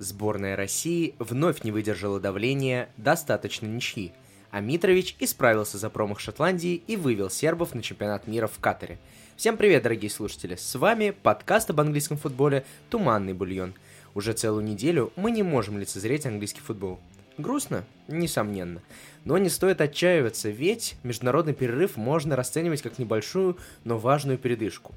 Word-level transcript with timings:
Сборная 0.00 0.56
России 0.56 1.14
вновь 1.18 1.62
не 1.62 1.72
выдержала 1.72 2.18
давления 2.18 2.88
достаточно 2.96 3.66
ничьи, 3.66 4.14
а 4.50 4.60
Митрович 4.60 5.14
исправился 5.20 5.76
за 5.76 5.90
промах 5.90 6.20
Шотландии 6.20 6.82
и 6.86 6.96
вывел 6.96 7.28
сербов 7.28 7.74
на 7.74 7.82
чемпионат 7.82 8.26
мира 8.26 8.46
в 8.46 8.58
Катаре. 8.60 8.98
Всем 9.36 9.58
привет, 9.58 9.82
дорогие 9.82 10.10
слушатели! 10.10 10.54
С 10.54 10.74
вами 10.74 11.10
подкаст 11.10 11.68
об 11.68 11.80
английском 11.80 12.16
футболе 12.16 12.64
«Туманный 12.88 13.34
бульон». 13.34 13.74
Уже 14.14 14.32
целую 14.32 14.64
неделю 14.64 15.12
мы 15.16 15.30
не 15.30 15.42
можем 15.42 15.78
лицезреть 15.78 16.24
английский 16.24 16.62
футбол. 16.62 16.98
Грустно? 17.36 17.84
Несомненно. 18.08 18.80
Но 19.26 19.36
не 19.36 19.50
стоит 19.50 19.82
отчаиваться, 19.82 20.48
ведь 20.48 20.94
международный 21.02 21.52
перерыв 21.52 21.98
можно 21.98 22.36
расценивать 22.36 22.80
как 22.80 22.98
небольшую, 22.98 23.58
но 23.84 23.98
важную 23.98 24.38
передышку. 24.38 24.94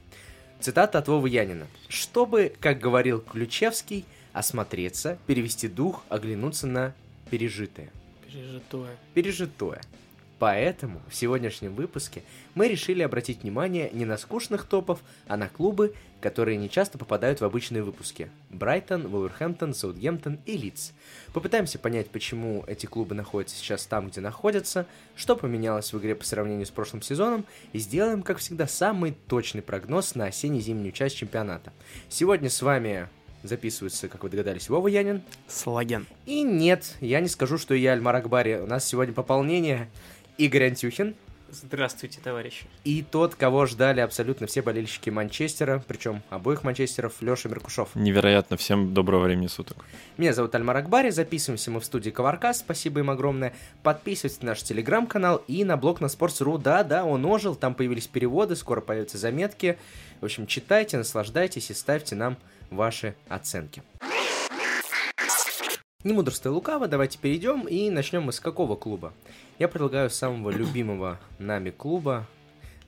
Цитата 0.61 0.97
от 0.97 1.09
Вовы 1.09 1.27
Янина. 1.27 1.67
«Чтобы, 1.89 2.53
как 2.61 2.79
говорил 2.79 3.19
Ключевский, 3.19 4.05
осмотреться, 4.33 5.17
перевести 5.27 5.67
дух, 5.67 6.03
оглянуться 6.09 6.67
на 6.67 6.93
пережитое. 7.29 7.91
Пережитое. 8.25 8.97
Пережитое. 9.13 9.81
Поэтому 10.39 11.01
в 11.07 11.15
сегодняшнем 11.15 11.73
выпуске 11.73 12.21
мы 12.53 12.67
решили 12.67 13.01
обратить 13.01 13.43
внимание 13.43 13.89
не 13.93 14.03
на 14.03 14.17
скучных 14.17 14.65
топов, 14.65 14.99
а 15.25 15.37
на 15.37 15.47
клубы, 15.47 15.93
которые 16.19 16.57
не 16.57 16.69
часто 16.69 16.97
попадают 16.97 17.39
в 17.39 17.45
обычные 17.45 17.81
выпуски. 17.81 18.29
Брайтон, 18.49 19.07
Вулверхэмптон, 19.07 19.73
Саутгемптон 19.73 20.39
и 20.45 20.57
Лидс. 20.57 20.91
Попытаемся 21.31 21.79
понять, 21.79 22.09
почему 22.09 22.65
эти 22.67 22.87
клубы 22.87 23.15
находятся 23.15 23.55
сейчас 23.55 23.85
там, 23.85 24.09
где 24.09 24.19
находятся, 24.19 24.85
что 25.15 25.37
поменялось 25.37 25.93
в 25.93 25.99
игре 25.99 26.13
по 26.13 26.25
сравнению 26.25 26.65
с 26.65 26.71
прошлым 26.71 27.01
сезоном, 27.01 27.45
и 27.71 27.79
сделаем, 27.79 28.21
как 28.21 28.39
всегда, 28.39 28.67
самый 28.67 29.15
точный 29.29 29.61
прогноз 29.61 30.13
на 30.13 30.25
осенне-зимнюю 30.25 30.91
часть 30.91 31.15
чемпионата. 31.15 31.71
Сегодня 32.09 32.49
с 32.49 32.61
вами 32.61 33.07
записывается, 33.43 34.07
как 34.07 34.23
вы 34.23 34.29
догадались, 34.29 34.69
Вова 34.69 34.87
Янин. 34.87 35.21
Слаген. 35.47 36.07
И 36.25 36.41
нет, 36.41 36.95
я 37.01 37.19
не 37.19 37.27
скажу, 37.27 37.57
что 37.57 37.75
я 37.75 37.93
Альмар 37.93 38.15
Акбари. 38.15 38.55
У 38.55 38.65
нас 38.65 38.85
сегодня 38.85 39.13
пополнение 39.13 39.89
Игорь 40.37 40.67
Антюхин. 40.67 41.15
Здравствуйте, 41.53 42.19
товарищи. 42.19 42.65
И 42.83 43.03
тот, 43.03 43.35
кого 43.35 43.67
ждали 43.67 43.99
абсолютно 43.99 44.47
все 44.47 44.63
болельщики 44.63 45.11
Манчестера, 45.11 45.83
причем 45.87 46.23
обоих 46.31 46.63
Манчестеров, 46.63 47.21
Леша 47.21 47.47
Меркушев. 47.47 47.89
Невероятно, 47.93 48.57
всем 48.57 48.95
доброго 48.95 49.25
времени 49.25 49.45
суток. 49.45 49.85
Меня 50.17 50.33
зовут 50.33 50.55
Альмар 50.55 50.77
Акбари, 50.77 51.11
записываемся 51.11 51.69
мы 51.69 51.79
в 51.79 51.85
студии 51.85 52.09
Коваркас, 52.09 52.59
спасибо 52.59 53.01
им 53.01 53.11
огромное. 53.11 53.53
Подписывайтесь 53.83 54.41
на 54.41 54.49
наш 54.49 54.63
телеграм-канал 54.63 55.43
и 55.47 55.63
на 55.63 55.77
блог 55.77 56.01
на 56.01 56.07
Sports.ru. 56.07 56.57
Да, 56.57 56.83
да, 56.83 57.05
он 57.05 57.23
ожил, 57.23 57.53
там 57.53 57.75
появились 57.75 58.07
переводы, 58.07 58.55
скоро 58.55 58.81
появятся 58.81 59.19
заметки. 59.19 59.77
В 60.21 60.25
общем, 60.25 60.47
читайте, 60.47 60.97
наслаждайтесь 60.97 61.69
и 61.69 61.75
ставьте 61.75 62.15
нам 62.15 62.37
ваши 62.75 63.15
оценки. 63.27 63.83
Не 66.03 66.11
мудрствуя 66.11 66.53
лукаво, 66.53 66.89
давайте 66.89 67.17
перейдем 67.17 67.61
и 67.61 67.89
начнем 67.89 68.23
мы 68.23 68.33
с 68.33 68.41
какого 68.41 68.75
клуба? 68.75 69.13
Я 69.57 69.69
предлагаю 69.69 70.09
самого 70.09 70.49
любимого 70.51 71.19
нами 71.39 71.69
клуба. 71.69 72.27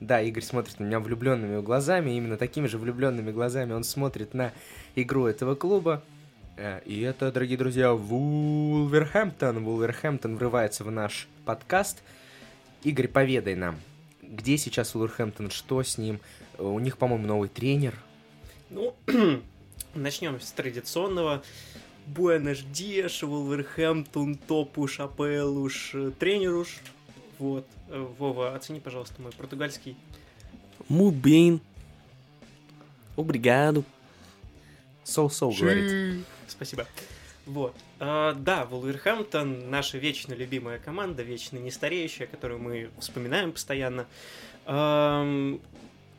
Да, 0.00 0.20
Игорь 0.20 0.42
смотрит 0.42 0.78
на 0.78 0.84
меня 0.84 1.00
влюбленными 1.00 1.62
глазами, 1.62 2.10
именно 2.10 2.36
такими 2.36 2.66
же 2.66 2.76
влюбленными 2.76 3.32
глазами 3.32 3.72
он 3.72 3.84
смотрит 3.84 4.34
на 4.34 4.52
игру 4.94 5.24
этого 5.24 5.54
клуба. 5.54 6.02
Э, 6.58 6.80
и 6.84 7.00
это, 7.00 7.32
дорогие 7.32 7.56
друзья, 7.56 7.94
Вулверхэмптон. 7.94 9.64
Вулверхэмптон 9.64 10.36
врывается 10.36 10.84
в 10.84 10.90
наш 10.90 11.28
подкаст. 11.46 12.02
Игорь, 12.82 13.08
поведай 13.08 13.54
нам, 13.54 13.76
где 14.20 14.58
сейчас 14.58 14.94
Вулверхэмптон, 14.94 15.50
что 15.50 15.82
с 15.82 15.96
ним? 15.96 16.20
У 16.58 16.78
них, 16.78 16.98
по-моему, 16.98 17.26
новый 17.26 17.48
тренер. 17.48 17.94
Ну, 18.68 18.94
начнем 20.02 20.40
с 20.40 20.50
традиционного. 20.52 21.42
Буэнеш 22.06 22.62
Диэш, 22.62 23.22
Вулверхэмптон, 23.22 24.36
топ 24.36 24.78
уж, 24.78 25.00
АПЛ 25.00 25.58
уж, 25.58 25.90
э, 25.94 26.12
тренер 26.18 26.54
уж. 26.54 26.78
Вот. 27.38 27.66
Э, 27.88 28.06
Вова, 28.18 28.54
оцени, 28.54 28.80
пожалуйста, 28.80 29.20
мой 29.20 29.32
португальский. 29.32 29.96
Bem. 30.88 31.60
Obrigado. 33.16 33.84
Соу-соу, 35.02 35.52
говорит. 35.52 36.24
Спасибо. 36.46 36.86
Вот. 37.46 37.74
А, 37.98 38.34
да, 38.34 38.64
Вулверхэмптон 38.66 39.70
наша 39.70 39.98
вечно 39.98 40.34
любимая 40.34 40.78
команда, 40.78 41.22
вечно 41.22 41.58
нестареющая, 41.58 42.26
которую 42.26 42.60
мы 42.60 42.90
вспоминаем 42.98 43.52
постоянно. 43.52 44.06
Ам, 44.66 45.60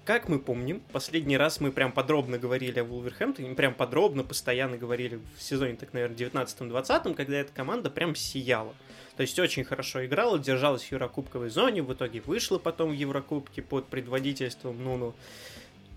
как 0.07 0.29
мы 0.29 0.39
помним, 0.39 0.81
последний 0.93 1.35
раз 1.35 1.59
мы 1.59 1.69
прям 1.69 1.91
подробно 1.91 2.37
говорили 2.37 2.79
о 2.79 2.85
Вулверхэмптоне, 2.85 3.53
прям 3.55 3.73
подробно, 3.73 4.23
постоянно 4.23 4.77
говорили 4.77 5.19
в 5.37 5.43
сезоне, 5.43 5.75
так, 5.75 5.91
наверное, 5.91 6.15
19-20, 6.15 7.13
когда 7.13 7.35
эта 7.35 7.51
команда 7.51 7.89
прям 7.89 8.15
сияла. 8.15 8.73
То 9.17 9.21
есть 9.23 9.37
очень 9.37 9.65
хорошо 9.65 10.05
играла, 10.05 10.39
держалась 10.39 10.83
в 10.83 10.91
Еврокубковой 10.93 11.49
зоне, 11.49 11.81
в 11.83 11.93
итоге 11.93 12.21
вышла 12.21 12.57
потом 12.57 12.91
в 12.91 12.93
Еврокубке 12.93 13.61
под 13.61 13.87
предводительством 13.87 14.81
Нуну. 14.81 15.13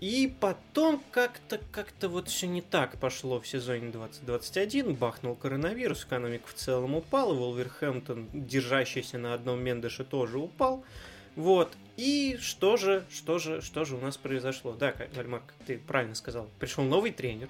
И 0.01 0.35
потом 0.41 1.01
как-то 1.11 1.61
как-то 1.71 2.09
вот 2.09 2.27
все 2.27 2.47
не 2.47 2.61
так 2.61 2.99
пошло 2.99 3.39
в 3.39 3.47
сезоне 3.47 3.91
2021. 3.91 4.93
Бахнул 4.93 5.35
коронавирус, 5.35 6.03
экономика 6.03 6.49
в 6.49 6.53
целом 6.53 6.95
упала. 6.95 7.33
Волверхэмптон, 7.33 8.27
держащийся 8.33 9.17
на 9.17 9.33
одном 9.33 9.63
Мендеше, 9.63 10.03
тоже 10.03 10.37
упал. 10.37 10.83
Вот. 11.37 11.71
И 11.97 12.37
что 12.41 12.77
же, 12.77 13.05
что 13.11 13.37
же, 13.37 13.61
что 13.61 13.85
же 13.85 13.95
у 13.95 13.99
нас 13.99 14.17
произошло? 14.17 14.73
Да, 14.73 14.93
Вальмар, 15.13 15.41
как 15.45 15.55
ты 15.65 15.77
правильно 15.77 16.15
сказал, 16.15 16.49
пришел 16.59 16.83
новый 16.83 17.11
тренер 17.11 17.49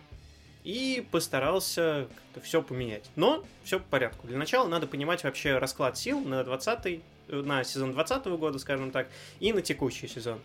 и 0.64 1.06
постарался 1.12 2.08
все 2.42 2.62
поменять. 2.62 3.10
Но 3.16 3.46
все 3.64 3.80
по 3.80 3.86
порядку. 3.86 4.28
Для 4.28 4.38
начала 4.38 4.68
надо 4.68 4.88
понимать 4.88 5.24
вообще 5.24 5.58
расклад 5.58 5.98
сил 5.98 6.20
на 6.20 6.44
20 6.44 7.02
на 7.28 7.64
сезон 7.64 7.94
20 7.94 8.26
года, 8.26 8.60
скажем 8.60 8.92
так, 8.92 9.08
и 9.40 9.54
на 9.54 9.62
текущий 9.62 10.08
сезон. 10.08 10.40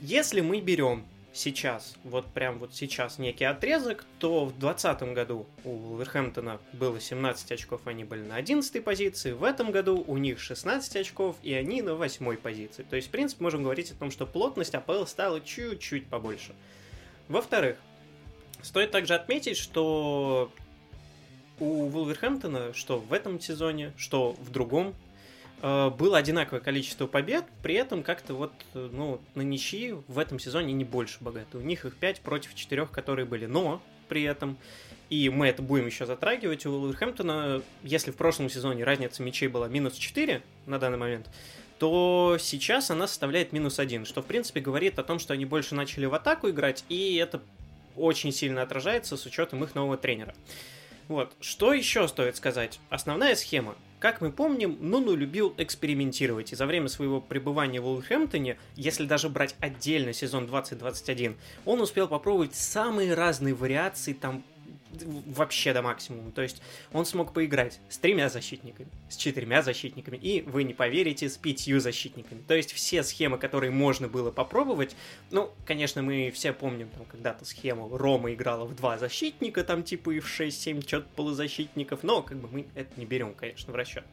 Если 0.00 0.40
мы 0.40 0.60
берем 0.60 1.06
сейчас, 1.32 1.94
вот 2.04 2.26
прям 2.26 2.58
вот 2.58 2.74
сейчас 2.74 3.18
некий 3.18 3.44
отрезок, 3.44 4.04
то 4.18 4.44
в 4.44 4.58
2020 4.58 5.14
году 5.14 5.46
у 5.64 5.70
Вулверхэмптона 5.70 6.60
было 6.72 7.00
17 7.00 7.52
очков, 7.52 7.80
они 7.86 8.04
были 8.04 8.22
на 8.22 8.36
11 8.36 8.84
позиции, 8.84 9.32
в 9.32 9.44
этом 9.44 9.70
году 9.70 10.04
у 10.06 10.18
них 10.18 10.40
16 10.40 10.96
очков, 10.96 11.36
и 11.42 11.52
они 11.54 11.82
на 11.82 11.94
8 11.94 12.36
позиции. 12.36 12.84
То 12.88 12.96
есть, 12.96 13.08
в 13.08 13.10
принципе, 13.10 13.42
можем 13.42 13.62
говорить 13.62 13.90
о 13.90 13.94
том, 13.94 14.10
что 14.10 14.26
плотность 14.26 14.74
АПЛ 14.74 15.04
стала 15.06 15.40
чуть-чуть 15.40 16.06
побольше. 16.06 16.54
Во-вторых, 17.28 17.78
стоит 18.62 18.90
также 18.90 19.14
отметить, 19.14 19.56
что 19.56 20.52
у 21.58 21.86
Вулверхэмптона, 21.86 22.74
что 22.74 22.98
в 22.98 23.12
этом 23.12 23.40
сезоне, 23.40 23.92
что 23.96 24.32
в 24.32 24.50
другом, 24.50 24.94
было 25.62 26.18
одинаковое 26.18 26.60
количество 26.60 27.06
побед, 27.06 27.44
при 27.62 27.76
этом 27.76 28.02
как-то 28.02 28.34
вот, 28.34 28.52
ну, 28.74 29.20
на 29.36 29.42
ничьи 29.42 29.92
в 30.08 30.18
этом 30.18 30.40
сезоне 30.40 30.72
не 30.72 30.84
больше 30.84 31.18
богаты. 31.20 31.56
У 31.58 31.60
них 31.60 31.84
их 31.84 31.96
5 31.96 32.20
против 32.20 32.54
4, 32.54 32.86
которые 32.86 33.26
были. 33.26 33.46
Но 33.46 33.80
при 34.08 34.24
этом, 34.24 34.58
и 35.08 35.30
мы 35.30 35.46
это 35.46 35.62
будем 35.62 35.86
еще 35.86 36.04
затрагивать, 36.04 36.66
у 36.66 36.72
Вулверхэмптона, 36.72 37.62
если 37.84 38.10
в 38.10 38.16
прошлом 38.16 38.50
сезоне 38.50 38.82
разница 38.82 39.22
мячей 39.22 39.46
была 39.46 39.68
минус 39.68 39.94
4 39.94 40.42
на 40.66 40.78
данный 40.80 40.98
момент, 40.98 41.30
то 41.78 42.36
сейчас 42.40 42.90
она 42.90 43.06
составляет 43.06 43.52
минус 43.52 43.78
1, 43.78 44.04
что, 44.04 44.20
в 44.20 44.26
принципе, 44.26 44.60
говорит 44.60 44.98
о 44.98 45.04
том, 45.04 45.18
что 45.18 45.32
они 45.32 45.44
больше 45.44 45.74
начали 45.74 46.06
в 46.06 46.14
атаку 46.14 46.50
играть, 46.50 46.84
и 46.88 47.16
это 47.16 47.40
очень 47.96 48.32
сильно 48.32 48.62
отражается 48.62 49.16
с 49.16 49.26
учетом 49.26 49.62
их 49.62 49.74
нового 49.74 49.96
тренера. 49.96 50.34
Вот. 51.08 51.32
Что 51.40 51.72
еще 51.72 52.08
стоит 52.08 52.36
сказать? 52.36 52.80
Основная 52.90 53.34
схема. 53.34 53.76
Как 54.02 54.20
мы 54.20 54.32
помним, 54.32 54.78
Нуну 54.80 55.14
любил 55.14 55.54
экспериментировать, 55.58 56.52
и 56.52 56.56
за 56.56 56.66
время 56.66 56.88
своего 56.88 57.20
пребывания 57.20 57.80
в 57.80 57.86
Уолхэмптоне, 57.86 58.58
если 58.74 59.06
даже 59.06 59.28
брать 59.28 59.54
отдельно 59.60 60.12
сезон 60.12 60.48
2021, 60.48 61.36
он 61.66 61.80
успел 61.80 62.08
попробовать 62.08 62.56
самые 62.56 63.14
разные 63.14 63.54
вариации 63.54 64.12
там 64.12 64.42
вообще 65.26 65.72
до 65.72 65.82
максимума. 65.82 66.30
То 66.32 66.42
есть 66.42 66.62
он 66.92 67.06
смог 67.06 67.32
поиграть 67.32 67.80
с 67.88 67.98
тремя 67.98 68.28
защитниками, 68.28 68.88
с 69.08 69.16
четырьмя 69.16 69.62
защитниками 69.62 70.16
и, 70.16 70.42
вы 70.42 70.64
не 70.64 70.74
поверите, 70.74 71.28
с 71.28 71.36
пятью 71.36 71.80
защитниками. 71.80 72.42
То 72.46 72.54
есть 72.54 72.72
все 72.72 73.02
схемы, 73.02 73.38
которые 73.38 73.70
можно 73.70 74.08
было 74.08 74.30
попробовать, 74.30 74.96
ну, 75.30 75.50
конечно, 75.66 76.02
мы 76.02 76.30
все 76.34 76.52
помним 76.52 76.88
там 76.90 77.04
когда-то 77.06 77.44
схему 77.44 77.96
Рома 77.96 78.32
играла 78.32 78.64
в 78.64 78.74
два 78.74 78.98
защитника, 78.98 79.64
там 79.64 79.82
типа 79.82 80.10
и 80.10 80.20
в 80.20 80.26
6-7 80.26 80.86
что-то 80.86 81.06
полузащитников, 81.16 82.02
но 82.02 82.22
как 82.22 82.38
бы 82.38 82.48
мы 82.48 82.66
это 82.74 82.90
не 82.96 83.06
берем, 83.06 83.34
конечно, 83.34 83.72
в 83.72 83.76
расчет. 83.76 84.04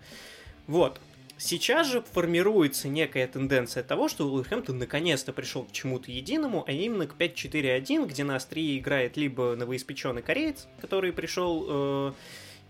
Вот. 0.68 1.00
Сейчас 1.42 1.88
же 1.88 2.02
формируется 2.02 2.90
некая 2.90 3.26
тенденция 3.26 3.82
того, 3.82 4.10
что 4.10 4.30
Уилхэмптон 4.30 4.78
наконец-то 4.78 5.32
пришел 5.32 5.64
к 5.64 5.72
чему-то 5.72 6.12
единому, 6.12 6.66
а 6.68 6.72
именно 6.74 7.08
к 7.08 7.16
5-4-1, 7.16 8.08
где 8.08 8.26
на 8.26 8.36
острие 8.36 8.78
играет 8.78 9.16
либо 9.16 9.56
новоиспеченный 9.56 10.22
кореец, 10.22 10.68
который 10.82 11.14
пришел 11.14 11.66
э, 11.66 12.14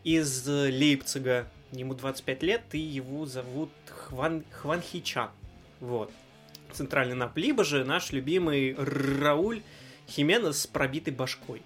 из 0.04 0.48
Лейпцига, 0.48 1.48
ему 1.72 1.96
25 1.96 2.44
лет, 2.44 2.62
и 2.74 2.78
его 2.78 3.26
зовут 3.26 3.72
Хван, 3.88 4.44
Хван 4.52 4.82
Хичан. 4.84 5.32
Вот. 5.80 6.12
Центральный 6.72 7.16
нап. 7.16 7.36
Либо 7.38 7.64
же 7.64 7.84
наш 7.84 8.12
любимый 8.12 8.76
Рауль 8.76 9.64
Хименес 10.08 10.62
с 10.62 10.68
пробитой 10.68 11.12
башкой. 11.12 11.64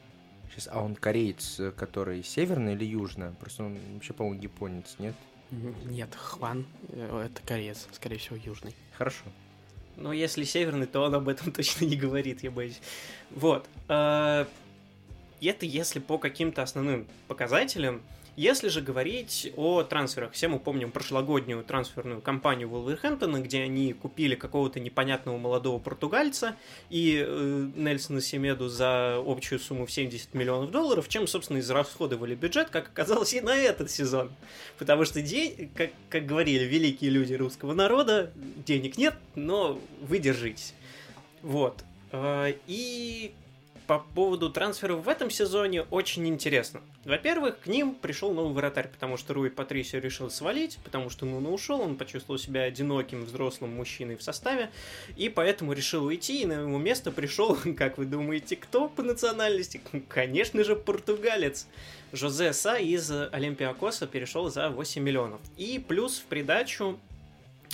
Сейчас, 0.52 0.70
а 0.72 0.82
он 0.82 0.96
кореец, 0.96 1.60
э, 1.60 1.72
который 1.72 2.24
северный 2.24 2.76
или 2.76 2.86
южный? 2.86 3.32
Просто 3.32 3.66
он 3.66 3.78
вообще, 3.94 4.14
по-моему, 4.14 4.42
японец, 4.42 4.96
нет? 5.00 5.16
Нет, 5.86 6.16
Хван 6.16 6.66
э, 6.90 7.28
это 7.28 7.42
кореец, 7.46 7.88
скорее 7.92 8.18
всего, 8.18 8.36
южный. 8.36 8.76
Хорошо. 8.98 9.24
Но 9.96 10.12
если 10.12 10.44
северный, 10.44 10.88
то 10.88 11.02
он 11.02 11.14
об 11.16 11.30
этом 11.30 11.52
точно 11.54 11.86
не 11.86 11.96
говорит, 11.96 12.44
я 12.44 12.52
боюсь. 12.52 12.82
Вот. 13.32 13.68
Э, 15.44 15.50
Это 15.50 15.66
если 15.66 16.00
по 16.00 16.18
каким-то 16.18 16.62
основным 16.62 17.08
показателям. 17.28 18.02
Если 18.36 18.70
же 18.70 18.82
говорить 18.82 19.54
о 19.56 19.84
трансферах, 19.84 20.32
все 20.32 20.48
мы 20.48 20.58
помним 20.58 20.92
прошлогоднюю 20.92 21.64
трансферную 21.64 22.20
кампанию 22.20 22.68
Вулверхэмптона, 22.68 23.42
где 23.42 23.62
они 23.62 23.94
купили 23.94 24.34
какого-то 24.34 24.80
непонятного 24.80 25.38
молодого 25.38 25.78
португальца 25.78 26.56
и 26.90 27.24
э, 27.24 27.70
Нельсона 27.76 28.22
Семеду 28.22 28.70
за 28.70 29.22
общую 29.24 29.60
сумму 29.60 29.86
в 29.86 29.92
70 29.92 30.34
миллионов 30.34 30.72
долларов, 30.72 31.08
чем, 31.10 31.28
собственно, 31.28 31.60
израсходовали 31.60 32.34
бюджет, 32.34 32.72
как 32.72 32.88
оказалось, 32.88 33.36
и 33.36 33.42
на 33.42 33.56
этот 33.56 33.92
сезон. 33.92 34.32
Потому 34.80 35.06
что, 35.06 35.22
день, 35.22 35.70
как, 35.76 35.92
как 36.10 36.26
говорили 36.26 36.64
великие 36.64 37.12
люди 37.12 37.36
русского 37.36 37.74
народа, 37.74 38.32
денег 38.66 38.98
нет, 38.98 39.14
но 39.36 39.80
вы. 40.02 40.24
Вот. 41.44 41.84
Э, 42.12 42.54
И 42.66 43.36
по 43.88 44.00
поводу 44.00 44.50
трансферов 44.50 45.06
в 45.06 45.10
этом 45.10 45.30
сезоне 45.30 45.84
очень 45.84 46.28
интересно. 46.28 46.82
Во-первых, 47.06 47.60
к 47.60 47.68
ним 47.68 47.96
пришел 47.96 48.34
новый 48.34 48.54
вратарь, 48.54 48.88
потому 48.88 49.18
что 49.18 49.34
Руи 49.34 49.50
Патрисио 49.50 50.00
решил 50.00 50.30
свалить, 50.30 50.80
потому 50.84 51.10
что 51.10 51.26
Нуна 51.26 51.50
ушел, 51.50 51.82
он 51.82 51.98
почувствовал 51.98 52.40
себя 52.40 52.64
одиноким 52.64 53.26
взрослым 53.26 53.76
мужчиной 53.76 54.16
в 54.16 54.24
составе, 54.24 54.70
и 55.18 55.30
поэтому 55.30 55.74
решил 55.74 56.06
уйти, 56.06 56.42
и 56.42 56.46
на 56.46 56.54
его 56.54 56.78
место 56.78 57.12
пришел, 57.12 57.58
как 57.78 57.98
вы 57.98 58.06
думаете, 58.06 58.56
кто 58.56 58.88
по 58.88 59.04
национальности? 59.04 59.82
Конечно 60.08 60.64
же, 60.64 60.76
португалец. 60.76 61.68
Жозе 62.12 62.54
Са 62.54 62.78
из 62.78 63.12
Олимпиакоса 63.12 64.06
перешел 64.08 64.50
за 64.50 64.70
8 64.70 65.02
миллионов. 65.02 65.42
И 65.58 65.84
плюс 65.86 66.20
в 66.20 66.26
придачу 66.26 67.00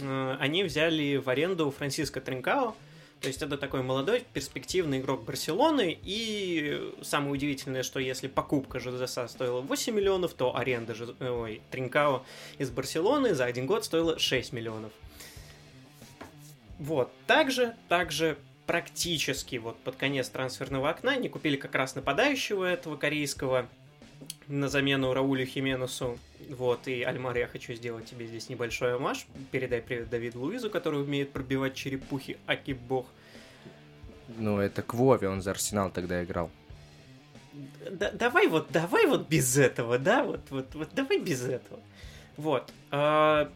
э, 0.01 0.37
они 0.39 0.63
взяли 0.63 1.17
в 1.17 1.29
аренду 1.29 1.69
Франциско 1.71 2.21
Тринкао, 2.21 2.75
то 3.21 3.27
есть 3.27 3.41
это 3.41 3.57
такой 3.57 3.83
молодой, 3.83 4.23
перспективный 4.33 4.99
игрок 4.99 5.25
Барселоны. 5.25 5.97
И 6.03 6.93
самое 7.01 7.33
удивительное, 7.33 7.83
что 7.83 7.99
если 7.99 8.27
покупка 8.27 8.79
Жозеса 8.79 9.27
стоила 9.27 9.59
8 9.59 9.93
миллионов, 9.93 10.33
то 10.33 10.55
аренда 10.55 10.95
Жоз... 10.95 11.11
Ой, 11.19 11.61
Тринкао 11.69 12.25
из 12.57 12.69
Барселоны 12.69 13.33
за 13.33 13.45
один 13.45 13.65
год 13.65 13.83
стоила 13.83 14.17
6 14.17 14.53
миллионов. 14.53 14.93
Вот. 16.77 17.11
Также, 17.27 17.75
также 17.89 18.37
практически 18.65 19.57
вот 19.57 19.77
под 19.79 19.97
конец 19.97 20.29
трансферного 20.29 20.89
окна 20.89 21.13
они 21.13 21.27
купили 21.27 21.57
как 21.57 21.75
раз 21.75 21.95
нападающего 21.95 22.63
этого 22.63 22.95
корейского 22.95 23.67
на 24.47 24.67
замену 24.67 25.13
Раулю 25.13 25.45
Хименесу. 25.45 26.17
Вот, 26.49 26.87
и 26.87 27.03
Альмар, 27.03 27.37
я 27.37 27.47
хочу 27.47 27.73
сделать 27.73 28.05
тебе 28.05 28.25
здесь 28.25 28.49
небольшой 28.49 28.95
амаш. 28.95 29.27
Передай 29.51 29.81
привет 29.81 30.09
Давиду 30.09 30.39
Луизу, 30.41 30.69
который 30.69 31.01
умеет 31.01 31.31
пробивать 31.31 31.75
черепухи, 31.75 32.37
аки 32.47 32.71
бог. 32.71 33.05
Ну, 34.37 34.59
это 34.59 34.81
к 34.81 34.93
Вове, 34.93 35.29
он 35.29 35.41
за 35.41 35.51
Арсенал 35.51 35.91
тогда 35.91 36.23
играл. 36.23 36.49
Да, 37.91 38.11
давай 38.11 38.47
вот, 38.47 38.71
давай 38.71 39.05
вот 39.05 39.27
без 39.27 39.57
этого, 39.57 39.97
да, 39.97 40.23
вот, 40.23 40.41
вот, 40.49 40.73
вот 40.75 40.89
давай 40.93 41.19
без 41.19 41.43
этого. 41.43 41.79
Вот. 42.37 42.71
а, 42.91 43.51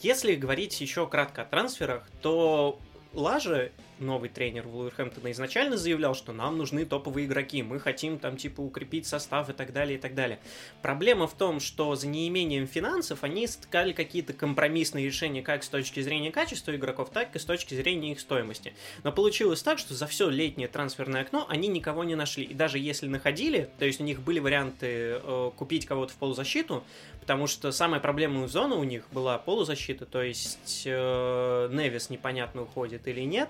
Если 0.00 0.34
говорить 0.36 0.80
еще 0.80 1.06
кратко 1.06 1.42
о 1.42 1.44
трансферах, 1.44 2.08
то 2.22 2.78
Лажа, 3.12 3.70
новый 3.98 4.28
тренер 4.28 4.66
Вулверхэмптона, 4.66 5.32
изначально 5.32 5.76
заявлял, 5.76 6.14
что 6.14 6.32
нам 6.32 6.58
нужны 6.58 6.84
топовые 6.84 7.26
игроки, 7.26 7.62
мы 7.62 7.80
хотим 7.80 8.18
там 8.18 8.36
типа 8.36 8.60
укрепить 8.60 9.06
состав 9.06 9.48
и 9.48 9.52
так 9.52 9.72
далее, 9.72 9.98
и 9.98 10.00
так 10.00 10.14
далее. 10.14 10.38
Проблема 10.82 11.26
в 11.26 11.34
том, 11.34 11.60
что 11.60 11.94
за 11.94 12.06
неимением 12.06 12.66
финансов 12.66 13.24
они 13.24 13.46
искали 13.46 13.92
какие-то 13.92 14.32
компромиссные 14.32 15.06
решения 15.06 15.42
как 15.42 15.62
с 15.62 15.68
точки 15.68 16.00
зрения 16.00 16.30
качества 16.30 16.74
игроков, 16.74 17.10
так 17.10 17.34
и 17.34 17.38
с 17.38 17.44
точки 17.44 17.74
зрения 17.74 18.12
их 18.12 18.20
стоимости. 18.20 18.74
Но 19.02 19.12
получилось 19.12 19.62
так, 19.62 19.78
что 19.78 19.94
за 19.94 20.06
все 20.06 20.28
летнее 20.28 20.68
трансферное 20.68 21.22
окно 21.22 21.46
они 21.48 21.68
никого 21.68 22.04
не 22.04 22.14
нашли. 22.14 22.44
И 22.44 22.54
даже 22.54 22.78
если 22.78 23.06
находили, 23.06 23.70
то 23.78 23.84
есть 23.84 24.00
у 24.00 24.04
них 24.04 24.20
были 24.20 24.38
варианты 24.38 25.20
э, 25.22 25.50
купить 25.56 25.86
кого-то 25.86 26.12
в 26.12 26.16
полузащиту, 26.16 26.84
потому 27.20 27.46
что 27.48 27.72
самая 27.72 28.00
проблемная 28.00 28.46
зона 28.46 28.76
у 28.76 28.84
них 28.84 29.04
была 29.10 29.38
полузащита, 29.38 30.06
то 30.06 30.22
есть 30.22 30.82
э, 30.84 31.68
Невис 31.72 32.08
непонятно 32.08 32.62
уходит 32.62 33.08
или 33.08 33.22
нет, 33.22 33.48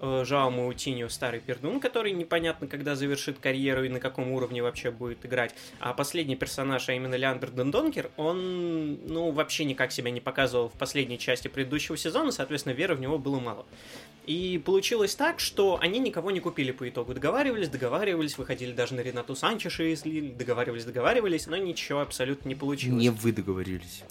Жао 0.00 0.50
Маутиньо 0.50 1.08
старый 1.08 1.40
пердун, 1.40 1.80
который 1.80 2.12
непонятно 2.12 2.66
когда 2.66 2.94
завершит 2.94 3.38
карьеру 3.38 3.84
и 3.84 3.88
на 3.88 4.00
каком 4.00 4.30
уровне 4.32 4.62
вообще 4.62 4.90
будет 4.90 5.24
играть, 5.24 5.54
а 5.78 5.92
последний 5.92 6.36
персонаж, 6.36 6.88
а 6.88 6.92
именно 6.92 7.14
Леандр 7.14 7.50
Дендонкер, 7.50 8.10
он, 8.16 9.06
ну, 9.06 9.30
вообще 9.30 9.64
никак 9.64 9.92
себя 9.92 10.10
не 10.10 10.20
показывал 10.20 10.68
в 10.68 10.72
последней 10.72 11.18
части 11.18 11.48
предыдущего 11.48 11.96
сезона, 11.96 12.30
соответственно, 12.32 12.74
веры 12.74 12.94
в 12.94 13.00
него 13.00 13.18
было 13.18 13.40
мало. 13.40 13.66
И 14.26 14.62
получилось 14.64 15.14
так, 15.14 15.40
что 15.40 15.78
они 15.80 15.98
никого 15.98 16.30
не 16.30 16.40
купили 16.40 16.72
по 16.72 16.88
итогу. 16.88 17.14
Договаривались, 17.14 17.68
договаривались, 17.68 18.38
выходили 18.38 18.72
даже 18.72 18.94
на 18.94 19.00
Ренату 19.00 19.34
Санчеша 19.34 19.84
из 19.84 20.04
Лиль, 20.04 20.32
договаривались, 20.32 20.84
договаривались, 20.84 21.46
но 21.46 21.56
ничего 21.56 22.00
абсолютно 22.00 22.48
не 22.48 22.54
получилось. 22.54 23.00
Не 23.00 23.10
вы 23.10 23.32
договорились. 23.32 24.04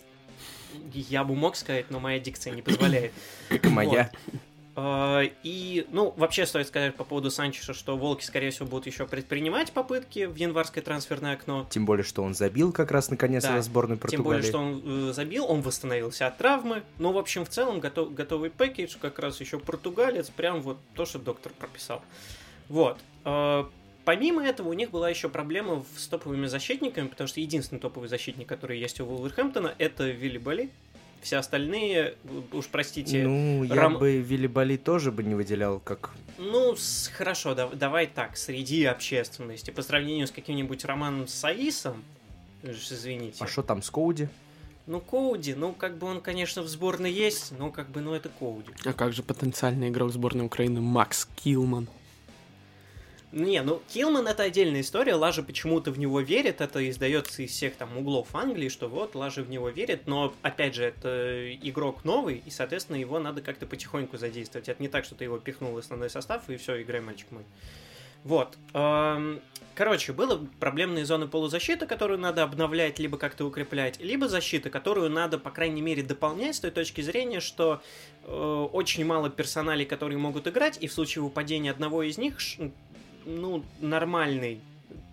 Я 0.94 1.24
бы 1.24 1.36
мог 1.36 1.56
сказать, 1.56 1.90
но 1.90 2.00
моя 2.00 2.20
дикция 2.20 2.54
не 2.54 2.62
позволяет. 2.62 3.14
Как 3.50 3.66
и 3.66 3.70
моя. 3.70 4.12
А, 4.12 4.38
И, 4.76 5.86
ну, 5.92 6.14
вообще 6.16 6.46
стоит 6.46 6.68
сказать 6.68 6.96
по 6.96 7.04
поводу 7.04 7.30
Санчеша, 7.32 7.74
что 7.74 7.98
Волки, 7.98 8.24
скорее 8.24 8.52
всего, 8.52 8.68
будут 8.68 8.86
еще 8.86 9.06
предпринимать 9.08 9.72
попытки 9.72 10.26
в 10.26 10.36
январское 10.36 10.84
трансферное 10.84 11.34
окно. 11.34 11.68
Тем 11.70 11.86
более, 11.86 12.06
что 12.06 12.24
он 12.24 12.34
забил 12.34 12.72
как 12.72 12.92
раз 12.92 13.10
наконец 13.10 13.44
Да, 13.44 13.58
за 13.58 13.62
сборную 13.64 14.00
Тем 14.00 14.24
более, 14.24 14.42
Португалии. 14.42 14.82
что 14.82 14.90
он 14.94 15.10
э, 15.10 15.14
забил, 15.14 15.46
он 15.50 15.62
восстановился 15.62 16.28
от 16.28 16.38
травмы. 16.38 16.84
Но, 16.98 17.12
в 17.12 17.18
общем, 17.18 17.46
в 17.46 17.50
целом, 17.50 17.80
готов, 17.80 18.14
готовый 18.14 18.52
пэкидж, 18.52 18.96
как 19.02 19.20
раз 19.20 19.42
еще 19.42 19.60
португалец, 19.60 20.30
прям 20.30 20.62
вот 20.62 20.78
то, 20.96 21.06
что 21.06 21.20
доктор 21.20 21.52
прописал. 21.58 22.02
Вот. 22.70 22.98
А, 23.26 23.70
Помимо 24.06 24.44
этого, 24.44 24.70
у 24.70 24.74
них 24.74 24.90
была 24.90 25.08
еще 25.08 25.30
проблема 25.30 25.86
с 25.96 26.08
топовыми 26.08 26.48
защитниками, 26.48 27.10
потому 27.10 27.28
что 27.28 27.42
единственный 27.42 27.78
топовый 27.78 28.10
защитник, 28.10 28.48
который 28.48 28.80
есть 28.80 29.00
у 29.02 29.06
Вулверхэмптона, 29.06 29.76
это 29.78 30.10
Вилли 30.10 30.40
Боли. 30.40 30.72
Все 31.22 31.38
остальные, 31.38 32.16
уж 32.54 32.68
простите, 32.68 33.24
Ну, 33.28 33.64
я 33.64 33.76
Рам- 33.76 33.98
бы 33.98 34.18
Виллибали 34.18 34.78
тоже 34.78 35.12
бы 35.12 35.24
не 35.24 35.36
выделял 35.36 35.80
как... 35.80 36.12
Ну, 36.38 36.76
с- 36.78 37.08
хорошо, 37.14 37.56
да- 37.56 37.68
давай 37.68 38.08
так, 38.08 38.38
среди 38.38 38.86
общественности, 38.86 39.72
по 39.72 39.82
сравнению 39.82 40.28
с 40.28 40.32
каким-нибудь 40.32 40.86
Романом 40.86 41.28
Саисом, 41.28 42.04
извините, 42.64 43.38
А 43.44 43.48
что 43.48 43.64
там 43.64 43.82
с 43.84 43.90
Коуди? 43.90 44.30
ну, 44.88 45.02
Коуди, 45.02 45.54
ну, 45.56 45.74
как 45.74 45.98
бы 45.98 46.08
он, 46.08 46.22
конечно, 46.22 46.62
в 46.62 46.68
сборной 46.68 47.12
есть, 47.12 47.52
но 47.58 47.70
как 47.70 47.90
бы, 47.90 48.00
ну, 48.02 48.14
это 48.14 48.30
Коуди. 48.30 48.72
А 48.86 48.94
как 48.94 49.12
же 49.14 49.22
потенциальный 49.22 49.90
игрок 49.90 50.12
сборной 50.14 50.46
Украины 50.46 50.80
Макс 50.82 51.28
Килман? 51.36 51.88
Не, 53.32 53.62
ну, 53.62 53.82
Килман 53.90 54.28
это 54.28 54.44
отдельная 54.44 54.82
история, 54.82 55.14
Лажа 55.14 55.44
почему-то 55.44 55.92
в 55.92 56.00
него 56.00 56.20
верит, 56.20 56.62
это 56.62 56.90
издается 56.90 57.44
из 57.44 57.52
всех 57.52 57.76
там 57.76 57.96
углов 57.96 58.34
Англии, 58.34 58.70
что 58.70 58.88
вот, 58.88 59.14
Лажа 59.14 59.44
в 59.44 59.50
него 59.52 59.70
верит, 59.70 60.08
но, 60.08 60.34
опять 60.42 60.74
же, 60.74 60.84
это 60.84 61.54
игрок 61.56 62.04
новый, 62.04 62.42
и, 62.44 62.50
соответственно, 62.50 62.96
его 62.96 63.20
надо 63.20 63.42
как-то 63.42 63.68
потихоньку 63.68 64.18
задействовать. 64.18 64.68
Это 64.68 64.82
не 64.82 64.90
так, 64.90 65.06
что 65.06 65.14
ты 65.14 65.26
его 65.26 65.38
пихнул 65.38 65.74
в 65.74 65.78
основной 65.78 66.10
состав, 66.10 66.50
и 66.50 66.58
все, 66.58 66.82
играй, 66.82 67.02
мальчик 67.02 67.30
мой. 67.30 67.44
Вот. 68.24 68.58
эм, 68.74 69.42
Короче, 69.80 70.12
было 70.12 70.46
проблемные 70.60 71.06
зоны 71.06 71.26
полузащиты, 71.26 71.86
которую 71.86 72.20
надо 72.20 72.44
обновлять, 72.44 73.00
либо 73.00 73.18
как-то 73.18 73.46
укреплять, 73.46 73.98
либо 74.02 74.28
защита, 74.28 74.70
которую 74.70 75.10
надо, 75.10 75.38
по 75.38 75.52
крайней 75.52 75.82
мере, 75.82 76.04
дополнять 76.04 76.58
с 76.58 76.60
той 76.60 76.72
точки 76.72 77.00
зрения, 77.00 77.40
что 77.40 77.82
э, 78.26 78.68
очень 78.74 79.06
мало 79.06 79.30
персоналей, 79.30 79.86
которые 79.86 80.18
могут 80.18 80.50
играть, 80.50 80.78
и 80.82 80.88
в 80.88 80.92
случае 80.92 81.24
выпадения 81.24 81.72
одного 81.72 82.04
из 82.04 82.18
них, 82.18 82.40
ну, 83.26 83.64
нормальной 83.80 84.60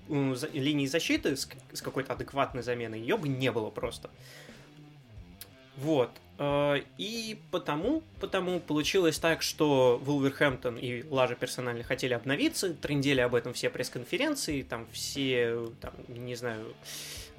за- 0.08 0.48
линии 0.52 0.86
защиты 0.86 1.36
с 1.36 1.46
какой-то 1.82 2.12
адекватной 2.12 2.62
заменой, 2.62 3.00
ее 3.00 3.16
бы 3.16 3.28
не 3.28 3.50
было 3.50 3.70
просто. 3.70 4.10
Вот. 5.76 6.10
Э, 6.38 6.82
И 6.98 7.38
потому, 7.50 8.02
потому 8.20 8.60
получилось 8.60 9.18
так, 9.18 9.42
что 9.42 10.00
Вулверхэмптон 10.02 10.76
и 10.78 11.02
Лажа 11.08 11.34
персонально 11.34 11.82
хотели 11.84 12.14
обновиться, 12.14 12.72
трендели 12.75 13.20
об 13.20 13.34
этом 13.34 13.52
все 13.52 13.68
пресс-конференции, 13.70 14.62
там 14.62 14.86
все, 14.92 15.70
там, 15.80 15.92
не 16.08 16.34
знаю, 16.34 16.75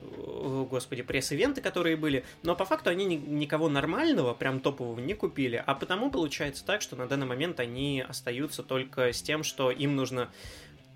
э, 0.01 0.65
господи, 0.69 1.01
пресс-ивенты, 1.03 1.61
которые 1.61 1.95
были, 1.95 2.23
но 2.43 2.55
по 2.55 2.65
факту 2.65 2.89
они 2.89 3.05
ни- 3.05 3.15
никого 3.15 3.69
нормального, 3.69 4.33
прям 4.33 4.59
топового 4.59 4.99
не 4.99 5.13
купили, 5.13 5.61
а 5.65 5.73
потому 5.75 6.09
получается 6.11 6.65
так, 6.65 6.81
что 6.81 6.95
на 6.95 7.07
данный 7.07 7.27
момент 7.27 7.59
они 7.59 8.03
остаются 8.07 8.63
только 8.63 9.11
с 9.13 9.21
тем, 9.21 9.43
что 9.43 9.71
им 9.71 9.95
нужно 9.95 10.29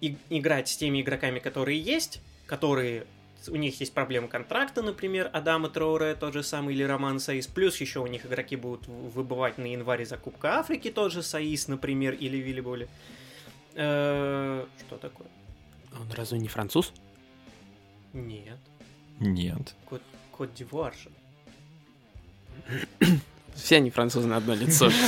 и- 0.01 0.17
играть 0.29 0.67
с 0.69 0.77
теми 0.77 1.01
игроками, 1.01 1.39
которые 1.39 1.79
есть, 1.79 2.21
которые 2.45 3.05
у 3.47 3.55
них 3.55 3.79
есть 3.79 3.93
проблемы 3.93 4.27
контракта, 4.27 4.83
например, 4.83 5.29
Адама 5.33 5.67
Троуре, 5.69 6.13
тот 6.13 6.33
же 6.33 6.43
самый, 6.43 6.75
или 6.75 6.83
Роман 6.83 7.19
Саис, 7.19 7.47
плюс 7.47 7.81
еще 7.81 7.99
у 7.99 8.05
них 8.07 8.25
игроки 8.25 8.55
будут 8.55 8.87
выбывать 8.87 9.57
на 9.57 9.65
январе 9.65 10.05
за 10.05 10.17
Кубка 10.17 10.59
Африки, 10.59 10.91
тот 10.91 11.11
же 11.11 11.23
Саис, 11.23 11.67
например, 11.67 12.13
или 12.13 12.37
Виллиболи. 12.37 12.87
Э, 13.73 14.65
Что 14.85 14.97
такое? 14.97 15.27
Он 15.99 16.07
разве 16.15 16.37
не 16.39 16.47
француз? 16.47 16.93
Нет. 18.13 18.59
Нет. 19.21 19.75
Кот, 19.85 20.01
Кот 20.31 20.53
Дивуар 20.53 20.93
же. 20.93 21.09
Все 23.55 23.77
они 23.77 23.89
французы 23.89 24.27
на 24.27 24.37
одно 24.37 24.53
лицо. 24.53 24.89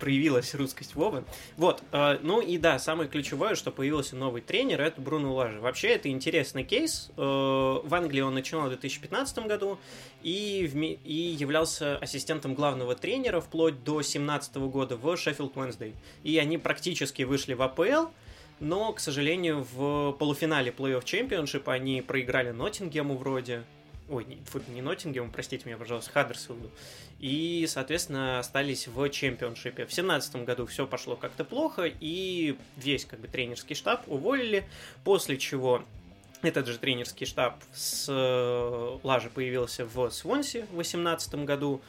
проявилась 0.00 0.54
русскость 0.54 0.94
Вовы. 0.94 1.24
Вот, 1.56 1.82
э, 1.92 2.18
ну 2.22 2.40
и 2.40 2.58
да, 2.58 2.78
самое 2.78 3.08
ключевое, 3.08 3.54
что 3.54 3.70
появился 3.70 4.16
новый 4.16 4.42
тренер, 4.42 4.80
это 4.80 5.00
Бруно 5.00 5.34
Лажи. 5.34 5.60
Вообще, 5.60 5.88
это 5.88 6.08
интересный 6.08 6.64
кейс. 6.64 7.10
Э, 7.16 7.20
в 7.20 7.94
Англии 7.94 8.22
он 8.22 8.34
начинал 8.34 8.66
в 8.66 8.68
2015 8.70 9.46
году 9.46 9.78
и, 10.22 10.68
в, 10.72 10.76
и 10.76 11.36
являлся 11.38 11.98
ассистентом 11.98 12.54
главного 12.54 12.96
тренера 12.96 13.40
вплоть 13.40 13.84
до 13.84 13.96
2017 13.96 14.56
года 14.56 14.96
в 14.96 15.16
Шеффилд 15.16 15.56
Уэнсдей. 15.56 15.94
И 16.24 16.38
они 16.38 16.58
практически 16.58 17.22
вышли 17.22 17.54
в 17.54 17.62
АПЛ, 17.62 18.08
но, 18.60 18.92
к 18.92 19.00
сожалению, 19.00 19.66
в 19.72 20.12
полуфинале 20.12 20.70
плей-офф 20.70 21.04
чемпионшипа 21.04 21.72
они 21.72 22.02
проиграли 22.02 22.50
Ноттингему 22.50 23.16
вроде, 23.16 23.64
ой, 24.08 24.26
не, 24.26 24.36
фу, 24.44 24.60
не 24.68 24.82
Ноттингему, 24.82 25.30
простите 25.32 25.64
меня, 25.66 25.78
пожалуйста, 25.78 26.12
Хаддерсфилду, 26.12 26.70
и, 27.18 27.66
соответственно, 27.68 28.38
остались 28.38 28.86
в 28.86 29.08
чемпионшипе. 29.08 29.86
В 29.86 29.92
семнадцатом 29.92 30.44
году 30.44 30.66
все 30.66 30.86
пошло 30.86 31.16
как-то 31.16 31.44
плохо, 31.44 31.90
и 32.00 32.56
весь 32.76 33.06
как 33.06 33.20
бы 33.20 33.28
тренерский 33.28 33.74
штаб 33.74 34.02
уволили, 34.06 34.64
после 35.04 35.38
чего 35.38 35.82
этот 36.42 36.66
же 36.66 36.78
тренерский 36.78 37.26
штаб 37.26 37.62
с 37.72 38.06
э, 38.08 38.98
Лажи 39.02 39.28
появился 39.30 39.84
в 39.84 40.10
Свонсе 40.10 40.62
в 40.64 40.74
2018 40.74 41.34
году, 41.44 41.82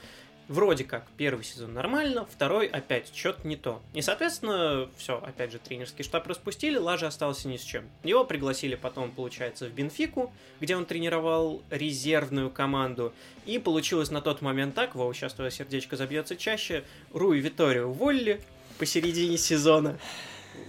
вроде 0.51 0.84
как 0.84 1.05
первый 1.17 1.43
сезон 1.43 1.74
нормально, 1.74 2.27
второй 2.29 2.67
опять 2.67 3.12
что-то 3.15 3.48
не 3.48 3.55
то. 3.55 3.81
И, 3.93 4.01
соответственно, 4.01 4.89
все, 4.98 5.17
опять 5.17 5.51
же, 5.51 5.60
тренерский 5.60 6.03
штаб 6.03 6.27
распустили, 6.27 6.77
Лажа 6.77 7.08
остался 7.08 7.48
ни 7.48 7.58
с 7.58 7.62
чем. 7.62 7.89
Его 8.03 8.25
пригласили 8.25 8.75
потом, 8.75 9.12
получается, 9.12 9.67
в 9.67 9.72
Бенфику, 9.72 10.31
где 10.60 10.75
он 10.75 10.86
тренировал 10.86 11.63
резервную 11.70 12.50
команду. 12.50 13.13
И 13.46 13.58
получилось 13.60 14.12
на 14.12 14.22
тот 14.22 14.41
момент 14.41 14.75
так, 14.75 14.93
во, 14.93 15.12
сейчас 15.13 15.34
твое 15.34 15.51
сердечко 15.51 15.96
забьется 15.96 16.36
чаще, 16.36 16.84
Руи 17.13 17.39
Виторию 17.39 17.88
уволили 17.88 18.41
посередине 18.77 19.38
сезона. 19.38 19.98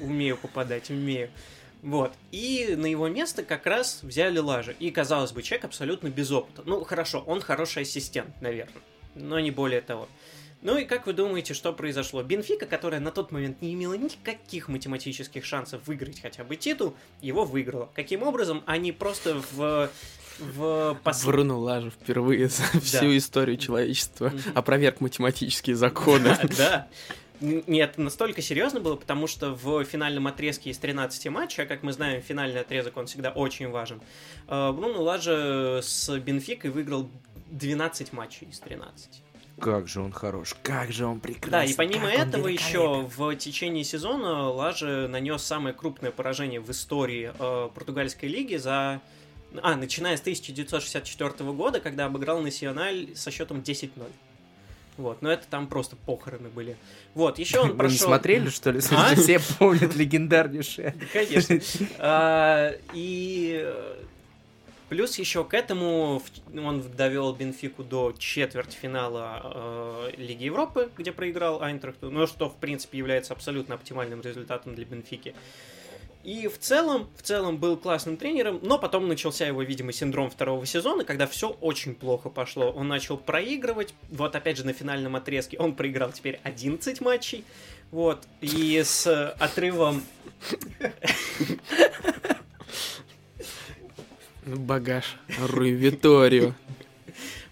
Умею 0.01 0.37
попадать, 0.37 0.91
умею. 0.91 1.31
Вот. 1.83 2.13
И 2.31 2.75
на 2.77 2.87
его 2.87 3.09
место 3.09 3.43
как 3.43 3.67
раз 3.67 4.01
взяли 4.03 4.39
Лажа. 4.39 4.77
И, 4.79 4.93
казалось 4.93 5.33
бы, 5.33 5.43
человек 5.43 5.65
абсолютно 5.65 6.09
без 6.09 6.31
опыта. 6.31 6.63
Ну, 6.65 6.85
хорошо, 6.85 7.25
он 7.27 7.41
хороший 7.41 7.83
ассистент, 7.83 8.41
наверное 8.41 8.81
но 9.15 9.41
не 9.41 9.51
более 9.51 9.81
того. 9.81 10.09
Ну 10.63 10.77
и 10.77 10.85
как 10.85 11.07
вы 11.07 11.13
думаете, 11.13 11.55
что 11.55 11.73
произошло? 11.73 12.23
Бенфика, 12.23 12.67
которая 12.67 13.01
на 13.01 13.11
тот 13.11 13.33
момент 13.33 13.61
не 13.63 13.75
имела 13.75 13.95
никаких 13.95 14.69
математических 14.69 15.45
шансов 15.45 15.87
выиграть 15.87 16.23
хотя 16.23 16.45
бы 16.45 16.55
титул, 16.55 16.95
его 17.21 17.45
выиграла. 17.45 17.91
Каким 17.95 18.23
образом? 18.23 18.63
Они 18.67 18.93
просто 18.93 19.43
в 19.53 19.91
в 20.39 20.99
пос... 21.05 21.25
Бруно 21.25 21.59
Лажа 21.59 21.91
впервые 21.91 22.49
за 22.49 22.63
всю 22.81 23.17
историю 23.17 23.57
человечества 23.57 24.33
опроверг 24.55 25.01
математические 25.01 25.77
законы. 25.77 26.37
Да, 26.57 26.89
Нет, 27.41 27.99
настолько 27.99 28.41
серьезно 28.41 28.81
было, 28.81 28.97
потому 28.97 29.27
что 29.27 29.51
в 29.51 29.85
финальном 29.85 30.27
отрезке 30.27 30.71
из 30.71 30.79
13 30.79 31.29
матчей, 31.29 31.65
а 31.65 31.67
как 31.67 31.83
мы 31.83 31.93
знаем, 31.93 32.23
финальный 32.23 32.61
отрезок, 32.61 32.97
он 32.97 33.07
всегда 33.07 33.31
очень 33.31 33.69
важен, 33.69 34.01
э, 34.49 34.73
Бруно 34.73 35.03
Лажа 35.03 35.81
с 35.83 36.17
Бенфикой 36.19 36.71
выиграл 36.71 37.11
12 37.53 38.13
матчей 38.13 38.49
из 38.49 38.59
13. 38.61 39.23
Как 39.61 39.87
же 39.87 40.01
он 40.01 40.13
хорош, 40.13 40.57
как 40.63 40.91
же 40.91 41.07
он 41.07 41.21
прекрасен. 41.21 41.51
Да, 41.51 41.65
и 41.65 41.75
помимо 41.75 42.09
этого 42.09 42.49
еще 42.49 43.09
в 43.15 43.35
течение 43.37 43.85
сезона 43.85 44.49
Лаже 44.49 45.07
нанес 45.09 45.41
самое 45.41 45.75
крупное 45.75 46.11
поражение 46.11 46.61
в 46.61 46.71
истории 46.71 47.33
э, 47.39 47.69
португальской 47.73 48.29
лиги 48.29 48.57
за... 48.57 49.01
А, 49.63 49.77
начиная 49.77 50.17
с 50.17 50.21
1964 50.21 51.53
года, 51.53 51.81
когда 51.81 52.07
обыграл 52.07 52.41
Националь 52.41 53.15
со 53.15 53.31
счетом 53.31 53.59
10-0. 53.59 53.91
Вот, 54.97 55.23
но 55.23 55.31
это 55.31 55.47
там 55.49 55.69
просто 55.69 55.97
похороны 55.97 56.49
были. 56.49 56.77
Вот, 57.15 57.39
еще 57.39 57.61
он 57.61 57.77
прошел... 57.77 57.89
Вы 57.89 57.93
не 57.93 57.99
смотрели, 57.99 58.49
что 58.49 58.71
ли? 58.71 58.81
А? 58.91 59.15
Все 59.15 59.39
помнят 59.59 59.95
легендарнейшее. 59.95 60.95
Конечно. 61.13 61.61
А, 61.99 62.75
и 62.95 63.71
Плюс 64.93 65.19
еще 65.19 65.43
к 65.43 65.55
этому 65.55 66.21
он 66.55 66.83
довел 66.95 67.33
Бенфику 67.33 67.83
до 67.83 68.13
четвертьфинала 68.13 69.41
э, 69.43 70.11
Лиги 70.19 70.45
Европы, 70.45 70.91
где 70.99 71.13
проиграл 71.13 71.63
Айнтрахту, 71.63 72.11
ну 72.11 72.27
что, 72.27 72.51
в 72.51 72.57
принципе, 72.57 72.99
является 72.99 73.33
абсолютно 73.33 73.75
оптимальным 73.75 74.21
результатом 74.21 74.75
для 74.75 74.85
Бенфики. 74.85 75.35
И 76.25 76.47
в 76.47 76.59
целом, 76.59 77.09
в 77.17 77.23
целом 77.23 77.57
был 77.57 77.79
классным 77.79 78.19
тренером, 78.19 78.61
но 78.63 78.79
потом 78.79 79.09
начался 79.09 79.47
его, 79.47 79.63
видимо, 79.63 79.95
синдром 79.95 80.29
второго 80.29 80.67
сезона, 80.67 81.05
когда 81.05 81.27
все 81.27 81.49
очень 81.49 81.95
плохо 81.95 82.29
пошло. 82.29 82.71
Он 82.71 82.87
начал 82.87 83.17
проигрывать, 83.17 83.95
вот 84.11 84.37
опять 84.37 84.59
же 84.59 84.67
на 84.67 84.75
финальном 84.75 85.17
отрезке 85.17 85.57
он 85.57 85.75
проиграл 85.75 86.13
теперь 86.13 86.39
11 86.43 87.01
матчей, 87.01 87.47
вот, 87.91 88.29
и 88.43 88.83
с 88.85 89.31
отрывом... 89.39 90.03
Багаж. 94.47 95.17
Руи 95.49 95.71
Виторио. 95.71 96.55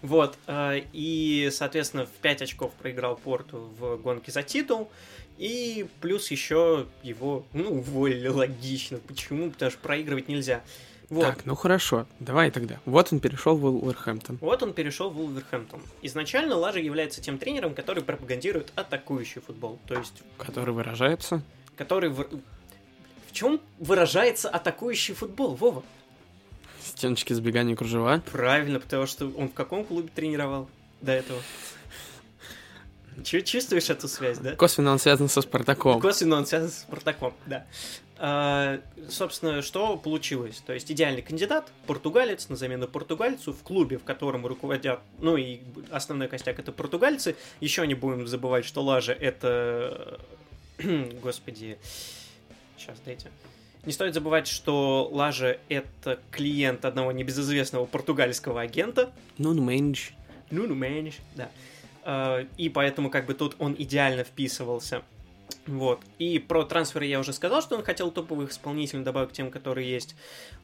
Вот, 0.01 0.37
э, 0.47 0.81
и, 0.93 1.49
соответственно, 1.51 2.05
в 2.05 2.09
5 2.09 2.41
очков 2.41 2.73
проиграл 2.73 3.15
Порту 3.15 3.71
в 3.79 3.97
гонке 3.97 4.31
за 4.31 4.41
титул, 4.41 4.89
и 5.37 5.87
плюс 6.01 6.31
еще 6.31 6.87
его, 7.03 7.45
ну, 7.53 7.77
уволили 7.77 8.27
логично. 8.27 8.97
Почему? 8.97 9.51
Потому 9.51 9.71
что 9.71 9.79
проигрывать 9.79 10.27
нельзя. 10.27 10.61
Вот. 11.09 11.25
Так, 11.25 11.45
ну 11.45 11.55
хорошо, 11.55 12.07
давай 12.19 12.51
тогда. 12.51 12.79
Вот 12.85 13.11
он 13.11 13.19
перешел 13.19 13.57
в 13.57 13.65
Уолверхэмптон. 13.65 14.37
Вот 14.39 14.63
он 14.63 14.73
перешел 14.73 15.09
в 15.09 15.19
Уолверхэмптон. 15.19 15.81
Изначально 16.03 16.55
Лажа 16.55 16.79
является 16.79 17.21
тем 17.21 17.37
тренером, 17.37 17.75
который 17.75 18.01
пропагандирует 18.01 18.71
атакующий 18.75 19.41
футбол. 19.41 19.77
То 19.87 19.95
есть... 19.95 20.23
Который 20.37 20.73
выражается? 20.73 21.43
Который... 21.75 22.09
В, 22.09 22.25
в 23.27 23.33
чем 23.33 23.59
выражается 23.77 24.49
атакующий 24.49 25.13
футбол, 25.13 25.55
Вова? 25.55 25.83
Стеночки 26.83 27.33
сбегания 27.33 27.75
кружева? 27.75 28.21
Правильно, 28.31 28.79
потому 28.79 29.05
что 29.05 29.27
он 29.37 29.49
в 29.49 29.53
каком 29.53 29.85
клубе 29.85 30.09
тренировал 30.13 30.69
до 31.01 31.11
этого? 31.13 31.39
Чувствуешь 33.23 33.89
эту 33.89 34.07
связь, 34.07 34.37
да? 34.39 34.55
Косвенно 34.55 34.91
он 34.91 34.99
связан 34.99 35.29
со 35.29 35.41
Спартаком. 35.41 35.99
Косвенно 35.99 36.37
он 36.37 36.45
связан 36.45 36.69
со 36.69 36.81
Спартаком, 36.81 37.33
да. 37.45 37.65
А, 38.23 38.79
собственно, 39.09 39.61
что 39.61 39.97
получилось? 39.97 40.61
То 40.65 40.73
есть 40.73 40.91
идеальный 40.91 41.21
кандидат, 41.21 41.71
португалец 41.87 42.49
на 42.49 42.55
замену 42.55 42.87
португальцу 42.87 43.51
в 43.51 43.63
клубе, 43.63 43.97
в 43.97 44.03
котором 44.03 44.45
руководят, 44.45 44.99
ну 45.17 45.37
и 45.37 45.61
основной 45.89 46.27
костяк 46.27 46.59
это 46.59 46.71
португальцы. 46.71 47.35
Еще 47.59 47.85
не 47.87 47.95
будем 47.95 48.27
забывать, 48.27 48.63
что 48.65 48.83
Лажа 48.83 49.13
это, 49.13 50.19
господи, 51.21 51.79
сейчас 52.77 52.99
дайте. 53.03 53.31
Не 53.85 53.91
стоит 53.91 54.13
забывать, 54.13 54.47
что 54.47 55.09
Лажа— 55.11 55.57
это 55.69 56.19
клиент 56.29 56.85
одного 56.85 57.11
небезызвестного 57.11 57.85
португальского 57.85 58.61
агента. 58.61 59.11
Нуну 59.39 59.63
Менш. 59.63 60.13
Нуну 60.51 60.75
Менш, 60.75 61.15
да. 61.35 61.49
А, 62.03 62.45
и 62.57 62.69
поэтому 62.69 63.09
как 63.09 63.25
бы 63.25 63.33
тут 63.33 63.55
он 63.57 63.75
идеально 63.77 64.23
вписывался. 64.23 65.01
Вот. 65.65 65.99
И 66.17 66.39
про 66.39 66.63
трансферы 66.63 67.05
я 67.05 67.19
уже 67.19 67.33
сказал, 67.33 67.61
что 67.61 67.75
он 67.75 67.83
хотел 67.83 68.11
топовых 68.11 68.51
исполнителей 68.51 69.03
добавить 69.03 69.29
к 69.29 69.33
тем, 69.33 69.51
которые 69.51 69.89
есть. 69.89 70.15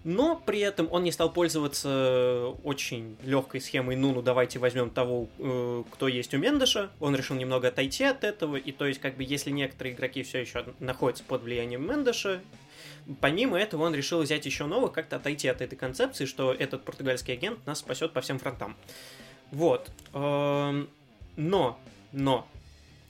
Но 0.03 0.41
при 0.43 0.59
этом 0.59 0.87
он 0.91 1.03
не 1.03 1.11
стал 1.11 1.31
пользоваться 1.31 2.53
очень 2.63 3.17
легкой 3.23 3.61
схемой, 3.61 3.95
ну, 3.95 4.13
ну 4.13 4.21
давайте 4.21 4.59
возьмем 4.59 4.89
того, 4.89 5.27
э, 5.39 5.83
кто 5.91 6.07
есть 6.07 6.33
у 6.33 6.37
Мендеша. 6.37 6.89
Он 6.99 7.15
решил 7.15 7.35
немного 7.35 7.67
отойти 7.67 8.03
от 8.03 8.23
этого. 8.23 8.55
И 8.55 8.71
то 8.71 8.85
есть, 8.85 8.99
как 8.99 9.17
бы, 9.17 9.23
если 9.23 9.51
некоторые 9.51 9.95
игроки 9.95 10.23
все 10.23 10.39
еще 10.39 10.65
находятся 10.79 11.23
под 11.23 11.43
влиянием 11.43 11.87
Мендеша, 11.87 12.41
Помимо 13.21 13.57
этого, 13.57 13.83
он 13.83 13.95
решил 13.95 14.21
взять 14.21 14.45
еще 14.45 14.65
новых, 14.65 14.91
как-то 14.93 15.15
отойти 15.15 15.47
от 15.47 15.61
этой 15.61 15.75
концепции, 15.75 16.25
что 16.25 16.53
этот 16.53 16.83
португальский 16.83 17.33
агент 17.33 17.65
нас 17.65 17.79
спасет 17.79 18.13
по 18.13 18.21
всем 18.21 18.39
фронтам. 18.39 18.75
Вот. 19.51 19.89
Эм, 20.13 20.89
но, 21.35 21.79
но, 22.11 22.47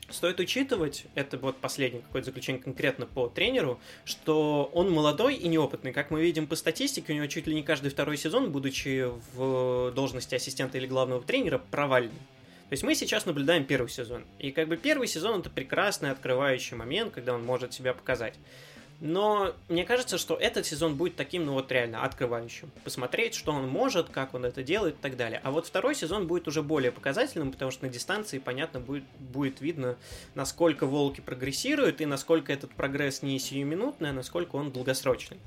Стоит 0.10 0.40
учитывать, 0.40 1.06
это 1.16 1.38
вот 1.38 1.58
последнее 1.58 2.02
какое-то 2.02 2.28
заключение 2.28 2.62
конкретно 2.62 3.06
по 3.06 3.28
тренеру, 3.28 3.78
что 4.06 4.72
он 4.74 4.90
молодой 4.90 5.36
и 5.36 5.50
неопытный. 5.50 5.92
Как 5.92 6.12
мы 6.12 6.22
видим 6.22 6.48
по 6.48 6.56
статистике, 6.56 7.12
у 7.12 7.16
него 7.18 7.28
чуть 7.28 7.46
ли 7.46 7.54
не 7.54 7.62
каждый 7.62 7.92
второй 7.92 8.16
сезон, 8.16 8.50
будучи 8.54 9.06
в 9.34 9.92
должности 9.92 10.36
ассистента 10.36 10.78
или 10.78 10.88
главного 10.88 11.22
тренера, 11.22 11.58
провальный. 11.58 12.12
То 12.70 12.74
есть 12.74 12.84
мы 12.84 12.96
сейчас 12.96 13.26
наблюдаем 13.26 13.66
первый 13.66 13.90
сезон. 13.90 14.24
И 14.40 14.52
как 14.52 14.70
бы 14.70 14.78
первый 14.78 15.08
сезон 15.08 15.42
это 15.42 15.50
прекрасный 15.50 16.12
открывающий 16.12 16.78
момент, 16.78 17.14
когда 17.14 17.34
он 17.34 17.46
может 17.46 17.74
себя 17.74 17.94
показать. 17.94 18.36
Но 19.00 19.54
мне 19.70 19.86
кажется, 19.86 20.18
что 20.18 20.36
этот 20.36 20.66
сезон 20.66 20.96
будет 20.96 21.16
таким, 21.16 21.46
ну 21.46 21.54
вот 21.54 21.72
реально, 21.72 22.04
открывающим. 22.04 22.72
Посмотреть, 22.84 23.36
что 23.36 23.52
он 23.52 23.68
может, 23.68 24.10
как 24.10 24.34
он 24.34 24.44
это 24.44 24.64
делает 24.64 24.96
и 24.96 24.98
так 25.02 25.16
далее. 25.18 25.40
А 25.44 25.52
вот 25.52 25.68
второй 25.68 25.94
сезон 25.94 26.26
будет 26.26 26.48
уже 26.48 26.64
более 26.64 26.92
показательным, 26.92 27.52
потому 27.52 27.70
что 27.70 27.86
на 27.86 27.92
дистанции, 27.92 28.40
понятно, 28.40 28.80
будет, 28.80 29.04
будет 29.20 29.62
видно, 29.62 29.98
насколько 30.34 30.88
волки 30.88 31.22
прогрессируют 31.22 32.02
и 32.02 32.08
насколько 32.08 32.52
этот 32.52 32.74
прогресс 32.74 33.22
не 33.22 33.38
сиюминутный, 33.38 34.10
а 34.10 34.14
насколько 34.14 34.56
он 34.56 34.72
долгосрочный. 34.72 35.38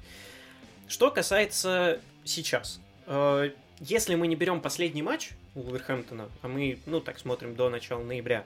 Что 0.86 1.10
касается 1.10 2.00
сейчас. 2.24 2.80
Э, 3.06 3.50
если 3.80 4.14
мы 4.14 4.28
не 4.28 4.36
берем 4.36 4.60
последний 4.60 5.02
матч 5.02 5.30
Уолверхэмптона, 5.54 6.28
а 6.42 6.48
мы, 6.48 6.78
ну, 6.86 7.00
так 7.00 7.18
смотрим 7.18 7.56
до 7.56 7.68
начала 7.68 8.02
ноября, 8.02 8.44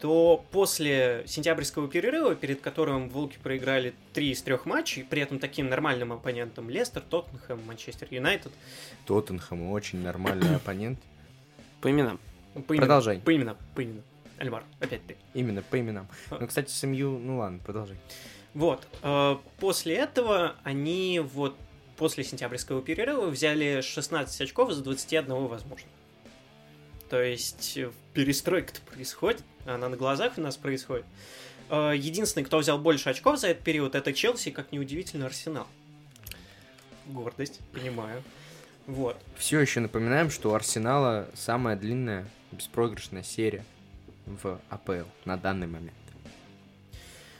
то 0.00 0.44
после 0.50 1.24
сентябрьского 1.26 1.88
перерыва, 1.88 2.34
перед 2.34 2.60
которым 2.60 3.08
Волки 3.08 3.38
проиграли 3.42 3.94
три 4.12 4.30
из 4.30 4.42
трех 4.42 4.66
матчей, 4.66 5.04
при 5.04 5.22
этом 5.22 5.38
таким 5.38 5.68
нормальным 5.68 6.12
оппонентам 6.12 6.68
Лестер, 6.68 7.02
Тоттенхэм, 7.02 7.64
Манчестер 7.66 8.08
Юнайтед. 8.10 8.52
Тоттенхэм 9.06 9.70
очень 9.70 10.02
нормальный 10.02 10.56
оппонент. 10.56 10.98
По 11.80 11.90
именам. 11.90 12.20
По 12.54 12.58
именам, 12.72 12.78
Продолжай. 12.78 13.18
По 13.20 13.34
именам, 13.34 13.56
по 13.74 13.84
именам. 13.84 14.02
Альмар, 14.38 14.64
опять 14.80 15.06
ты. 15.06 15.16
Именно 15.34 15.62
по 15.62 15.80
именам. 15.80 16.08
Ну, 16.30 16.46
кстати, 16.46 16.70
семью, 16.70 17.18
ну 17.18 17.38
ладно, 17.38 17.58
продолжай. 17.64 17.96
Вот. 18.52 18.86
э, 19.02 19.36
После 19.58 19.94
этого 19.94 20.56
они 20.62 21.20
вот 21.20 21.56
после 21.96 22.22
сентябрьского 22.24 22.82
перерыва 22.82 23.26
взяли 23.26 23.80
16 23.80 24.40
очков 24.42 24.70
из 24.70 24.78
21 24.78 25.46
возможно. 25.46 25.88
То 27.08 27.22
есть 27.22 27.76
э, 27.78 27.90
перестройка-то 28.12 28.80
происходит, 28.82 29.42
она 29.66 29.88
на 29.88 29.96
глазах 29.96 30.34
у 30.36 30.40
нас 30.40 30.56
происходит. 30.56 31.04
Э, 31.70 31.92
Единственный, 31.96 32.44
кто 32.44 32.58
взял 32.58 32.78
больше 32.78 33.10
очков 33.10 33.38
за 33.38 33.48
этот 33.48 33.64
период, 33.64 33.94
это 33.94 34.12
Челси, 34.12 34.50
как 34.50 34.72
неудивительно, 34.72 35.26
Арсенал. 35.26 35.66
Гордость, 37.06 37.60
понимаю. 37.72 38.22
Вот. 38.86 39.16
Все 39.36 39.60
еще 39.60 39.80
напоминаем, 39.80 40.30
что 40.30 40.50
у 40.50 40.54
Арсенала 40.54 41.28
самая 41.34 41.76
длинная 41.76 42.28
беспроигрышная 42.52 43.22
серия 43.22 43.64
в 44.26 44.60
АПЛ 44.70 45.08
на 45.24 45.36
данный 45.36 45.66
момент. 45.66 45.92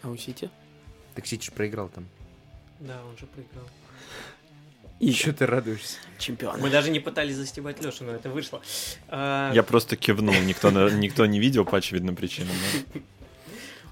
А 0.02 0.08
у 0.08 0.16
Сити? 0.16 0.50
Так 1.14 1.26
Сити 1.26 1.46
ж 1.46 1.52
проиграл 1.52 1.88
там. 1.88 2.06
Да, 2.80 3.02
он 3.04 3.16
же 3.16 3.26
проиграл. 3.26 3.64
И 4.98 5.08
Еще 5.08 5.32
ты 5.32 5.44
радуешься. 5.46 5.98
чемпион. 6.18 6.60
Мы 6.60 6.70
даже 6.70 6.90
не 6.90 7.00
пытались 7.00 7.36
застебать 7.36 7.82
Лешу, 7.84 8.04
но 8.04 8.12
это 8.12 8.30
вышло. 8.30 8.62
А, 9.08 9.52
Я 9.52 9.62
просто 9.62 9.96
кивнул, 9.96 10.34
никто, 10.44 10.70
никто 10.90 11.26
не 11.26 11.38
видел 11.38 11.64
по 11.66 11.76
очевидным 11.78 12.16
причинам. 12.16 12.54
да. 12.94 13.00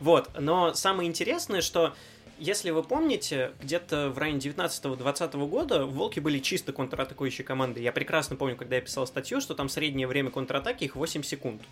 Вот, 0.00 0.30
но 0.40 0.74
самое 0.74 1.08
интересное, 1.08 1.60
что 1.60 1.94
если 2.38 2.70
вы 2.70 2.82
помните, 2.82 3.52
где-то 3.62 4.10
в 4.10 4.18
районе 4.18 4.40
19-20 4.40 5.46
года 5.48 5.84
Волки 5.86 6.20
были 6.20 6.38
чисто 6.40 6.72
контратакующей 6.72 7.44
командой. 7.44 7.82
Я 7.82 7.92
прекрасно 7.92 8.36
помню, 8.36 8.56
когда 8.56 8.76
я 8.76 8.82
писал 8.82 9.06
статью, 9.06 9.40
что 9.40 9.54
там 9.54 9.68
среднее 9.68 10.06
время 10.06 10.30
контратаки 10.30 10.84
их 10.84 10.96
8 10.96 11.22
секунд. 11.22 11.62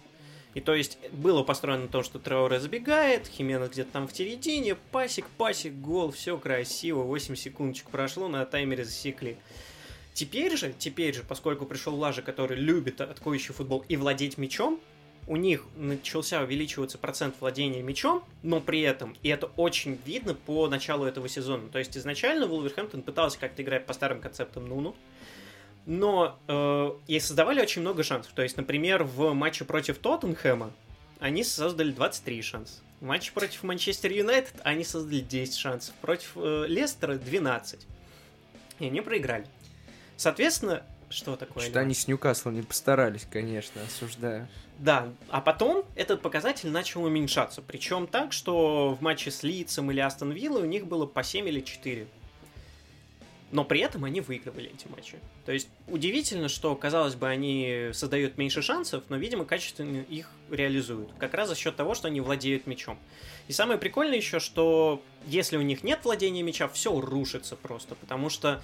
И 0.55 0.61
то 0.61 0.75
есть 0.75 0.99
было 1.13 1.43
построено 1.43 1.89
том, 1.89 2.03
что 2.03 2.19
Трауре 2.19 2.61
забегает, 2.61 3.27
Хименес 3.27 3.71
где-то 3.71 3.93
там 3.93 4.09
в 4.09 4.17
середине, 4.17 4.75
пасик, 4.75 5.27
пасик, 5.39 5.73
гол, 5.75 6.11
все 6.11 6.37
красиво, 6.37 7.03
8 7.03 7.35
секундочек 7.37 7.89
прошло, 7.89 8.29
на 8.29 8.45
таймере 8.45 8.85
засекли. 8.85 9.37
Теперь 10.13 10.55
же, 10.57 10.75
теперь 10.79 11.15
же, 11.15 11.23
поскольку 11.23 11.65
пришел 11.65 11.95
Лажа, 11.95 12.21
который 12.21 12.59
любит 12.59 13.01
атакующий 13.01 13.55
футбол 13.55 13.83
и 13.89 13.97
владеть 13.97 14.37
мячом, 14.37 14.79
у 15.27 15.37
них 15.37 15.65
начался 15.77 16.43
увеличиваться 16.43 16.99
процент 16.99 17.37
владения 17.41 17.81
мячом, 17.81 18.25
но 18.43 18.61
при 18.61 18.81
этом, 18.81 19.17
и 19.23 19.29
это 19.29 19.47
очень 19.57 19.99
видно 20.05 20.35
по 20.35 20.69
началу 20.69 21.05
этого 21.05 21.29
сезона, 21.29 21.69
то 21.69 21.79
есть 21.79 21.97
изначально 21.97 22.47
Вулверхэмптон 22.47 23.03
пытался 23.03 23.39
как-то 23.39 23.63
играть 23.63 23.87
по 23.87 23.93
старым 23.93 24.21
концептам 24.21 24.67
Нуну, 24.67 24.97
но 25.87 26.39
э, 26.49 26.91
и 27.07 27.21
создавали 27.21 27.61
очень 27.61 27.83
много 27.83 28.03
шансов. 28.03 28.33
То 28.33 28.43
есть, 28.43 28.57
например, 28.57 29.05
в 29.05 29.33
матче 29.33 29.65
против 29.65 29.99
Тоттенхэма 29.99 30.71
они 31.21 31.45
создали 31.45 31.93
23 31.93 32.43
шанса. 32.43 32.81
В 33.01 33.05
матче 33.05 33.33
против 33.33 33.63
Манчестер 33.63 34.13
Юнайтед 34.13 34.55
они 34.65 34.85
создали 34.85 35.21
10 35.21 35.57
шансов. 35.57 35.95
Против 36.01 36.33
э, 36.37 36.67
Лестера 36.69 37.15
12. 37.15 37.87
И 38.79 38.87
они 38.87 39.01
проиграли. 39.01 39.47
Соответственно, 40.17 40.83
что 41.11 41.37
такое? 41.37 41.65
Что 41.65 41.81
они 41.81 41.95
с 41.95 42.09
Ньюкаслом 42.09 42.55
не 42.55 42.63
постарались, 42.63 43.27
конечно, 43.31 43.83
осуждаю. 43.83 44.49
Да, 44.79 45.09
а 45.29 45.41
потом 45.41 45.85
этот 45.95 46.23
показатель 46.23 46.71
начал 46.71 47.05
уменьшаться. 47.05 47.61
Причем 47.61 48.07
так, 48.07 48.33
что 48.33 48.95
в 48.95 49.03
матче 49.03 49.31
с 49.31 49.43
Лицем 49.43 49.91
или 49.91 50.01
Астон 50.01 50.33
Виллой 50.33 50.63
у 50.63 50.67
них 50.67 50.87
было 50.87 51.07
по 51.07 51.23
7 51.23 51.47
или 51.49 51.61
4. 51.61 52.07
Но 53.53 53.65
при 53.65 53.81
этом 53.81 54.05
они 54.05 54.23
выигрывали 54.23 54.73
эти 54.75 54.89
матчи. 54.89 55.19
То 55.45 55.53
есть 55.53 55.69
удивительно, 55.87 56.49
что, 56.49 56.75
казалось 56.75 57.15
бы, 57.15 57.29
они 57.29 57.91
создают 57.93 58.39
меньше 58.39 58.63
шансов, 58.63 59.05
но, 59.11 59.17
видимо, 59.17 59.45
качественно 59.45 59.99
их 60.01 60.31
реализуют. 60.51 61.11
Как 61.19 61.35
раз 61.35 61.51
за 61.51 61.55
счет 61.55 61.77
того, 61.77 61.95
что 61.95 62.09
они 62.09 62.23
владеют 62.23 62.67
мячом. 62.67 62.99
И 63.49 63.53
самое 63.53 63.79
прикольное 63.79 64.17
еще, 64.17 64.41
что 64.41 65.03
если 65.27 65.59
у 65.59 65.63
них 65.63 65.85
нет 65.85 66.01
владения 66.03 66.43
мяча, 66.43 66.67
все 66.67 66.99
рушится 66.99 67.55
просто. 67.55 67.95
Потому 67.95 68.31
что 68.31 68.63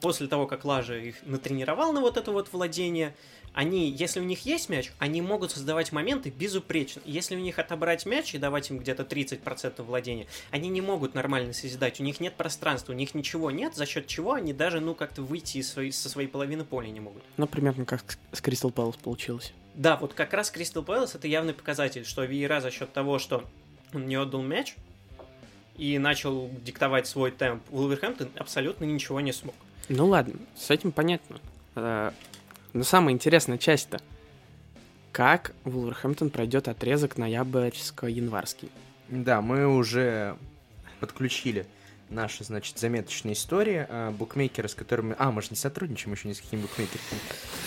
после 0.00 0.26
того, 0.26 0.46
как 0.46 0.64
Лажа 0.64 0.96
их 0.96 1.16
натренировал 1.26 1.92
на 1.92 2.00
вот 2.00 2.16
это 2.16 2.32
вот 2.32 2.50
владение, 2.52 3.14
они, 3.52 3.90
если 3.90 4.20
у 4.20 4.22
них 4.24 4.44
есть 4.46 4.68
мяч, 4.68 4.92
они 4.98 5.20
могут 5.22 5.50
создавать 5.50 5.92
моменты 5.92 6.30
безупречно. 6.30 7.02
Если 7.04 7.34
у 7.36 7.38
них 7.40 7.58
отобрать 7.58 8.06
мяч 8.06 8.34
и 8.34 8.38
давать 8.38 8.70
им 8.70 8.78
где-то 8.78 9.02
30% 9.02 9.82
владения, 9.82 10.26
они 10.50 10.68
не 10.68 10.80
могут 10.80 11.14
нормально 11.14 11.52
созидать. 11.52 12.00
У 12.00 12.04
них 12.04 12.20
нет 12.20 12.34
пространства, 12.34 12.92
у 12.92 12.96
них 12.96 13.14
ничего 13.14 13.50
нет, 13.50 13.74
за 13.74 13.86
счет 13.86 14.06
чего 14.06 14.34
они 14.34 14.52
даже, 14.52 14.80
ну, 14.80 14.94
как-то 14.94 15.22
выйти 15.22 15.58
из 15.58 15.70
своей, 15.70 15.90
со 15.92 16.08
своей 16.08 16.28
половины 16.28 16.64
поля 16.64 16.88
не 16.90 17.00
могут. 17.00 17.22
Ну, 17.36 17.46
примерно 17.46 17.84
как 17.84 18.04
с- 18.32 18.40
Кристал 18.40 18.70
Пэлас 18.70 18.96
получилось. 18.96 19.52
Да, 19.74 19.96
вот 19.96 20.14
как 20.14 20.32
раз 20.32 20.50
Кристал 20.50 20.82
Пэлас 20.82 21.14
это 21.14 21.26
явный 21.28 21.54
показатель, 21.54 22.04
что 22.04 22.24
Виера 22.24 22.60
за 22.60 22.70
счет 22.70 22.92
того, 22.92 23.18
что 23.18 23.44
он 23.92 24.06
не 24.06 24.14
отдал 24.16 24.42
мяч 24.42 24.74
и 25.76 25.98
начал 25.98 26.50
диктовать 26.64 27.06
свой 27.06 27.30
темп, 27.30 27.62
Вулверхэмптон 27.70 28.30
абсолютно 28.36 28.84
ничего 28.84 29.20
не 29.20 29.32
смог. 29.32 29.54
Ну 29.88 30.06
ладно, 30.06 30.34
с 30.56 30.70
этим 30.70 30.92
понятно. 30.92 31.40
Но 32.72 32.84
самая 32.84 33.14
интересная 33.14 33.58
часть-то. 33.58 34.00
Как 35.12 35.52
Вулверхэмптон 35.64 36.30
пройдет 36.30 36.68
отрезок 36.68 37.16
ноябрьско-январский? 37.18 38.70
Да, 39.08 39.40
мы 39.40 39.66
уже 39.66 40.36
подключили 41.00 41.66
наши, 42.10 42.44
значит, 42.44 42.78
заметочные 42.78 43.34
истории. 43.34 43.86
а, 43.88 44.10
Букмекеры, 44.12 44.68
с 44.68 44.74
которыми... 44.74 45.14
А, 45.18 45.30
мы 45.30 45.42
же 45.42 45.48
не 45.50 45.56
сотрудничаем 45.56 46.14
еще 46.14 46.28
ни 46.28 46.32
с 46.32 46.40
какими 46.40 46.60
букмекерами. 46.60 47.20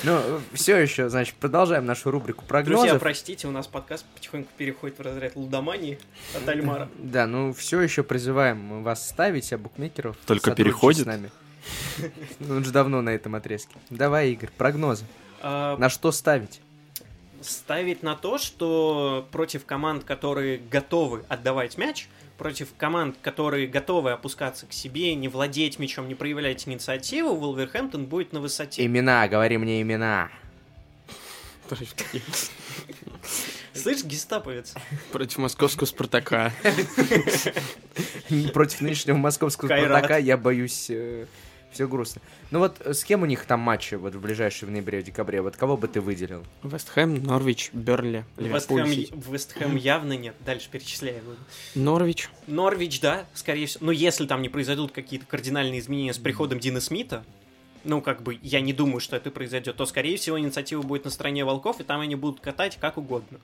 Но 0.03 0.41
все 0.53 0.77
еще, 0.77 1.09
значит, 1.09 1.35
продолжаем 1.35 1.85
нашу 1.85 2.11
рубрику 2.11 2.45
прогнозов. 2.45 2.83
Друзья, 2.83 2.99
простите, 2.99 3.47
у 3.47 3.51
нас 3.51 3.67
подкаст 3.67 4.05
потихоньку 4.15 4.49
переходит 4.57 4.97
в 4.99 5.01
разряд 5.01 5.35
лудомании 5.35 5.97
от 6.35 6.47
Альмара. 6.47 6.89
Да, 6.97 7.25
ну 7.25 7.53
все 7.53 7.81
еще 7.81 8.03
призываем 8.03 8.83
вас 8.83 9.07
ставить, 9.07 9.51
а 9.53 9.57
букмекеров 9.57 10.17
Только 10.25 10.51
переходит? 10.51 11.03
с 11.03 11.05
нами. 11.05 11.31
Он 12.49 12.63
же 12.63 12.71
давно 12.71 13.01
на 13.01 13.09
этом 13.09 13.35
отрезке. 13.35 13.75
Давай, 13.89 14.31
Игорь, 14.31 14.49
прогнозы. 14.57 15.05
А, 15.41 15.77
На 15.77 15.89
что 15.89 16.11
ставить? 16.11 16.61
ставить 17.41 18.03
на 18.03 18.15
то, 18.15 18.37
что 18.37 19.27
против 19.31 19.65
команд, 19.65 20.03
которые 20.03 20.57
готовы 20.57 21.25
отдавать 21.27 21.77
мяч, 21.77 22.07
против 22.37 22.69
команд, 22.77 23.17
которые 23.21 23.67
готовы 23.67 24.11
опускаться 24.11 24.65
к 24.65 24.73
себе, 24.73 25.13
не 25.15 25.27
владеть 25.27 25.79
мячом, 25.79 26.07
не 26.07 26.15
проявлять 26.15 26.67
инициативу, 26.67 27.35
Вулверхэмптон 27.35 28.05
будет 28.05 28.33
на 28.33 28.39
высоте. 28.39 28.85
Имена, 28.85 29.27
говори 29.27 29.57
мне 29.57 29.81
имена. 29.81 30.29
Слышь, 33.73 34.03
гестаповец? 34.03 34.75
Против 35.11 35.39
московского 35.39 35.87
Спартака. 35.87 36.51
Против 38.53 38.81
нынешнего 38.81 39.17
московского. 39.17 39.67
Спартака 39.67 40.17
я 40.17 40.37
боюсь... 40.37 40.91
все 41.73 41.87
грустно. 41.87 42.21
Ну 42.51 42.59
вот 42.59 42.77
э, 42.81 42.93
с 42.93 43.03
кем 43.03 43.23
у 43.23 43.25
них 43.25 43.45
там 43.45 43.59
матчи 43.59 43.95
вот 43.95 44.15
в 44.15 44.21
ближайшие 44.21 44.69
в 44.69 44.71
ноябре, 44.71 45.01
в 45.01 45.03
декабре? 45.03 45.41
Вот 45.41 45.57
кого 45.57 45.75
бы 45.77 45.87
ты 45.87 46.01
выделил? 46.01 46.43
Вест 46.63 46.89
Хэм, 46.89 47.23
Норвич, 47.23 47.69
Бернли, 47.73 48.25
Вест 48.37 48.69
Ливерпуль. 48.69 48.81
Хэм, 48.83 48.91
Сити. 48.93 49.13
Вест 49.29 49.53
Хэм 49.53 49.75
явно 49.75 50.13
нет. 50.17 50.35
Дальше 50.45 50.69
перечисляю. 50.71 51.21
Норвич. 51.75 52.29
Норвич, 52.47 52.99
да, 53.01 53.25
скорее 53.33 53.67
всего. 53.67 53.85
Но 53.85 53.91
если 53.91 54.25
там 54.25 54.41
не 54.41 54.49
произойдут 54.49 54.91
какие-то 54.91 55.25
кардинальные 55.25 55.79
изменения 55.79 56.13
с 56.13 56.17
приходом 56.17 56.59
Дина 56.59 56.79
Смита, 56.79 57.23
ну, 57.83 58.01
как 58.01 58.23
бы, 58.23 58.39
я 58.41 58.61
не 58.61 58.71
думаю, 58.71 58.99
что 59.01 59.15
это 59.17 59.29
произойдет, 59.29 59.75
то, 59.75 59.85
скорее 59.85 60.15
всего, 60.17 60.39
инициатива 60.39 60.81
будет 60.81 61.03
на 61.05 61.11
стороне 61.11 61.43
волков, 61.43 61.81
и 61.81 61.83
там 61.83 61.99
они 61.99 62.15
будут 62.15 62.39
катать 62.39 62.77
как 62.79 62.97
угодно. 62.97 63.39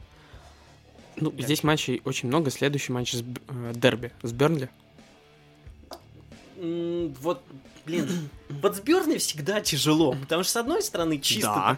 Ну, 1.17 1.31
Да. 1.31 1.43
здесь 1.43 1.63
матчей 1.63 2.01
очень 2.05 2.29
много. 2.29 2.49
Следующий 2.49 2.93
матч 2.93 3.13
с 3.13 3.21
э, 3.21 3.73
дерби 3.75 4.11
с 4.21 4.31
Бернли. 4.31 4.69
Вот, 6.59 7.41
блин, 7.85 8.07
вот 8.49 8.75
с 8.75 8.81
Бёрнли 8.81 9.17
всегда 9.17 9.61
тяжело, 9.61 10.13
потому 10.13 10.43
что, 10.43 10.51
с 10.53 10.57
одной 10.57 10.81
стороны, 10.81 11.19
чисто... 11.19 11.77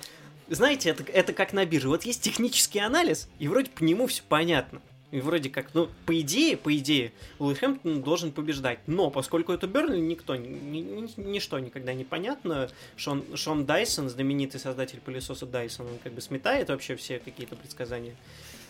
Знаете, 0.49 0.89
это, 0.89 1.03
это 1.03 1.31
как 1.31 1.53
на 1.53 1.65
бирже. 1.65 1.87
Вот 1.87 2.03
есть 2.03 2.21
технический 2.21 2.79
анализ, 2.79 3.29
и 3.39 3.47
вроде 3.47 3.69
по 3.69 3.83
нему 3.83 4.07
все 4.07 4.21
понятно. 4.27 4.81
И 5.11 5.19
вроде 5.21 5.49
как, 5.49 5.73
ну, 5.73 5.89
по 6.05 6.19
идее, 6.19 6.57
по 6.57 6.75
идее, 6.75 7.11
Уилхэмптон 7.39 8.01
должен 8.01 8.31
побеждать. 8.31 8.79
Но 8.87 9.09
поскольку 9.09 9.51
это 9.53 9.67
Бернли, 9.67 9.99
никто, 9.99 10.35
ни- 10.35 10.47
ни- 10.47 11.21
ничто 11.21 11.59
никогда 11.59 11.93
не 11.93 12.03
понятно. 12.05 12.69
Шон, 12.97 13.23
Шон 13.35 13.65
Дайсон, 13.65 14.09
знаменитый 14.09 14.59
создатель 14.59 14.99
пылесоса 14.99 15.45
Дайсон, 15.45 15.87
он 15.87 15.97
как 16.03 16.13
бы 16.13 16.21
сметает 16.21 16.69
вообще 16.69 16.95
все 16.95 17.19
какие-то 17.19 17.55
предсказания. 17.55 18.15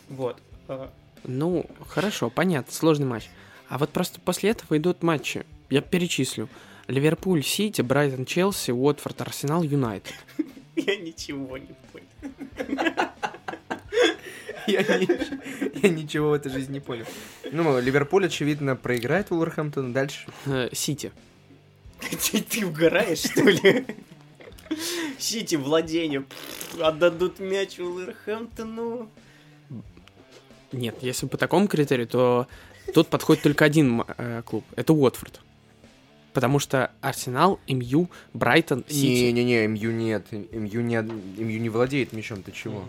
Вот. 0.10 0.38
А, 0.68 0.92
Ну, 1.24 1.66
хорошо, 1.88 2.30
понятно, 2.32 2.74
сложный 2.74 3.06
матч. 3.08 3.30
А 3.70 3.78
вот 3.78 3.90
просто 3.92 4.20
после 4.20 4.50
этого 4.50 4.78
идут 4.78 5.04
матчи. 5.04 5.46
Я 5.72 5.82
перечислю. 5.82 6.48
Ливерпуль, 6.88 7.42
Сити, 7.44 7.82
Брайтон, 7.82 8.26
Челси, 8.26 8.72
Уотфорд, 8.72 9.22
Арсенал, 9.22 9.64
Юнайтед. 9.64 10.14
Я 10.76 10.98
ничего 10.98 11.58
не 11.58 11.74
понял. 11.92 12.08
Я, 14.68 14.82
ни- 14.82 15.82
я 15.84 15.90
ничего 15.90 16.30
в 16.30 16.34
этой 16.34 16.52
жизни 16.52 16.74
не 16.74 16.80
понял. 16.80 17.06
Ну, 17.52 17.80
Ливерпуль, 17.80 18.26
очевидно, 18.28 18.76
проиграет 18.76 19.30
Вулверхэмптон. 19.32 19.92
Дальше. 19.92 20.28
Э, 20.46 20.70
Сити. 20.72 21.12
Ты, 22.50 22.66
угораешь, 22.66 23.20
что 23.20 23.44
ли? 23.44 23.86
Сити 25.18 25.56
владение. 25.56 26.26
Отдадут 26.80 27.40
мяч 27.40 27.80
Уилверхэмптону. 27.80 29.10
Нет, 30.72 30.96
если 31.02 31.26
по 31.28 31.38
такому 31.38 31.68
критерию, 31.68 32.08
то 32.08 32.48
тут 32.94 33.08
подходит 33.08 33.44
только 33.44 33.66
один 33.66 34.04
э, 34.18 34.42
клуб. 34.46 34.64
Это 34.76 34.94
Уотфорд. 34.94 35.42
Потому 36.34 36.60
что 36.60 36.92
Арсенал, 37.02 37.60
МЮ, 37.68 38.10
Брайтон, 38.34 38.86
Сити. 38.88 39.32
Не-не-не, 39.32 39.68
МЮ 39.68 39.92
нет. 39.92 40.32
МЮ 40.32 40.82
не, 40.82 41.02
МЮ 41.02 41.60
не 41.60 41.70
владеет 41.70 42.14
мячом, 42.14 42.42
ты 42.42 42.52
чего? 42.52 42.86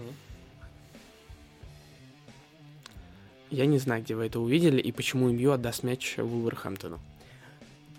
Я 3.51 3.67
не 3.67 3.79
знаю, 3.79 4.03
где 4.03 4.15
вы 4.15 4.27
это 4.27 4.41
увидели 4.41 4.81
и 4.81 4.93
почему 4.93 5.29
МЮ 5.31 5.53
отдаст 5.53 5.83
мяч 5.83 6.17
Вулверхэмптону. 6.17 7.01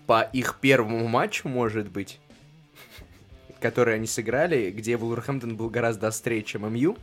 По 0.06 0.22
их 0.22 0.58
первому 0.60 1.06
матчу, 1.06 1.48
может 1.48 1.88
быть, 1.88 2.18
который 3.60 3.94
они 3.94 4.06
сыграли, 4.06 4.70
где 4.70 4.96
Вулверхэмптон 4.96 5.56
был 5.56 5.70
гораздо 5.70 6.08
острее, 6.08 6.42
чем 6.42 6.70
МЮ, 6.72 6.96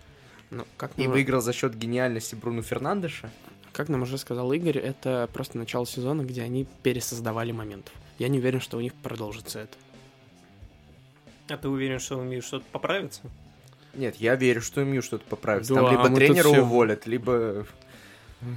Ну, 0.49 0.65
как 0.77 0.91
и 0.97 1.03
нам, 1.03 1.11
выиграл 1.11 1.41
за 1.41 1.53
счет 1.53 1.75
гениальности 1.77 2.35
Бруно 2.35 2.61
Фернандеша. 2.61 3.29
как 3.71 3.87
нам 3.87 4.01
уже 4.01 4.17
сказал 4.17 4.51
Игорь, 4.51 4.77
это 4.79 5.29
просто 5.31 5.57
начало 5.57 5.85
сезона, 5.87 6.23
где 6.23 6.41
они 6.41 6.67
пересоздавали 6.83 7.51
моментов. 7.53 7.93
Я 8.21 8.27
не 8.27 8.37
уверен, 8.37 8.61
что 8.61 8.77
у 8.77 8.81
них 8.81 8.93
продолжится 8.93 9.61
это. 9.61 9.75
А 11.49 11.57
ты 11.57 11.67
уверен, 11.67 11.99
что 11.99 12.17
умеешь 12.19 12.43
что-то 12.43 12.65
поправиться? 12.71 13.23
Нет, 13.95 14.17
я 14.17 14.35
верю, 14.35 14.61
что 14.61 14.83
МЮ 14.83 15.01
что-то 15.01 15.25
поправится. 15.25 15.73
Да, 15.73 15.81
Там 15.81 15.91
либо 15.91 16.03
тут 16.07 16.15
тренера 16.17 16.49
все- 16.49 16.61
уволят, 16.61 17.07
либо... 17.07 17.65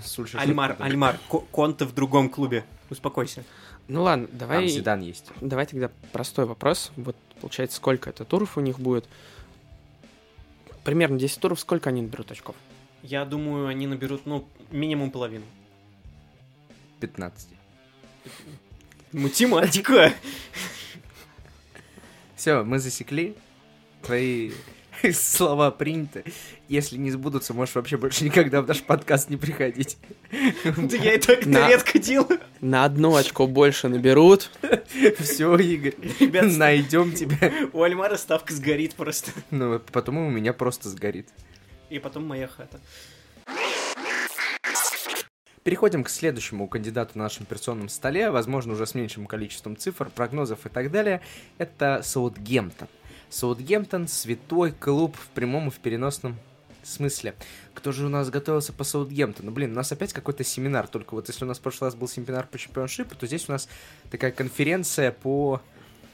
Сульшер- 0.05 0.37
Альмар, 0.39 0.77
Альмар, 0.79 1.19
Ко- 1.31 1.39
Конте 1.51 1.87
в 1.87 1.95
другом 1.95 2.29
клубе. 2.29 2.67
Успокойся. 2.91 3.43
Ну 3.89 4.03
ладно, 4.03 4.27
Там 4.27 4.37
давай, 4.39 4.69
Зидан 4.69 5.01
есть. 5.01 5.33
давай 5.41 5.65
тогда 5.65 5.91
простой 6.13 6.45
вопрос. 6.45 6.93
Вот 6.97 7.17
получается, 7.41 7.79
сколько 7.79 8.11
это 8.11 8.27
туров 8.27 8.59
у 8.59 8.61
них 8.61 8.79
будет? 8.79 9.09
Примерно 10.85 11.19
10 11.19 11.41
туров, 11.41 11.59
сколько 11.59 11.89
они 11.89 12.03
наберут 12.03 12.31
очков? 12.31 12.55
Я 13.03 13.25
думаю, 13.25 13.69
они 13.69 13.87
наберут, 13.87 14.27
ну, 14.27 14.47
минимум 14.71 15.11
половину. 15.11 15.47
15. 17.01 17.49
Математика! 19.15 20.13
Все, 22.35 22.65
мы 22.65 22.81
засекли. 22.81 23.37
Твои 24.03 24.51
слова 25.13 25.71
приняты. 25.71 26.25
Если 26.69 26.97
не 26.97 27.13
сбудутся, 27.13 27.55
можешь 27.55 27.77
вообще 27.77 27.97
больше 27.97 28.25
никогда 28.25 28.61
в 28.61 28.67
наш 28.67 28.83
подкаст 28.83 29.31
не 29.31 29.37
приходить. 29.37 29.99
Да 30.77 30.97
я 30.97 31.15
и 31.15 31.19
так 31.19 31.47
На- 31.47 31.69
редко 31.69 32.01
делаю. 32.01 32.41
На 32.61 32.85
одно 32.85 33.15
очко 33.15 33.47
больше 33.47 33.89
наберут. 33.89 34.51
Все, 35.21 35.57
Игорь, 35.59 35.95
Ребят, 36.19 36.47
найдем 36.47 37.13
тебя. 37.13 37.53
у 37.73 37.83
Альмара 37.83 38.17
ставка 38.17 38.53
сгорит 38.53 38.95
просто. 38.95 39.31
Ну, 39.53 39.79
потом 39.93 40.17
у 40.19 40.29
меня 40.31 40.53
просто 40.53 40.89
сгорит. 40.89 41.29
И 41.89 42.01
потом 42.01 42.27
моя 42.27 42.49
хата. 42.49 42.81
Переходим 45.65 46.05
к 46.05 46.11
следующему 46.11 46.69
кандидату 46.69 47.13
на 47.17 47.25
нашем 47.25 47.45
операционном 47.45 47.89
столе, 47.89 48.31
возможно, 48.31 48.75
уже 48.75 48.87
с 48.87 48.95
меньшим 48.95 49.25
количеством 49.25 49.79
цифр, 49.79 50.11
прогнозов 50.15 50.67
и 50.67 50.69
так 50.69 50.91
далее. 50.91 51.23
Это 51.57 52.03
Саутгемптон. 52.05 52.87
Саутгемптон– 53.31 54.07
святой 54.09 54.73
клуб 54.73 55.17
в 55.17 55.29
прямом 55.29 55.69
и 55.69 55.71
в 55.71 55.77
переносном 55.77 56.37
смысле. 56.83 57.35
Кто 57.73 57.93
же 57.93 58.05
у 58.05 58.09
нас 58.11 58.29
готовился 58.29 58.75
по 58.75 58.85
Саутгемптону? 58.85 59.53
Блин, 59.53 59.73
у 59.73 59.77
нас 59.77 59.91
опять 59.91 60.13
какой-то 60.13 60.45
семинар, 60.45 60.87
только 60.87 61.15
вот 61.15 61.29
если 61.29 61.47
у 61.47 61.49
нас 61.49 61.59
в 61.59 61.63
прошлый 61.63 61.89
раз 61.89 61.95
был 61.95 62.09
семинар 62.09 62.47
по 62.47 62.59
чемпионшипу, 62.59 63.15
то 63.15 63.27
здесь 63.27 63.49
у 63.49 63.53
нас 63.53 63.67
такая 64.11 64.33
конференция 64.33 65.13
по 65.13 65.63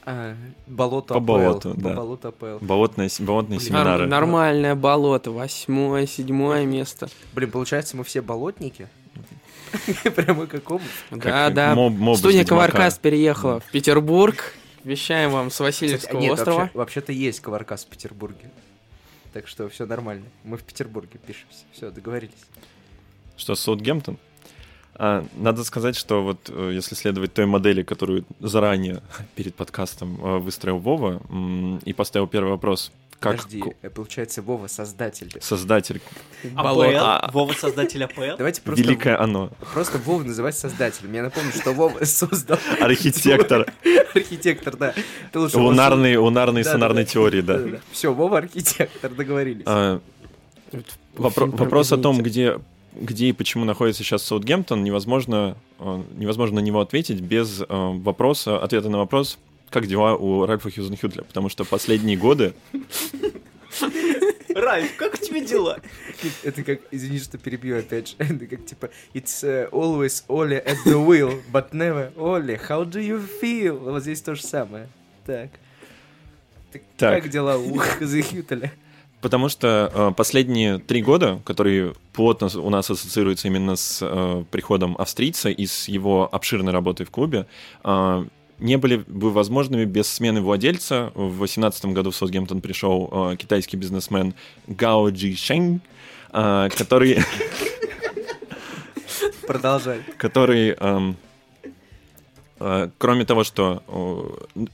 а, 0.05 0.33
болоту 0.65 1.13
По 1.13 1.17
АПЛ. 1.19 1.25
болоту, 1.25 1.73
По 1.75 1.81
да. 1.81 1.93
болоту 1.93 2.27
АПЛ. 2.29 2.65
Болотные, 2.65 3.09
болотные 3.19 3.59
Блин, 3.59 3.67
семинары. 3.69 4.07
нормальное 4.07 4.75
болото, 4.75 5.31
восьмое, 5.31 6.07
седьмое 6.07 6.65
место. 6.65 7.09
Блин, 7.33 7.51
получается, 7.51 7.97
мы 7.97 8.05
все 8.05 8.21
болотники? 8.21 8.87
Прямо 10.15 10.47
как 10.47 10.69
обувь. 10.71 11.05
Да, 11.11 11.49
да. 11.49 11.75
Студия. 12.15 12.45
Коваркаст 12.45 12.99
переехала 13.01 13.59
в 13.59 13.65
Петербург. 13.71 14.53
Вещаем 14.83 15.31
вам 15.31 15.51
с 15.51 15.59
Васильевского 15.59 16.19
нет, 16.19 16.31
острова. 16.33 16.59
вообще- 16.61 16.77
вообще-то 16.77 17.11
есть 17.11 17.39
Коваркас 17.39 17.85
в 17.85 17.87
Петербурге. 17.87 18.49
Так 19.31 19.47
что 19.47 19.69
все 19.69 19.85
нормально. 19.85 20.25
Мы 20.43 20.57
в 20.57 20.63
Петербурге 20.63 21.19
пишемся. 21.25 21.63
Все, 21.71 21.91
договорились. 21.91 22.33
Что, 23.37 23.55
Саутгемптон? 23.55 24.17
А, 25.03 25.25
надо 25.35 25.63
сказать, 25.63 25.95
что 25.95 26.21
вот 26.21 26.51
э, 26.53 26.73
если 26.75 26.93
следовать 26.93 27.33
той 27.33 27.47
модели, 27.47 27.81
которую 27.81 28.23
заранее 28.39 29.01
перед 29.35 29.55
подкастом 29.55 30.23
э, 30.23 30.37
выстроил 30.37 30.77
Вова, 30.77 31.19
и 31.83 31.91
поставил 31.91 32.27
первый 32.27 32.49
вопрос, 32.51 32.91
как 33.19 33.37
Подожди, 33.37 33.63
э, 33.81 33.89
получается, 33.89 34.43
Вова 34.43 34.67
создатель. 34.67 35.35
создатель. 35.41 36.03
АПЛ? 36.55 37.31
Вова 37.33 37.53
создатель 37.53 38.03
АПЛ? 38.03 38.37
Давайте 38.37 38.61
просто, 38.61 38.83
великое 38.83 39.19
оно, 39.19 39.49
просто 39.73 39.97
Вова 39.97 40.21
называть 40.21 40.55
создателем. 40.55 41.13
Я 41.13 41.23
напомню, 41.23 41.51
что 41.51 41.71
Вова 41.73 41.97
создал 42.05 42.59
архитектор 42.79 43.73
архитектор, 44.15 44.77
да. 44.77 44.93
Ты 45.31 45.39
лучше 45.39 45.57
лунарной, 45.57 46.15
лунарной 46.17 46.63
Да, 46.63 46.73
сонарной 46.73 47.05
да, 47.05 47.07
да. 47.07 47.11
теории, 47.11 47.41
да. 47.41 47.59
Все, 47.91 48.13
Вова 48.13 48.37
архитектор, 48.37 49.09
договорились. 49.09 49.63
А, 49.65 49.99
вопрос 51.15 51.91
о 51.91 51.97
том, 51.97 52.21
где, 52.21 52.59
где 52.93 53.27
и 53.27 53.33
почему 53.33 53.65
находится 53.65 54.03
сейчас 54.03 54.23
Саутгемптон, 54.23 54.83
невозможно, 54.83 55.57
э, 55.79 56.03
невозможно 56.17 56.61
на 56.61 56.63
него 56.63 56.81
ответить 56.81 57.21
без 57.21 57.61
э, 57.61 57.65
вопроса, 57.69 58.57
ответа 58.59 58.89
на 58.89 58.97
вопрос, 58.97 59.37
как 59.69 59.87
дела 59.87 60.15
у 60.15 60.45
Ральфа 60.45 60.69
Хьюзенхютля, 60.69 61.23
потому 61.23 61.49
что 61.49 61.63
последние 61.63 62.17
годы 62.17 62.53
Ральф, 64.55 64.95
как 64.97 65.13
у 65.13 65.17
тебя 65.17 65.39
дела? 65.39 65.79
Это 66.43 66.63
как, 66.63 66.81
извини, 66.91 67.19
что 67.19 67.37
перебью 67.37 67.79
опять 67.79 68.09
же. 68.09 68.15
Это 68.19 68.45
как 68.45 68.65
типа, 68.65 68.89
it's 69.13 69.43
uh, 69.43 69.69
always 69.71 70.23
Ole 70.27 70.63
at 70.63 70.77
the 70.85 71.03
wheel, 71.03 71.41
but 71.51 71.73
never 71.73 72.11
Ole, 72.17 72.59
how 72.67 72.83
do 72.83 72.99
you 72.99 73.21
feel? 73.41 73.77
Вот 73.77 74.03
здесь 74.03 74.21
то 74.21 74.35
же 74.35 74.43
самое. 74.43 74.87
Так. 75.25 75.49
Так, 76.71 76.81
Так. 76.97 77.23
Как 77.23 77.31
дела 77.31 77.57
у 77.57 77.81
Захютеля? 77.99 78.71
Потому 79.21 79.49
что 79.49 79.91
э, 79.93 80.11
последние 80.17 80.79
три 80.79 81.01
года, 81.03 81.39
которые 81.45 81.93
плотно 82.11 82.49
у 82.59 82.69
нас 82.71 82.89
ассоциируются 82.89 83.47
именно 83.47 83.75
с 83.75 83.99
э, 84.01 84.43
приходом 84.49 84.95
австрийца 84.97 85.49
и 85.49 85.67
с 85.67 85.87
его 85.87 86.27
обширной 86.31 86.73
работой 86.73 87.05
в 87.05 87.11
клубе, 87.11 87.45
э, 87.83 88.25
не 88.57 88.77
были 88.77 88.97
бы 89.07 89.31
возможными 89.31 89.85
без 89.85 90.07
смены 90.07 90.41
владельца. 90.41 91.11
В 91.13 91.37
2018 91.37 91.85
году 91.85 92.11
в 92.11 92.15
Саутгемптон 92.15 92.61
пришел 92.61 93.09
э, 93.11 93.35
китайский 93.37 93.77
бизнесмен 93.77 94.33
Гао 94.65 95.09
Джи 95.09 95.35
Шэнь, 95.35 95.81
э, 96.33 96.69
который, 96.75 97.19
Продолжай. 99.47 100.01
который 100.17 100.71
эм, 100.71 101.15
э, 102.59 102.89
кроме 102.97 103.25
того, 103.25 103.43
что 103.43 103.83
э, 103.87 104.65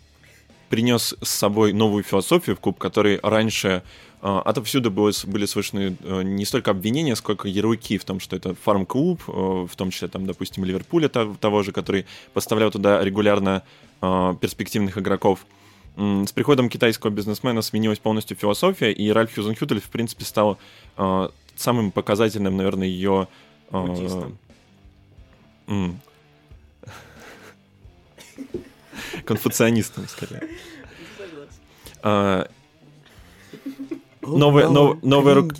принес 0.69 1.15
с 1.21 1.29
собой 1.29 1.73
новую 1.73 2.03
философию 2.03 2.55
в 2.55 2.59
клуб, 2.59 2.77
который 2.77 3.19
раньше 3.23 3.83
отовсюду 4.29 4.89
было, 4.91 5.11
с- 5.11 5.25
были 5.25 5.45
слышны 5.45 5.95
э, 6.03 6.21
не 6.23 6.45
столько 6.45 6.71
обвинения, 6.71 7.15
сколько 7.15 7.47
ярлыки 7.47 7.97
в 7.97 8.03
том, 8.05 8.19
что 8.19 8.35
это 8.35 8.55
фарм-клуб, 8.55 9.21
э, 9.27 9.31
в 9.31 9.75
том 9.75 9.91
числе, 9.91 10.07
там, 10.07 10.25
допустим, 10.25 10.63
Ливерпуля 10.65 11.07
то- 11.09 11.35
того 11.39 11.63
же, 11.63 11.71
который 11.71 12.05
поставлял 12.33 12.71
туда 12.71 13.03
регулярно 13.03 13.63
э, 14.01 14.35
перспективных 14.41 14.97
игроков. 14.97 15.45
С 15.97 16.31
приходом 16.31 16.69
китайского 16.69 17.09
бизнесмена 17.09 17.61
сменилась 17.63 17.97
полностью 17.99 18.37
философия, 18.37 18.91
и 18.91 19.09
Ральф 19.11 19.33
Хьюзенхютель, 19.33 19.79
в 19.81 19.89
принципе, 19.89 20.25
стал 20.25 20.59
самым 21.55 21.91
показательным, 21.91 22.55
наверное, 22.55 22.87
ее... 22.87 23.27
э, 23.71 23.85
Культистом. 23.85 24.37
м, 25.67 25.99
Конфуцианистом, 29.25 30.07
скорее. 30.07 30.47
Новая- 34.27 34.69
нов- 34.69 34.97
новая 35.03 35.33
рук- 35.35 35.53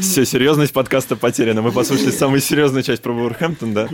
Все, 0.00 0.24
серьезность 0.24 0.72
подкаста 0.72 1.16
потеряна. 1.16 1.62
Мы 1.62 1.72
послушали 1.72 2.10
самую 2.10 2.40
серьезную 2.40 2.82
часть 2.82 3.02
про 3.02 3.12
Вулверхэмптон, 3.12 3.74
да? 3.74 3.88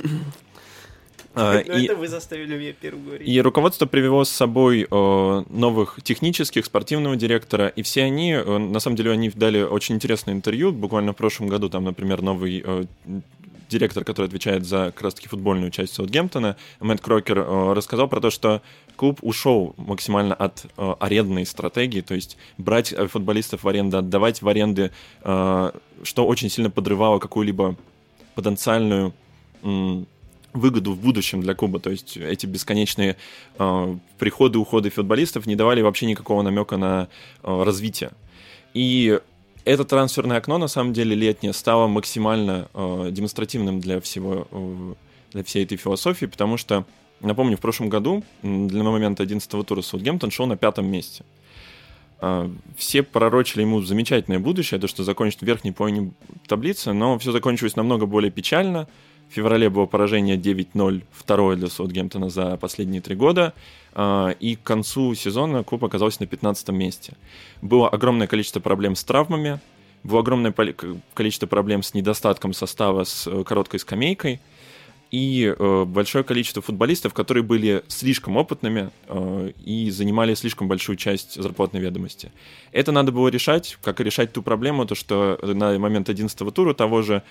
А, 1.35 1.63
Но 1.67 1.79
и- 1.79 1.85
это 1.87 1.97
вы 1.97 2.09
заставили 2.09 2.59
меня 2.59 2.73
первым 2.79 3.07
говорить. 3.07 3.27
и 3.27 3.41
руководство 3.41 3.87
привело 3.87 4.23
с 4.25 4.29
собой 4.29 4.83
э, 4.91 5.45
новых 5.49 5.99
технических, 6.03 6.67
спортивного 6.67 7.17
директора, 7.17 7.69
и 7.69 7.81
все 7.83 8.03
они, 8.03 8.33
э, 8.33 8.59
на 8.59 8.81
самом 8.81 8.97
деле, 8.97 9.13
они 9.13 9.31
дали 9.31 9.63
очень 9.63 9.95
интересное 9.95 10.35
интервью. 10.35 10.73
Буквально 10.73 11.15
в 11.15 11.17
прошлом 11.17 11.49
году 11.49 11.71
там, 11.71 11.85
например, 11.85 12.21
новый 12.21 12.63
э, 12.63 12.85
директор, 13.71 14.05
который 14.05 14.27
отвечает 14.27 14.67
за 14.67 14.93
как 14.95 15.01
раз-таки 15.05 15.29
футбольную 15.29 15.71
часть 15.71 15.95
Саутгемптона, 15.95 16.57
Мэтт 16.81 17.01
Крокер, 17.03 17.39
рассказал 17.75 18.09
про 18.09 18.21
то, 18.21 18.29
что 18.29 18.61
клуб 18.97 19.19
ушел 19.23 19.75
максимально 19.77 20.35
от 20.35 20.67
э, 20.77 20.95
арендной 21.01 21.47
стратегии, 21.47 22.01
то 22.01 22.15
есть 22.15 22.37
брать 22.59 22.93
э, 22.93 23.07
футболистов 23.07 23.65
в 23.65 23.69
аренду, 23.69 23.99
отдавать 23.99 24.43
в 24.43 24.49
аренды, 24.49 24.91
э, 25.23 25.71
что 26.03 26.27
очень 26.27 26.51
сильно 26.51 26.71
подрывало 26.71 27.19
какую-либо 27.19 27.77
потенциальную 28.35 29.13
м, 29.63 30.07
выгоду 30.53 30.93
в 30.93 31.01
будущем 31.01 31.41
для 31.41 31.55
клуба. 31.55 31.81
То 31.81 31.91
есть 31.91 32.17
эти 32.17 32.47
бесконечные 32.47 33.17
э, 33.59 33.97
приходы, 34.19 34.59
уходы 34.59 34.91
футболистов 34.91 35.47
не 35.47 35.57
давали 35.57 35.83
вообще 35.83 36.07
никакого 36.07 36.43
намека 36.43 36.77
на 36.77 37.09
э, 37.43 37.63
развитие. 37.63 38.11
И 38.75 39.19
это 39.65 39.85
трансферное 39.85 40.39
окно, 40.39 40.59
на 40.59 40.69
самом 40.69 40.93
деле, 40.93 41.15
летнее, 41.15 41.53
стало 41.53 41.87
максимально 41.87 42.69
э, 42.75 43.09
демонстративным 43.13 43.81
для 43.81 44.01
всего, 44.01 44.49
э, 44.51 44.95
для 45.33 45.45
всей 45.45 45.65
этой 45.65 45.77
философии, 45.77 46.27
потому 46.27 46.57
что, 46.57 46.85
напомню, 47.23 47.57
в 47.57 47.61
прошлом 47.61 47.89
году, 47.89 48.23
для 48.43 48.83
момента 48.83 49.23
11 49.23 49.67
тура 49.67 49.83
Саутгемптон 49.83 50.31
шел 50.31 50.47
на 50.47 50.57
пятом 50.57 50.87
месте. 50.87 51.25
Э, 52.21 52.51
все 52.77 53.03
пророчили 53.03 53.63
ему 53.63 53.81
замечательное 53.83 54.39
будущее, 54.39 54.81
то, 54.81 54.87
что 54.89 55.05
закончит 55.05 55.41
в 55.41 55.47
верхней 55.47 55.73
половине 55.73 56.13
таблицы, 56.47 56.93
но 56.93 57.19
все 57.19 57.33
закончилось 57.33 57.77
намного 57.77 58.07
более 58.07 58.31
печально– 58.31 58.89
в 59.33 59.35
феврале 59.35 59.71
было 59.71 59.87
поражение 59.87 60.37
9-0, 60.37 61.05
второе 61.11 61.57
для 61.57 61.69
Саутгемптона 61.69 62.29
за 62.29 62.59
последние 62.59 63.01
три 63.01 63.15
года. 63.15 63.55
А, 63.95 64.29
и 64.29 64.57
к 64.57 64.63
концу 64.63 65.15
сезона 65.15 65.65
клуб 65.65 65.87
оказался 65.87 66.21
на 66.21 66.27
15 66.27 66.69
месте. 66.69 67.15
Было 67.63 67.89
огромное 67.89 68.27
количество 68.27 68.61
проблем 68.61 68.95
с 68.95 69.03
травмами, 69.05 69.59
было 70.05 70.21
огромное 70.21 70.53
количество 71.15 71.47
проблем 71.47 71.83
с 71.83 71.95
недостатком 71.95 72.53
состава 72.53 73.05
с 73.05 73.27
э, 73.27 73.43
короткой 73.43 73.81
скамейкой– 73.81 74.43
и 75.13 75.55
э, 75.57 75.85
большое 75.85 76.25
количество 76.25 76.63
футболистов, 76.63 77.13
которые 77.13 77.45
были 77.45 77.85
слишком 77.87 78.39
опытными 78.39 78.91
э, 79.09 79.53
и 79.63 79.91
занимали 79.91 80.33
слишком 80.33 80.69
большую 80.69 80.97
часть 80.97 81.35
зарплатной 81.41 81.81
ведомости. 81.81 82.33
Это 82.73 82.93
надо 82.93 83.13
было 83.13 83.29
решать, 83.29 83.79
как 83.83 84.01
и 84.01 84.05
решать 84.05 84.33
ту 84.33 84.43
проблему, 84.43 84.87
то 84.87 84.95
что 84.95 85.39
на 85.43 85.79
момент 85.79 86.09
11 86.09 86.55
тура 86.55 86.73
того 86.73 87.03
же 87.03 87.23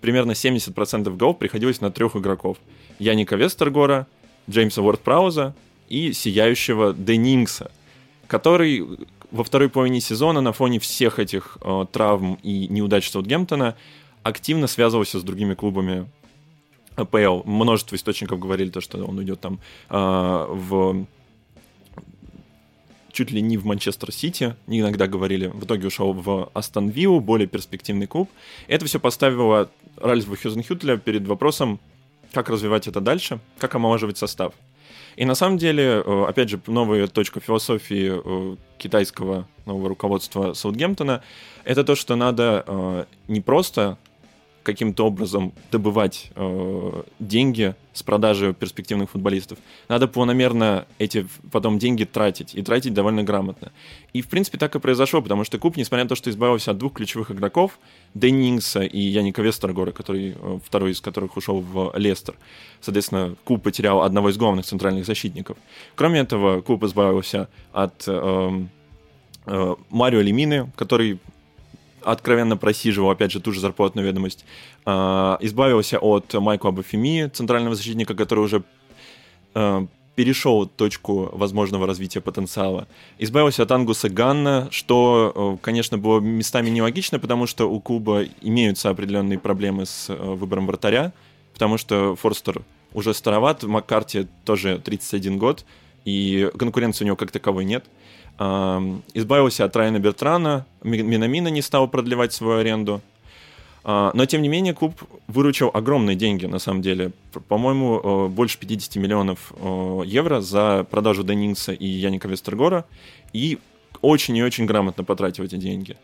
примерно 0.00 0.32
70% 0.32 1.16
голов 1.16 1.38
приходилось 1.38 1.80
на 1.80 1.92
трех 1.92 2.16
игроков. 2.16 2.58
Яника 2.98 3.36
Вестергора, 3.36 4.08
Джеймса 4.50 4.82
Уорд-Прауза 4.82 5.54
и 5.88 6.12
сияющего 6.12 6.92
Деннингса, 6.92 7.70
который 8.26 8.84
во 9.30 9.44
второй 9.44 9.68
половине 9.68 10.00
сезона 10.00 10.40
на 10.40 10.52
фоне 10.52 10.80
всех 10.80 11.20
этих 11.20 11.58
э, 11.60 11.86
травм 11.92 12.40
и 12.42 12.66
неудач 12.66 13.08
Саутгемптона 13.08 13.76
активно 14.24 14.66
связывался 14.66 15.20
с 15.20 15.22
другими 15.22 15.54
клубами 15.54 16.08
АПЛ. 16.96 17.42
Множество 17.44 17.96
источников 17.96 18.38
говорили 18.38 18.70
то, 18.70 18.80
что 18.80 19.04
он 19.04 19.18
уйдет 19.18 19.40
там 19.40 19.60
э, 19.90 20.46
в 20.50 21.06
чуть 23.14 23.30
ли 23.30 23.40
не 23.40 23.56
в 23.56 23.64
Манчестер 23.64 24.12
Сити, 24.12 24.56
иногда 24.66 25.06
говорили, 25.06 25.46
в 25.46 25.64
итоге 25.64 25.86
ушел 25.86 26.12
в 26.12 26.50
Астон 26.52 26.88
Виллу, 26.88 27.20
более 27.20 27.46
перспективный 27.46 28.06
клуб. 28.06 28.28
Это 28.66 28.84
все 28.86 28.98
поставило 28.98 29.70
Ральфа 29.96 30.36
Хюзенхютля 30.36 30.96
перед 30.96 31.26
вопросом, 31.26 31.78
как 32.32 32.48
развивать 32.48 32.88
это 32.88 33.00
дальше, 33.00 33.38
как 33.58 33.74
омолаживать 33.76 34.18
состав. 34.18 34.52
И 35.16 35.24
на 35.24 35.36
самом 35.36 35.58
деле, 35.58 36.02
э, 36.04 36.24
опять 36.28 36.50
же, 36.50 36.60
новая 36.66 37.06
точка 37.06 37.38
философии 37.38 38.12
э, 38.12 38.56
китайского 38.78 39.46
нового 39.64 39.90
руководства 39.90 40.52
Саутгемптона, 40.52 41.22
это 41.64 41.84
то, 41.84 41.94
что 41.94 42.16
надо 42.16 42.64
э, 42.66 43.04
не 43.28 43.40
просто 43.40 43.96
каким-то 44.64 45.06
образом 45.06 45.52
добывать 45.70 46.30
э, 46.34 47.02
деньги 47.20 47.74
с 47.92 48.02
продажи 48.02 48.52
перспективных 48.52 49.10
футболистов. 49.10 49.58
Надо 49.88 50.08
планомерно 50.08 50.86
эти 50.98 51.28
потом 51.52 51.78
деньги 51.78 52.04
тратить, 52.04 52.54
и 52.54 52.62
тратить 52.62 52.92
довольно 52.92 53.22
грамотно. 53.22 53.70
И, 54.12 54.20
в 54.20 54.28
принципе, 54.28 54.58
так 54.58 54.74
и 54.74 54.80
произошло, 54.80 55.22
потому 55.22 55.44
что 55.44 55.58
Куб, 55.58 55.76
несмотря 55.76 56.04
на 56.04 56.08
то, 56.08 56.16
что 56.16 56.30
избавился 56.30 56.72
от 56.72 56.78
двух 56.78 56.94
ключевых 56.94 57.30
игроков, 57.30 57.78
Деннингса 58.14 58.82
и 58.82 58.98
Яника 58.98 59.42
Вестергора, 59.42 59.92
который, 59.92 60.34
э, 60.36 60.58
второй 60.64 60.90
из 60.90 61.00
которых 61.00 61.36
ушел 61.36 61.60
в 61.60 61.92
Лестер, 61.96 62.34
соответственно, 62.80 63.36
Куб 63.44 63.62
потерял 63.62 64.02
одного 64.02 64.30
из 64.30 64.36
главных 64.36 64.66
центральных 64.66 65.06
защитников. 65.06 65.56
Кроме 65.94 66.20
этого, 66.20 66.62
Куб 66.62 66.82
избавился 66.82 67.48
от 67.72 68.04
э, 68.08 68.66
э, 69.46 69.74
Марио 69.90 70.20
Лемины, 70.20 70.72
который 70.74 71.20
откровенно 72.04 72.56
просиживал, 72.56 73.10
опять 73.10 73.32
же, 73.32 73.40
ту 73.40 73.52
же 73.52 73.60
зарплатную 73.60 74.06
ведомость. 74.06 74.44
Э, 74.86 75.36
избавился 75.40 75.98
от 75.98 76.32
Майкла 76.34 76.70
Бафеми, 76.70 77.28
центрального 77.28 77.74
защитника, 77.74 78.14
который 78.14 78.40
уже 78.40 78.62
э, 79.54 79.86
перешел 80.14 80.66
точку 80.66 81.30
возможного 81.32 81.86
развития 81.86 82.20
потенциала. 82.20 82.86
Избавился 83.18 83.62
от 83.62 83.72
Ангуса 83.72 84.08
Ганна, 84.08 84.68
что, 84.70 85.56
э, 85.56 85.64
конечно, 85.64 85.98
было 85.98 86.20
местами 86.20 86.70
нелогично, 86.70 87.18
потому 87.18 87.46
что 87.46 87.70
у 87.70 87.80
клуба 87.80 88.24
имеются 88.40 88.90
определенные 88.90 89.38
проблемы 89.38 89.86
с 89.86 90.06
э, 90.08 90.14
выбором 90.14 90.66
вратаря, 90.66 91.12
потому 91.52 91.78
что 91.78 92.14
Форстер 92.16 92.62
уже 92.92 93.12
староват, 93.12 93.64
Маккарти 93.64 94.26
тоже 94.44 94.78
31 94.78 95.38
год, 95.38 95.64
и 96.04 96.50
конкуренции 96.58 97.04
у 97.04 97.06
него 97.06 97.16
как 97.16 97.30
таковой 97.30 97.64
нет 97.64 97.84
избавился 98.38 99.64
от 99.64 99.76
Райана 99.76 99.98
Бертрана, 99.98 100.66
Минамина 100.82 101.48
не 101.48 101.62
стал 101.62 101.88
продлевать 101.88 102.32
свою 102.32 102.58
аренду. 102.58 103.00
А, 103.86 104.10
но, 104.14 104.24
тем 104.24 104.40
не 104.42 104.48
менее, 104.48 104.72
клуб 104.72 104.94
выручил 105.28 105.70
огромные 105.72 106.16
деньги, 106.16 106.46
на 106.46 106.58
самом 106.58 106.80
деле. 106.82 107.12
По-моему, 107.48 108.28
больше 108.28 108.58
50 108.58 108.96
миллионов 108.96 109.52
евро 110.06 110.40
за 110.40 110.86
продажу 110.90 111.22
Деннингса 111.22 111.72
и 111.72 111.86
Яника 111.86 112.26
Вестергора. 112.26 112.86
И 113.32 113.58
очень 114.00 114.36
и 114.36 114.42
очень 114.42 114.66
грамотно 114.66 115.04
потратил 115.04 115.44
эти 115.44 115.56
деньги. 115.56 115.96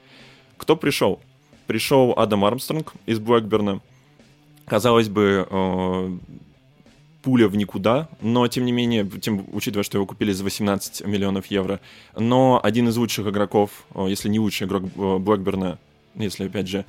Кто 0.57 0.77
пришел? 0.77 1.21
Пришел 1.67 2.13
Адам 2.17 2.45
Армстронг 2.45 2.93
из 3.07 3.19
Блэкберна. 3.19 3.81
Казалось 4.67 5.09
бы, 5.09 6.21
пуля 7.23 7.49
в 7.49 7.57
никуда, 7.57 8.09
но 8.21 8.47
тем 8.49 8.65
не 8.65 8.73
менее, 8.73 9.05
тем, 9.05 9.47
учитывая, 9.53 9.85
что 9.85 9.99
его 9.99 10.07
купили 10.07 10.33
за 10.33 10.45
18 10.45 11.07
миллионов 11.07 11.47
евро, 11.47 11.81
но 12.17 12.61
один 12.63 12.89
из 12.89 12.97
лучших 12.97 13.27
игроков, 13.27 13.85
если 13.95 14.29
не 14.29 14.39
лучший 14.39 14.67
игрок 14.67 14.85
Блэкберна, 14.85 15.79
если 16.15 16.47
опять 16.47 16.69
же, 16.69 16.85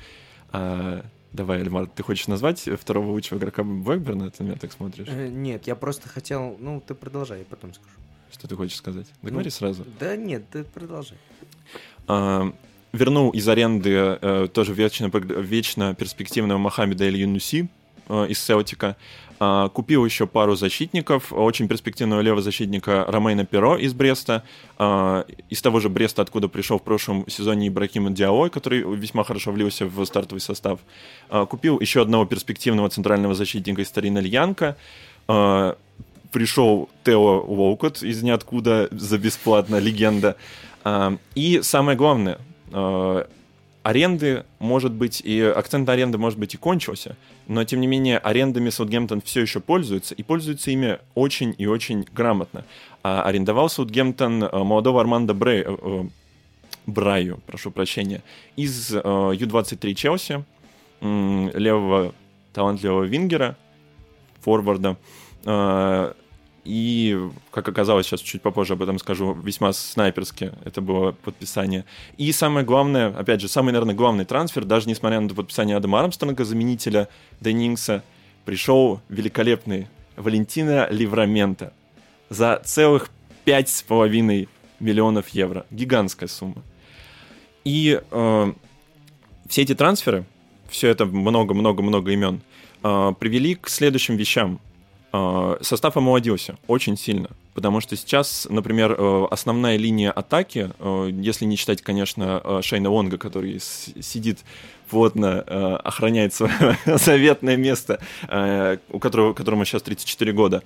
а, 0.52 1.04
давай, 1.32 1.60
Эльмар, 1.60 1.88
ты 1.88 2.04
хочешь 2.04 2.28
назвать 2.28 2.68
второго 2.80 3.12
лучшего 3.12 3.38
игрока 3.38 3.64
Блэкберна? 3.64 4.32
Ты 4.32 4.44
на 4.44 4.48
меня 4.48 4.58
так 4.58 4.72
смотришь? 4.72 5.08
Э, 5.10 5.28
нет, 5.28 5.68
я 5.68 5.76
просто 5.76 6.10
хотел, 6.10 6.58
ну, 6.60 6.82
ты 6.86 6.94
продолжай, 6.94 7.40
я 7.40 7.46
потом 7.46 7.74
скажу. 7.74 7.90
Что 8.32 8.48
ты 8.48 8.56
хочешь 8.56 8.78
сказать? 8.78 9.08
Да 9.22 9.32
ну, 9.32 9.50
сразу. 9.50 9.86
Да 10.00 10.16
нет, 10.16 10.44
ты 10.50 10.64
продолжай. 10.64 11.18
А, 12.08 12.54
вернул 12.94 13.32
из 13.32 13.48
аренды 13.48 13.92
э, 13.92 14.48
тоже 14.54 14.74
вечно, 14.74 15.10
вечно 15.14 15.96
перспективного 15.96 16.58
Мохаммеда 16.58 17.06
Эль 17.06 17.18
Юнуси 17.18 17.64
э, 17.64 17.68
из 18.10 18.44
Селтика. 18.44 18.96
А, 19.44 19.70
купил 19.70 20.06
еще 20.06 20.28
пару 20.28 20.56
защитников, 20.56 21.34
очень 21.34 21.68
перспективного 21.68 22.22
левого 22.22 22.44
защитника 22.44 23.06
Ромейна 23.08 23.44
Перо 23.44 23.76
из 23.76 23.92
Бреста, 23.96 24.44
а, 24.78 25.26
из 25.50 25.64
того 25.64 25.80
же 25.80 25.90
Бреста, 25.90 26.22
откуда 26.22 26.48
пришел 26.48 26.78
в 26.78 26.84
прошлом 26.84 27.28
сезоне 27.28 27.70
Ибрахима 27.70 28.12
Диалой, 28.12 28.52
который 28.52 28.84
весьма 28.96 29.24
хорошо 29.24 29.52
влился 29.52 29.88
в 29.88 30.06
стартовый 30.06 30.42
состав. 30.42 30.80
А, 31.30 31.48
купил 31.48 31.80
еще 31.80 32.04
одного 32.04 32.26
перспективного 32.26 32.90
центрального 32.90 33.34
защитника 33.34 33.82
из 33.82 33.88
Старина 33.88 34.22
Льянка, 34.22 34.78
пришел 36.32 36.90
Тео 37.04 37.40
Уолкот 37.42 38.04
из 38.04 38.22
ниоткуда 38.22 38.90
за 38.92 39.18
бесплатно, 39.18 39.78
легенда. 39.78 40.36
И 41.36 41.60
самое 41.64 41.98
главное, 41.98 42.38
аренды, 43.84 44.46
может 44.60 44.92
быть, 44.92 45.22
и 45.22 45.42
акцент 45.42 45.88
на 45.88 45.94
аренды, 45.94 46.18
может 46.18 46.38
быть, 46.38 46.54
и 46.54 46.58
кончился, 46.58 47.16
но, 47.48 47.64
тем 47.64 47.82
не 47.82 47.88
менее, 47.88 48.18
арендами 48.18 48.70
Саутгемптон 48.70 49.22
все 49.22 49.42
еще 49.42 49.60
пользуется, 49.60 50.14
и 50.16 50.24
пользуется 50.24 50.72
ими 50.72 51.00
очень 51.16 51.56
и 51.58 51.66
очень 51.66 52.06
грамотно. 52.14 52.66
А 53.04 53.24
арендовал 53.24 53.70
Саутгемптон 53.70 54.44
э, 54.44 54.64
молодого 54.64 55.02
Арманда 55.02 55.34
Брей, 55.34 55.64
э, 55.66 55.78
э, 55.82 56.04
Браю, 56.86 57.40
прошу 57.46 57.72
прощения, 57.72 58.22
из 58.56 58.92
Ю-23 58.92 59.94
Челси, 59.94 60.44
левого 61.00 62.14
талантливого 62.54 63.04
вингера, 63.04 63.56
форварда, 64.42 64.98
и, 66.64 67.18
как 67.50 67.68
оказалось, 67.68 68.06
сейчас 68.06 68.22
чуть 68.22 68.42
попозже 68.42 68.74
об 68.74 68.84
этом 68.84 69.00
скажу, 69.00 69.34
весьма 69.34 69.74
снайперски 69.74 70.54
это 70.64 70.82
было 70.82 71.12
подписание. 71.12 71.86
И 72.18 72.32
самое 72.32 72.66
главное, 72.66 73.08
опять 73.10 73.42
же, 73.42 73.48
самый, 73.48 73.72
наверное, 73.72 73.96
главный 73.96 74.26
трансфер, 74.26 74.66
даже 74.66 74.88
несмотря 74.88 75.20
на 75.20 75.30
подписание 75.30 75.78
Адама 75.78 76.00
Армстронга, 76.00 76.46
заменителя 76.46 77.08
Деннингса, 77.40 78.04
пришел 78.46 79.02
великолепный 79.10 79.88
Валентина 80.16 80.88
Ливрамента 80.92 81.74
за 82.30 82.62
целых 82.64 83.10
пять 83.44 83.70
с 83.70 83.82
половиной 83.82 84.48
миллионов 84.80 85.30
евро. 85.30 85.66
Гигантская 85.72 86.30
сумма. 86.30 86.62
И 87.64 88.00
э, 88.10 88.54
все 89.48 89.62
эти 89.62 89.76
трансферы, 89.76 90.26
все 90.70 90.90
это 90.90 91.06
много-много-много 91.06 92.12
имен, 92.12 92.42
э, 92.84 93.14
привели 93.20 93.56
к 93.56 93.70
следующим 93.70 94.16
вещам. 94.16 94.60
Э, 95.14 95.58
состав 95.62 95.98
омолодился 95.98 96.58
очень 96.68 96.98
сильно. 96.98 97.30
Потому 97.54 97.82
что 97.82 97.98
сейчас, 97.98 98.48
например, 98.50 98.96
э, 98.98 99.26
основная 99.30 99.76
линия 99.76 100.12
атаки, 100.12 100.72
э, 100.80 101.10
если 101.12 101.44
не 101.46 101.58
считать, 101.58 101.82
конечно, 101.82 102.42
э, 102.44 102.62
Шейна 102.62 102.90
Лонга, 102.90 103.18
который 103.18 103.60
сидит 103.60 104.40
плотно, 104.90 105.42
охраняет 105.78 106.34
свое 106.34 106.78
заветное 106.86 107.56
место, 107.56 108.02
у 108.90 109.00
которого, 109.00 109.32
которому 109.32 109.64
сейчас 109.64 109.84
34 109.84 110.34
года, 110.34 110.64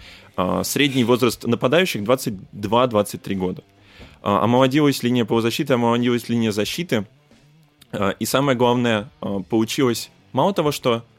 средний 0.64 1.04
возраст 1.04 1.46
нападающих 1.46 2.02
22-23 2.02 3.36
года. 3.36 3.62
Омолодилась 4.24 5.04
линия 5.04 5.26
полузащиты, 5.26 5.74
омолодилась 5.74 6.28
линия 6.28 6.52
защиты. 6.52 7.06
И 8.18 8.26
самое 8.26 8.58
главное, 8.58 9.12
получилось 9.48 10.10
мало 10.34 10.56
того, 10.56 10.72
что 10.72 11.04
Э, 11.04 11.15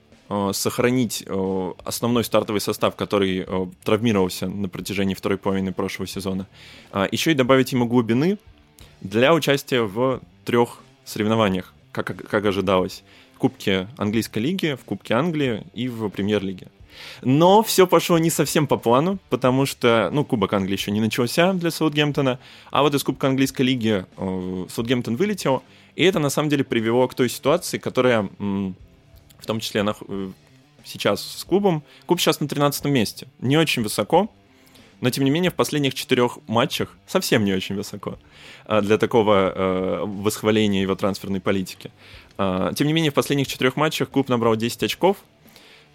сохранить 0.53 1.23
э, 1.27 1.73
основной 1.85 2.25
стартовый 2.25 2.61
состав, 2.61 2.97
который 2.97 3.45
э, 3.47 3.67
травмировался 3.85 4.49
на 4.49 4.69
протяжении 4.69 5.15
второй 5.15 5.39
половины 5.39 5.73
прошлого 5.73 6.07
сезона, 6.09 6.47
а 6.93 7.09
еще 7.11 7.33
и 7.33 7.35
добавить 7.35 7.73
ему 7.73 7.87
глубины 7.87 8.39
для 9.01 9.35
участия 9.35 9.83
в 9.83 10.21
трех 10.45 10.79
соревнованиях, 11.05 11.73
как, 11.93 12.07
как 12.29 12.45
ожидалось. 12.45 13.03
В 13.35 13.39
Кубке 13.39 13.89
английской 13.99 14.39
лиги, 14.39 14.77
в 14.81 14.85
Кубке 14.85 15.15
Англии 15.15 15.65
и 15.75 15.89
в 15.89 16.09
Премьер-лиге. 16.09 16.69
Но 17.23 17.63
все 17.63 17.87
пошло 17.87 18.19
не 18.19 18.31
совсем 18.31 18.67
по 18.67 18.79
плану, 18.79 19.19
потому 19.29 19.67
что, 19.67 20.09
ну, 20.13 20.25
Кубок 20.25 20.53
Англии 20.55 20.73
еще 20.77 20.91
не 20.91 21.01
начался 21.01 21.53
для 21.53 21.71
Саутгемптона, 21.71 22.39
а 22.71 22.83
вот 22.83 22.95
из 22.95 23.05
Кубка 23.05 23.29
английской 23.29 23.63
лиги 23.63 24.07
э, 24.17 24.67
Саутгемптон 24.71 25.17
вылетел, 25.17 25.63
и 25.95 26.05
это 26.05 26.19
на 26.19 26.31
самом 26.31 26.49
деле 26.49 26.65
привело 26.65 27.07
к 27.09 27.15
той 27.15 27.29
ситуации, 27.29 27.79
которая 27.79 28.29
в 29.39 29.47
том 29.47 29.61
числе 29.61 29.83
на, 29.83 29.95
э, 30.09 30.31
сейчас 30.85 31.23
с 31.23 31.45
клубом. 31.45 31.83
Клуб 32.07 32.21
сейчас 32.21 32.41
на 32.41 32.49
13 32.49 32.85
месте. 32.87 33.29
Не 33.39 33.57
очень 33.57 33.83
высоко, 33.83 34.31
но 35.01 35.11
тем 35.11 35.25
не 35.25 35.31
менее 35.31 35.51
в 35.51 35.55
последних 35.55 35.95
четырех 35.95 36.39
матчах 36.47 36.97
совсем 37.07 37.45
не 37.45 37.53
очень 37.53 37.75
высоко 37.75 38.19
а, 38.65 38.81
для 38.81 38.99
такого 38.99 39.53
э, 39.55 40.05
восхваления 40.05 40.83
его 40.83 40.95
трансферной 40.95 41.41
политики. 41.41 41.91
А, 42.39 42.73
тем 42.73 42.87
не 42.87 42.93
менее 42.93 43.11
в 43.11 43.15
последних 43.15 43.47
четырех 43.47 43.77
матчах 43.77 44.09
клуб 44.09 44.29
набрал 44.29 44.57
10 44.57 44.83
очков. 44.85 45.19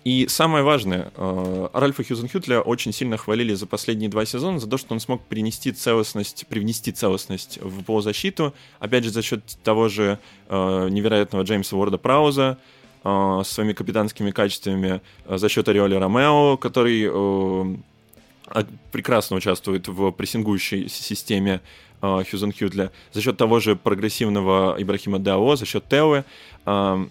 И 0.04 0.28
самое 0.28 0.64
важное, 0.64 1.12
э, 1.16 1.68
Ральфа 1.74 2.04
Хьюзенхютля 2.04 2.62
очень 2.62 2.92
сильно 2.92 3.18
хвалили 3.18 3.54
за 3.54 3.68
последние 3.68 4.10
два 4.10 4.26
сезона 4.26 4.60
за 4.60 4.68
то, 4.68 4.78
что 4.78 4.96
он 4.96 5.00
смог 5.00 5.24
перенести 5.24 5.72
целостность, 5.72 6.48
привнести 6.48 6.92
целостность 6.92 7.60
в 7.62 7.84
полузащиту, 7.84 8.56
опять 8.80 9.04
же 9.04 9.12
за 9.12 9.22
счет 9.22 9.44
того 9.64 9.90
же 9.90 10.18
э, 10.50 10.90
невероятного 10.90 11.44
Джеймса 11.44 11.76
Уорда 11.76 12.00
Прауза, 12.00 12.58
э, 13.04 13.42
своими 13.46 13.74
капитанскими 13.74 14.32
качествами 14.32 15.02
э, 15.26 15.38
за 15.38 15.50
счет 15.50 15.68
Ариоли 15.68 15.96
Ромео, 15.96 16.58
который 16.58 17.08
э, 17.10 18.64
прекрасно 18.92 19.38
участвует 19.38 19.88
в 19.88 20.12
прессингующей 20.12 20.90
системе 20.90 21.62
э, 22.02 22.24
Хьюзен 22.30 22.52
Хьютля, 22.52 22.92
за 23.14 23.22
счет 23.22 23.38
того 23.38 23.60
же 23.60 23.76
прогрессивного 23.76 24.76
Ибрахима 24.78 25.20
Дао, 25.20 25.56
за 25.56 25.66
счет 25.66 25.88
Теуэ. 25.90 26.24
Э, 26.66 27.06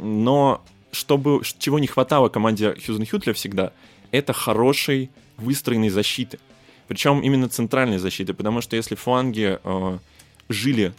но 0.00 0.62
чтобы, 0.92 1.42
чего 1.58 1.78
не 1.78 1.86
хватало 1.86 2.28
команде 2.28 2.74
Хьюзен 2.74 3.06
Хьютля 3.06 3.32
всегда, 3.32 3.72
это 4.10 4.32
хорошей 4.32 5.10
выстроенной 5.36 5.90
защиты. 5.90 6.38
Причем 6.86 7.20
именно 7.20 7.48
центральной 7.48 7.98
защиты, 7.98 8.34
потому 8.34 8.60
что 8.60 8.76
если 8.76 8.94
фланги 8.94 9.58
э, 9.62 9.98
жили 10.48 10.92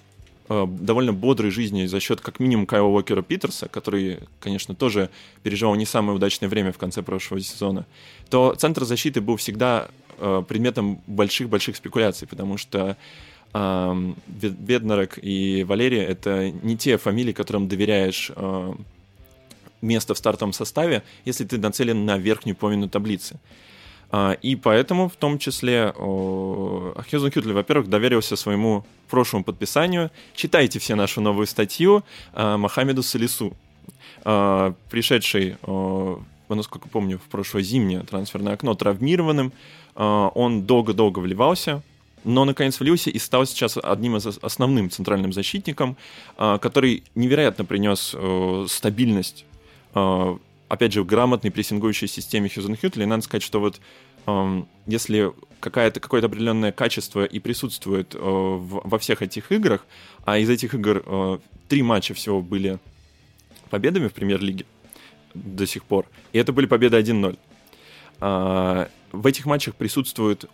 довольно 0.47 1.13
бодрой 1.13 1.51
жизни 1.51 1.85
за 1.85 1.99
счет 1.99 2.21
как 2.21 2.39
минимум 2.39 2.65
Кайла 2.65 2.87
Уокера 2.87 3.21
Питерса, 3.21 3.67
который, 3.67 4.19
конечно, 4.39 4.75
тоже 4.75 5.09
переживал 5.43 5.75
не 5.75 5.85
самое 5.85 6.15
удачное 6.15 6.49
время 6.49 6.71
в 6.71 6.77
конце 6.77 7.01
прошлого 7.01 7.41
сезона, 7.41 7.85
то 8.29 8.53
центр 8.55 8.85
защиты 8.85 9.21
был 9.21 9.37
всегда 9.37 9.89
э, 10.19 10.43
предметом 10.47 11.01
больших-больших 11.07 11.75
спекуляций, 11.75 12.27
потому 12.27 12.57
что 12.57 12.95
э, 13.53 14.13
Беднарок 14.27 15.17
и 15.21 15.63
Валерия— 15.63 16.03
это 16.05 16.51
не 16.51 16.77
те 16.77 16.97
фамилии, 16.97 17.33
которым 17.33 17.67
доверяешь 17.67 18.31
э, 18.35 18.73
место 19.81 20.13
в 20.13 20.17
стартовом 20.17 20.53
составе, 20.53 21.03
если 21.25 21.45
ты 21.45 21.57
нацелен 21.57 22.05
на 22.05 22.17
верхнюю 22.17 22.55
половину 22.55 22.87
таблицы. 22.89 23.39
А, 24.17 24.37
и 24.41 24.55
поэтому, 24.55 25.09
в 25.09 25.17
том 25.17 25.37
числе, 25.37 25.93
Хьюзен 25.93 27.31
Хютли, 27.31 27.51
во-первых, 27.51 27.89
доверился 27.89 28.37
своему 28.37 28.85
прошлому 29.09 29.43
подписанию. 29.43 30.09
Читайте 30.33 30.79
все 30.79 30.95
нашу 30.95 31.19
новую 31.19 31.47
статью 31.47 32.05
а, 32.31 32.55
Мохаммеду 32.55 33.03
Салису, 33.03 33.57
а, 34.23 34.73
пришедший, 34.89 35.57
насколько 36.47 36.87
помню, 36.87 37.19
в 37.19 37.29
прошлое 37.29 37.61
зимнее 37.61 38.01
трансферное 38.01 38.53
окно 38.53 38.73
травмированным. 38.73 39.51
Он 39.95 40.63
долго-долго 40.63 41.19
вливался, 41.19 41.81
но 42.23 42.45
наконец 42.45 42.79
влился 42.79 43.09
и 43.09 43.19
стал 43.19 43.45
сейчас 43.45 43.77
одним 43.83 44.15
из 44.15 44.25
основным 44.41 44.89
центральным 44.89 45.33
защитником, 45.33 45.97
который 46.37 47.03
невероятно 47.15 47.65
принес 47.65 48.15
стабильность 48.71 49.45
опять 50.75 50.93
же, 50.93 51.01
в 51.01 51.05
грамотной 51.05 51.51
прессингующей 51.51 52.07
системе 52.07 52.49
Хьюзен 52.49 52.77
Хьютли, 52.77 53.05
надо 53.05 53.23
сказать, 53.23 53.43
что 53.43 53.59
вот 53.59 53.81
эм, 54.27 54.67
если 54.85 55.33
какая-то, 55.59 55.99
какое-то 55.99 56.27
определенное 56.27 56.71
качество 56.71 57.25
и 57.25 57.39
присутствует 57.39 58.13
э, 58.13 58.19
в, 58.19 58.81
во 58.83 58.99
всех 58.99 59.21
этих 59.21 59.51
играх, 59.51 59.85
а 60.25 60.37
из 60.37 60.49
этих 60.49 60.73
игр 60.75 61.03
э, 61.05 61.39
три 61.67 61.81
матча 61.81 62.13
всего 62.13 62.41
были 62.41 62.77
победами 63.69 64.07
в 64.07 64.13
премьер-лиге 64.13 64.65
до 65.33 65.65
сих 65.65 65.83
пор, 65.83 66.05
и 66.33 66.37
это 66.37 66.53
были 66.53 66.67
победы 66.67 66.97
1-0. 66.97 67.37
Э, 68.21 68.87
в 69.11 69.27
этих 69.27 69.45
матчах 69.45 69.75
присутствует, 69.75 70.45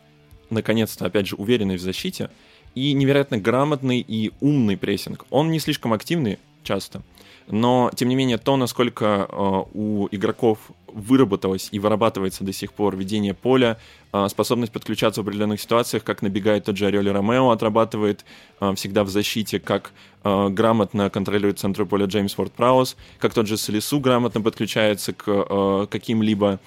наконец-то, 0.49 1.05
опять 1.05 1.27
же, 1.27 1.35
уверенность 1.35 1.81
в 1.81 1.85
защите 1.85 2.29
и 2.75 2.93
невероятно 2.93 3.37
грамотный 3.37 3.99
и 3.99 4.31
умный 4.39 4.77
прессинг. 4.77 5.25
Он 5.29 5.51
не 5.51 5.59
слишком 5.59 5.93
активный 5.93 6.39
часто, 6.63 7.01
но, 7.47 7.91
тем 7.95 8.09
не 8.09 8.15
менее, 8.15 8.37
то, 8.37 8.55
насколько 8.57 9.27
э, 9.29 9.63
у 9.73 10.07
игроков 10.11 10.59
выработалось 10.87 11.69
и 11.71 11.79
вырабатывается 11.79 12.43
до 12.43 12.53
сих 12.53 12.73
пор 12.73 12.95
ведение 12.95 13.33
поля, 13.33 13.77
э, 14.13 14.27
способность 14.29 14.71
подключаться 14.71 15.21
в 15.21 15.27
определенных 15.27 15.61
ситуациях, 15.61 16.03
как 16.03 16.21
набегает 16.21 16.65
тот 16.65 16.77
же 16.77 16.87
Ариоли 16.87 17.09
Ромео, 17.09 17.51
отрабатывает 17.51 18.25
э, 18.59 18.73
всегда 18.75 19.03
в 19.03 19.09
защите, 19.09 19.59
как 19.59 19.91
грамотно 20.23 21.09
контролирует 21.09 21.57
центр 21.57 21.83
поля 21.83 22.05
Джеймс 22.05 22.35
Форд 22.35 22.53
Праус, 22.53 22.95
как 23.17 23.33
тот 23.33 23.47
же 23.47 23.57
Солису 23.57 23.99
грамотно 23.99 24.39
подключается 24.39 25.13
к 25.13 25.87
каким-либо 25.87 26.59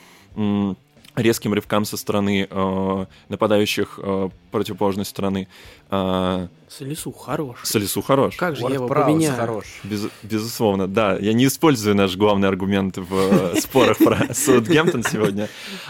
резким 1.16 1.52
рывкам 1.52 1.84
со 1.84 1.96
стороны 1.96 2.46
э, 2.50 3.06
нападающих 3.28 4.00
э, 4.02 4.30
противоположной 4.50 5.04
стороны. 5.04 5.48
Э, 5.90 6.48
Солису 6.68 7.12
хорош. 7.12 7.58
Солису 7.62 8.02
хорош. 8.02 8.36
Как 8.36 8.56
же 8.56 8.62
я 8.62 8.74
его 8.74 8.88
поменяю? 8.88 9.36
хорош. 9.36 9.66
Без, 9.84 10.08
безусловно, 10.22 10.88
да. 10.88 11.16
Я 11.16 11.32
не 11.32 11.46
использую 11.46 11.94
наш 11.94 12.16
главный 12.16 12.48
аргумент 12.48 12.96
в 12.96 13.14
э, 13.54 13.56
спорах 13.60 13.98
про 13.98 14.34
Саутгемптон 14.34 15.04
сегодня. 15.04 15.48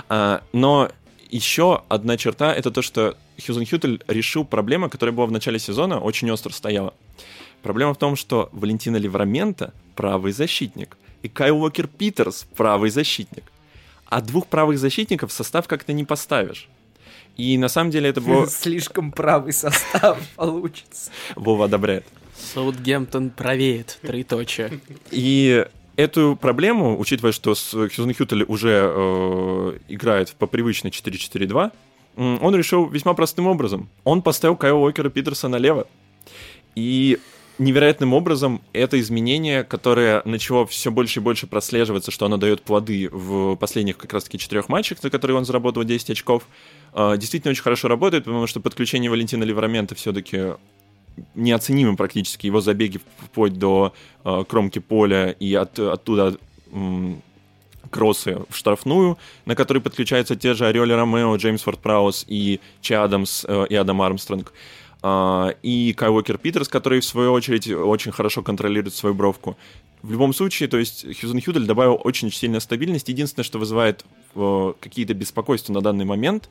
А, 0.09 0.43
но 0.53 0.91
еще 1.31 1.83
одна 1.89 2.17
черта— 2.17 2.53
это 2.55 2.71
то, 2.71 2.83
что 2.83 3.17
Хьюзен 3.45 3.67
Хютель 3.67 4.03
решил 4.07 4.45
проблему, 4.45 4.91
которая 4.91 5.15
была 5.15 5.27
в 5.27 5.33
начале 5.33 5.59
сезона, 5.59 5.99
очень 5.99 6.31
остро 6.31 6.53
стояла. 6.53 6.95
Проблема 7.63 7.95
в 7.95 7.99
том, 7.99 8.15
что 8.15 8.51
Валентина 8.53 8.99
Леврамента— 8.99 9.73
правый 9.97 10.33
защитник, 10.33 10.99
и 11.23 11.29
Кайл 11.29 11.63
Уокер 11.63 11.87
Питерс— 11.87 12.47
правый 12.57 12.91
защитник 12.91 13.45
а 14.15 14.21
двух 14.21 14.47
правых 14.47 14.79
защитников 14.79 15.33
в 15.33 15.35
состав 15.35 15.67
как-то 15.67 15.93
не 15.93 16.05
поставишь. 16.05 16.69
И 17.37 17.59
на 17.59 17.67
самом 17.67 17.91
деле 17.91 18.11
это 18.11 18.21
было... 18.21 18.47
Слишком 18.49 19.11
правый 19.11 19.53
состав 19.53 20.19
получится. 20.37 21.11
Вова 21.35 21.65
одобряет. 21.65 22.07
Саутгемптон 22.37 23.31
правеет, 23.31 23.99
троеточие. 24.03 24.81
И 25.11 25.67
эту 25.97 26.39
проблему, 26.41 26.97
учитывая, 26.97 27.33
что 27.33 27.55
Хьюзен 27.55 28.15
Хютель 28.15 28.45
уже 28.45 28.89
э, 28.95 29.79
играет 29.89 30.33
по 30.39 30.47
привычной 30.47 30.93
4-4-2, 30.93 31.73
он 32.15 32.55
решил 32.55 32.87
весьма 32.87 33.15
простым 33.15 33.49
образом. 33.49 33.89
Он 34.05 34.23
поставил 34.23 34.55
Кайла 34.55 34.79
Уокера 34.79 35.11
Питерса 35.11 35.49
налево. 35.49 35.89
И 36.77 37.19
невероятным 37.59 38.15
образом 38.15 38.63
это 38.73 38.99
изменение, 39.01 39.65
которое 39.65 40.23
начало 40.25 40.67
все 40.67 40.91
больше 40.91 41.21
и 41.21 41.23
больше 41.23 41.47
прослеживаться, 41.47 42.11
что 42.11 42.27
оно 42.27 42.37
дает 42.37 42.63
плоды 42.63 43.09
в 43.11 43.57
последних 43.57 43.97
как 43.97 44.13
раз-таки 44.13 44.39
четырех 44.39 44.69
матчах, 44.69 44.99
за 45.01 45.11
которые 45.11 45.37
он 45.37 45.45
заработал 45.45 45.85
10 45.85 46.11
очков, 46.11 46.45
а, 46.93 47.17
действительно 47.17 47.53
очень 47.53 47.63
хорошо 47.63 47.89
работает, 47.89 48.25
потому 48.25 48.47
что 48.47 48.61
подключение 48.61 49.11
Валентина 49.11 49.45
Леврамента 49.45 49.95
все-таки 49.95 50.55
неоценимым 51.35 51.97
практически. 51.97 52.47
Его 52.47 52.61
забеги 52.61 53.01
вплоть 53.19 53.55
до 53.55 53.95
а, 54.25 54.45
кромки 54.45 54.81
поля 54.81 55.31
и 55.31 55.55
от, 55.55 55.79
оттуда 55.79 56.37
кроссы 57.91 58.39
в 58.49 58.57
штрафную, 58.57 59.19
на 59.45 59.55
который 59.55 59.81
подключаются 59.81 60.35
те 60.35 60.55
же 60.55 60.67
Ореоли 60.67 60.93
Ромео, 60.93 61.37
Джеймс 61.37 61.63
Форд 61.63 61.79
Праус 61.79 62.25
и 62.27 62.61
Чи 62.81 62.95
Адамс 62.95 63.45
э, 63.47 63.67
и 63.71 63.77
Адам 63.77 64.03
Армстронг. 64.03 64.53
А, 65.07 65.55
и 65.63 65.93
Кай 65.93 66.09
Уокер 66.09 66.39
Питерс, 66.39 66.67
который, 66.67 67.01
в 67.01 67.05
свою 67.05 67.33
очередь, 67.33 67.71
очень 67.71 68.11
хорошо 68.11 68.43
контролирует 68.43 68.95
свою 68.95 69.15
бровку. 69.15 69.55
В 70.01 70.11
любом 70.11 70.33
случае, 70.33 70.67
то 70.67 70.79
есть 70.79 71.05
Хьюзен 71.21 71.43
Хюдель 71.43 71.67
добавил 71.67 72.01
очень 72.03 72.33
сильно 72.33 72.59
стабильность. 72.59 73.11
Единственное, 73.11 73.45
что 73.45 73.59
вызывает 73.59 74.03
э, 74.35 74.73
какие-то 74.81 75.13
беспокойства 75.13 75.75
на 75.75 75.83
данный 75.83 76.07
момент, 76.07 76.49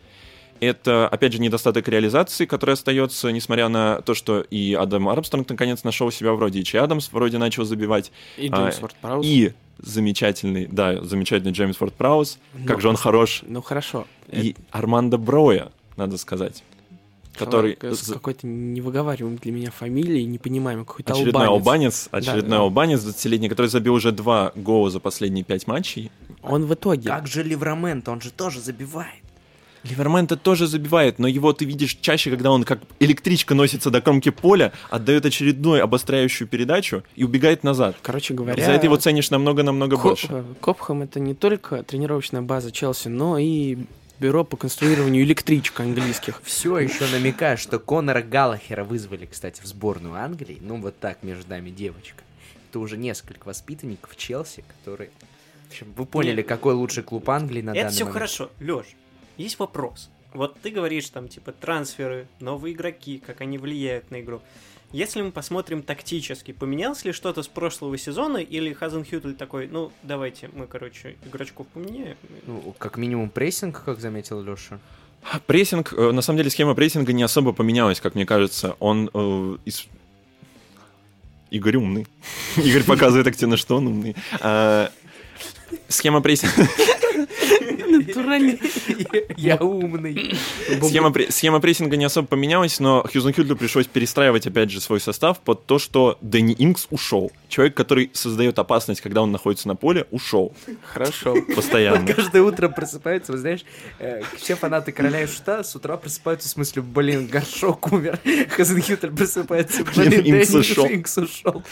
это, 0.59 1.07
опять 1.07 1.33
же, 1.33 1.39
недостаток 1.39 1.87
реализации, 1.87 2.45
который 2.45 2.73
остается, 2.73 3.31
несмотря 3.31 3.69
на 3.69 4.01
то, 4.01 4.13
что 4.13 4.41
и 4.41 4.75
Адам 4.75 5.09
Армстронг 5.09 5.49
наконец 5.49 5.83
нашел 5.83 6.11
себя 6.11 6.33
вроде, 6.33 6.59
и 6.59 6.63
Чи 6.63 6.77
Адамс 6.77 7.11
вроде 7.11 7.39
начал 7.39 7.65
забивать. 7.65 8.11
И 8.37 8.49
А, 8.51 8.55
Джеймс 8.55 8.79
Уорд 8.83 8.95
Праус. 9.01 9.25
И 9.25 9.53
замечательный, 9.79 10.67
да, 10.67 11.01
замечательный 11.03 11.53
Джеймс 11.53 11.77
Форд 11.77 11.95
Праус, 11.95 12.37
Ну, 12.53 12.67
как 12.67 12.81
же 12.81 12.89
он 12.89 12.97
хорош. 12.97 13.41
Ну 13.47 13.63
хорошо. 13.63 14.05
И 14.31 14.55
Армандо 14.69 15.17
Броя, 15.17 15.71
надо 15.97 16.19
сказать, 16.19 16.63
который 17.35 17.77
с 17.81 18.11
какой-то 18.11 18.47
невыговариваемой 18.47 19.39
для 19.39 19.51
меня 19.51 19.71
фамилией, 19.71 20.25
не 20.25 20.37
понимаем, 20.37 20.85
какой-то 20.85 21.13
очередной 21.13 21.47
албанец. 21.47 22.07
албанец, 22.07 22.29
очередной 22.29 22.57
да. 22.57 22.63
албанец 22.63 22.99
20-летний, 23.01 23.49
который 23.49 23.67
забил 23.67 23.93
уже 23.95 24.11
два 24.11 24.51
гола 24.55 24.89
за 24.89 24.99
последние 24.99 25.43
пять 25.43 25.67
матчей. 25.67 26.11
Он 26.41 26.65
в 26.65 26.73
итоге... 26.73 27.09
Как 27.09 27.27
же 27.27 27.43
Ливрамент, 27.43 28.07
он 28.07 28.21
же 28.21 28.31
тоже 28.31 28.59
забивает. 28.59 29.23
Ливерменто 29.83 30.37
тоже 30.37 30.67
забивает, 30.67 31.19
но 31.19 31.27
его 31.27 31.51
ты 31.51 31.65
видишь 31.65 31.97
чаще, 31.99 32.29
когда 32.29 32.51
он 32.51 32.63
как 32.63 32.79
электричка 32.99 33.53
носится 33.53 33.89
до 33.91 34.01
кромки 34.01 34.29
поля, 34.29 34.71
отдает 34.89 35.25
очередную 35.25 35.83
обостряющую 35.83 36.47
передачу 36.47 37.03
и 37.15 37.23
убегает 37.23 37.63
назад. 37.63 37.97
Короче 38.01 38.33
говоря... 38.33 38.63
За 38.63 38.71
это 38.71 38.85
его 38.85 38.95
ценишь 38.95 39.29
намного-намного 39.29 39.97
Ко- 39.97 40.07
больше. 40.07 40.45
Копхэм 40.61 41.01
это 41.01 41.19
не 41.19 41.33
только 41.33 41.83
тренировочная 41.83 42.41
база 42.41 42.71
Челси, 42.71 43.09
но 43.09 43.37
и 43.37 43.79
бюро 44.23 44.45
по 44.45 44.55
конструированию 44.55 45.25
электричек 45.25 45.81
английских. 45.81 46.41
Все 46.45 46.79
еще 46.79 47.05
намекаю, 47.07 47.57
что 47.57 47.77
Конора 47.77 48.21
Галлахера 48.21 48.85
вызвали, 48.85 49.25
кстати, 49.25 49.59
в 49.61 49.65
сборную 49.65 50.15
Англии. 50.15 50.59
Ну, 50.61 50.79
вот 50.79 50.97
так 50.97 51.23
между 51.23 51.49
нами 51.49 51.71
девочка. 51.71 52.23
Это 52.69 52.79
уже 52.79 52.95
несколько 52.95 53.45
воспитанников 53.45 54.15
Челси, 54.15 54.63
которые... 54.65 55.09
В 55.67 55.71
общем, 55.71 55.93
вы 55.97 56.05
поняли, 56.05 56.37
Нет. 56.37 56.47
какой 56.47 56.73
лучший 56.73 57.03
клуб 57.03 57.29
Англии 57.29 57.61
на 57.61 57.71
Это 57.71 57.81
данный 57.81 57.91
все 57.91 58.03
момент. 58.05 58.13
хорошо. 58.13 58.49
Лёш, 58.59 58.85
есть 59.35 59.59
вопрос. 59.59 60.09
Вот 60.33 60.57
ты 60.61 60.69
говоришь 60.69 61.09
там, 61.09 61.27
типа, 61.27 61.51
трансферы, 61.51 62.29
новые 62.39 62.75
игроки, 62.75 63.21
как 63.25 63.41
они 63.41 63.57
влияют 63.57 64.09
на 64.09 64.21
игру. 64.21 64.41
Если 64.93 65.23
мы 65.23 65.31
посмотрим 65.31 65.81
тактически, 65.81 66.51
поменялось 66.51 67.03
ли 67.03 67.13
что-то 67.13 67.41
с 67.41 67.47
прошлого 67.47 67.97
сезона, 67.97 68.37
или 68.37 68.73
Хазенхютель 68.73 69.33
такой, 69.33 69.67
ну, 69.67 69.91
давайте 70.03 70.51
мы, 70.53 70.67
короче, 70.67 71.15
игрочков 71.25 71.65
поменяем. 71.67 72.15
Ну, 72.45 72.75
как 72.77 72.97
минимум 72.97 73.31
прессинг, 73.31 73.83
как 73.83 73.99
заметил 73.99 74.43
Леша. 74.43 74.79
Прессинг, 75.47 75.93
э, 75.93 76.11
на 76.11 76.21
самом 76.21 76.37
деле 76.37 76.51
схема 76.51 76.75
прессинга 76.75 77.11
не 77.11 77.23
особо 77.23 77.53
поменялась, 77.53 77.99
как 77.99 78.13
мне 78.13 78.27
кажется. 78.27 78.75
Он 78.79 79.09
э, 79.11 79.57
из... 79.65 79.87
Игорь 81.49 81.77
умный. 81.77 82.05
Игорь 82.57 82.83
показывает 82.83 83.25
активно, 83.25 83.57
что 83.57 83.77
он 83.77 83.87
умный. 83.87 84.15
Схема 85.87 86.21
прессинга... 86.21 86.67
Натурально. 87.89 88.57
Я 89.37 89.57
умный. 89.57 90.35
Схема, 90.81 91.09
пре- 91.09 91.31
схема 91.31 91.59
прессинга 91.59 91.95
не 91.95 92.05
особо 92.05 92.27
поменялась, 92.27 92.79
но 92.79 93.03
Хазенхюттлю 93.03 93.55
пришлось 93.55 93.85
перестраивать, 93.85 94.47
опять 94.47 94.71
же, 94.71 94.81
свой 94.81 94.99
состав 94.99 95.39
под 95.39 95.65
то, 95.65 95.79
что 95.79 96.17
Дэнни 96.21 96.55
Ингз 96.57 96.87
ушел. 96.89 97.31
Человек, 97.49 97.75
который 97.75 98.09
создает 98.13 98.57
опасность, 98.59 99.01
когда 99.01 99.21
он 99.21 99.31
находится 99.31 99.67
на 99.67 99.75
поле, 99.75 100.07
ушел 100.11 100.55
Хорошо. 100.83 101.35
постоянно. 101.55 102.11
Каждое 102.13 102.41
утро 102.41 102.69
просыпаются, 102.69 103.31
вы 103.31 103.37
знаешь, 103.37 103.63
э, 103.99 104.21
все 104.37 104.55
фанаты 104.55 104.91
Короля 104.91 105.21
и 105.23 105.27
Шута 105.27 105.63
с 105.63 105.75
утра 105.75 105.97
просыпаются 105.97 106.47
в 106.47 106.51
смысле, 106.51 106.81
блин, 106.81 107.27
Горшок 107.27 107.91
умер, 107.91 108.19
Хазенхютель 108.49 109.11
просыпается, 109.11 109.83
блин, 109.83 110.09
Дэнни. 110.09 110.29
Инкс 110.95 111.17
ушел. 111.17 111.63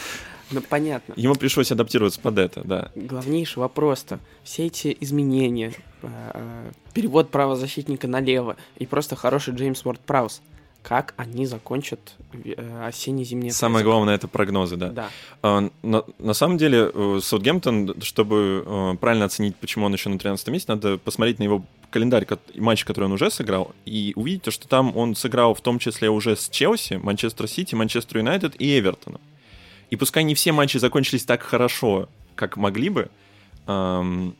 Ну, 0.52 0.60
понятно. 0.60 1.14
Ему 1.16 1.34
пришлось 1.34 1.72
адаптироваться 1.72 2.20
под 2.20 2.38
это, 2.38 2.62
да. 2.64 2.90
Главнейший 2.94 3.60
вопрос-то. 3.60 4.18
Все 4.44 4.66
эти 4.66 4.96
изменения, 5.00 5.72
э, 6.02 6.70
перевод 6.94 7.30
правозащитника 7.30 8.06
налево 8.06 8.56
и 8.76 8.86
просто 8.86 9.16
хороший 9.16 9.54
Джеймс 9.54 9.84
Уорд 9.84 10.00
Праус. 10.00 10.42
Как 10.82 11.14
они 11.16 11.46
закончат 11.46 12.00
э, 12.44 12.86
осенне-зимнее 12.88 13.52
Самое 13.52 13.84
главное 13.84 14.16
это 14.16 14.26
прогнозы, 14.26 14.76
да. 14.76 14.88
Да. 14.88 15.10
А, 15.40 15.70
На, 15.82 16.02
на 16.18 16.34
самом 16.34 16.58
деле, 16.58 16.90
э, 16.92 17.20
Саутгемптон, 17.22 18.00
чтобы 18.02 18.64
э, 18.66 18.94
правильно 19.00 19.26
оценить, 19.26 19.54
почему 19.56 19.86
он 19.86 19.92
еще 19.92 20.08
на 20.08 20.18
13 20.18 20.48
месте, 20.48 20.72
надо 20.72 20.98
посмотреть 20.98 21.38
на 21.38 21.44
его 21.44 21.64
календарь 21.90 22.24
ко- 22.24 22.40
и 22.52 22.60
матчи, 22.60 22.84
которые 22.84 23.06
он 23.06 23.12
уже 23.12 23.30
сыграл, 23.30 23.72
и 23.84 24.12
увидеть, 24.16 24.42
то, 24.42 24.50
что 24.50 24.66
там 24.66 24.96
он 24.96 25.14
сыграл 25.14 25.54
в 25.54 25.60
том 25.60 25.78
числе 25.78 26.10
уже 26.10 26.34
с 26.36 26.48
Челси, 26.48 26.94
Манчестер 26.94 27.46
Сити, 27.46 27.76
Манчестер 27.76 28.18
Юнайтед 28.18 28.60
и 28.60 28.76
Эвертоном. 28.80 29.20
И 29.92 29.96
пускай 29.96 30.24
не 30.24 30.34
все 30.34 30.52
матчи 30.52 30.78
закончились 30.78 31.26
так 31.26 31.42
хорошо, 31.42 32.08
как 32.34 32.56
могли 32.56 32.88
бы, 32.88 33.10
ам, 33.66 34.34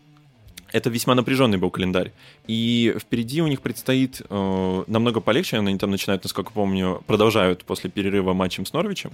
это 0.72 0.88
весьма 0.88 1.14
напряженный 1.14 1.58
был 1.58 1.68
календарь. 1.68 2.10
И 2.46 2.96
впереди 2.98 3.42
у 3.42 3.46
них 3.46 3.60
предстоит 3.60 4.22
э, 4.30 4.84
намного 4.86 5.20
полегче. 5.20 5.58
Они 5.58 5.76
там 5.76 5.90
начинают, 5.90 6.22
насколько 6.24 6.52
помню, 6.52 7.02
продолжают 7.06 7.66
после 7.66 7.90
перерыва 7.90 8.32
матчем 8.32 8.64
с 8.64 8.72
Норвичем. 8.72 9.12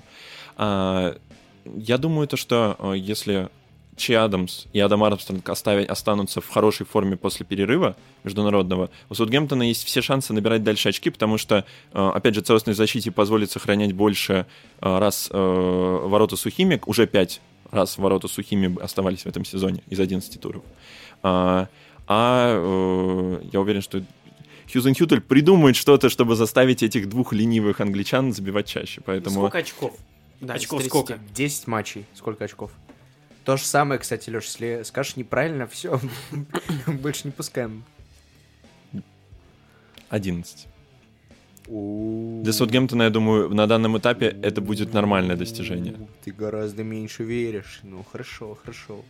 А, 0.57 1.17
я 1.75 1.99
думаю, 1.99 2.29
то, 2.29 2.37
что 2.37 2.77
э, 2.79 2.93
если 2.97 3.49
Чи 3.99 4.15
Адамс 4.15 4.67
и 4.73 4.81
Адам 4.81 5.05
Армстронг 5.05 5.49
оставить, 5.49 5.89
останутся 5.89 6.41
в 6.41 6.49
хорошей 6.49 6.87
форме 6.87 7.17
после 7.17 7.45
перерыва 7.45 7.97
международного, 8.25 8.91
у 9.11 9.15
Саутгемптона 9.15 9.65
есть 9.65 9.85
все 9.85 10.01
шансы 10.01 10.33
набирать 10.33 10.63
дальше 10.63 10.89
очки, 10.89 11.11
потому 11.11 11.37
что, 11.37 11.65
э, 11.93 12.11
опять 12.15 12.35
же, 12.35 12.41
целостной 12.41 12.75
защите 12.75 13.11
позволит 13.11 13.51
сохранять 13.51 13.93
больше 13.93 14.47
э, 14.81 14.99
раз 14.99 15.29
э, 15.31 15.37
ворота 15.37 16.37
сухими, 16.37 16.81
уже 16.87 17.07
пять 17.07 17.41
раз 17.71 17.99
ворота 17.99 18.29
сухими 18.29 18.83
оставались 18.83 19.23
в 19.23 19.27
этом 19.27 19.45
сезоне 19.45 19.83
из 19.89 20.01
11 20.01 20.41
туров. 20.41 20.63
А, 21.23 21.69
а, 22.07 22.55
э, 22.57 23.43
я 23.53 23.61
уверен, 23.61 23.83
что 23.83 24.03
Хьюзен 24.73 24.95
Хютель 24.95 25.21
придумает 25.21 25.77
что-то, 25.77 26.09
чтобы 26.09 26.37
заставить 26.37 26.83
этих 26.83 27.09
двух 27.09 27.33
ленивых 27.33 27.81
англичан 27.81 28.33
забивать 28.33 28.67
чаще. 28.67 29.01
Поэтому 29.05 29.37
Сколько 29.37 29.59
очков? 29.59 29.97
Да, 30.41 30.55
Очков 30.55 30.81
из 30.81 30.89
30. 30.89 30.91
сколько? 30.91 31.19
10 31.35 31.67
матчей. 31.67 32.05
Сколько 32.15 32.45
очков? 32.45 32.71
То 33.49 33.57
же 33.57 33.65
самое, 33.65 33.99
кстати, 33.99 34.29
Леш, 34.29 34.45
если 34.45 34.83
скажешь 34.85 35.17
неправильно, 35.17 35.67
все, 35.67 35.99
больше 36.87 37.23
не 37.25 37.31
пускаем. 37.31 37.83
11. 40.11 40.67
У- 41.67 42.43
Для 42.45 42.53
Саутгемптона, 42.53 43.05
я 43.05 43.11
думаю, 43.11 43.49
на 43.55 43.67
данном 43.67 43.97
этапе 43.97 44.27
это 44.43 44.61
будет 44.61 44.93
нормальное 44.93 45.35
достижение. 45.37 45.95
Ты 46.27 46.33
гораздо 46.33 46.85
меньше 46.85 47.25
веришь. 47.25 47.81
Ну, 47.85 48.05
хорошо, 48.13 48.55
хорошо. 48.55 49.03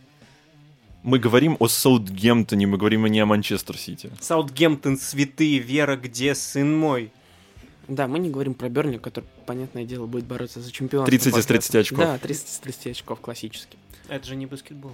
Мы 1.03 1.19
говорим 1.19 1.57
о 1.59 1.67
Саутгемптоне, 1.67 2.65
мы 2.65 2.77
говорим 2.77 3.05
не 3.07 3.19
о 3.19 3.25
Манчестер 3.25 3.77
Сити. 3.77 4.09
Саутгемптон, 4.21 4.97
святые, 4.97 5.59
Вера, 5.59 5.97
где 5.97 6.33
сын 6.33 6.77
мой? 6.77 7.11
Да, 7.89 8.07
мы 8.07 8.19
не 8.19 8.29
говорим 8.29 8.53
про 8.53 8.69
Бернли, 8.69 8.97
который, 8.97 9.25
понятное 9.47 9.83
дело, 9.83 10.05
будет 10.05 10.25
бороться 10.25 10.61
за 10.61 10.71
чемпионство. 10.71 11.09
30 11.09 11.27
из 11.27 11.33
пока. 11.33 11.47
30 11.47 11.75
очков. 11.75 11.99
Да, 11.99 12.17
30 12.19 12.47
из 12.47 12.59
30 12.59 12.87
очков 12.87 13.19
классически. 13.19 13.77
Это 14.07 14.27
же 14.27 14.35
не 14.35 14.45
баскетбол. 14.45 14.91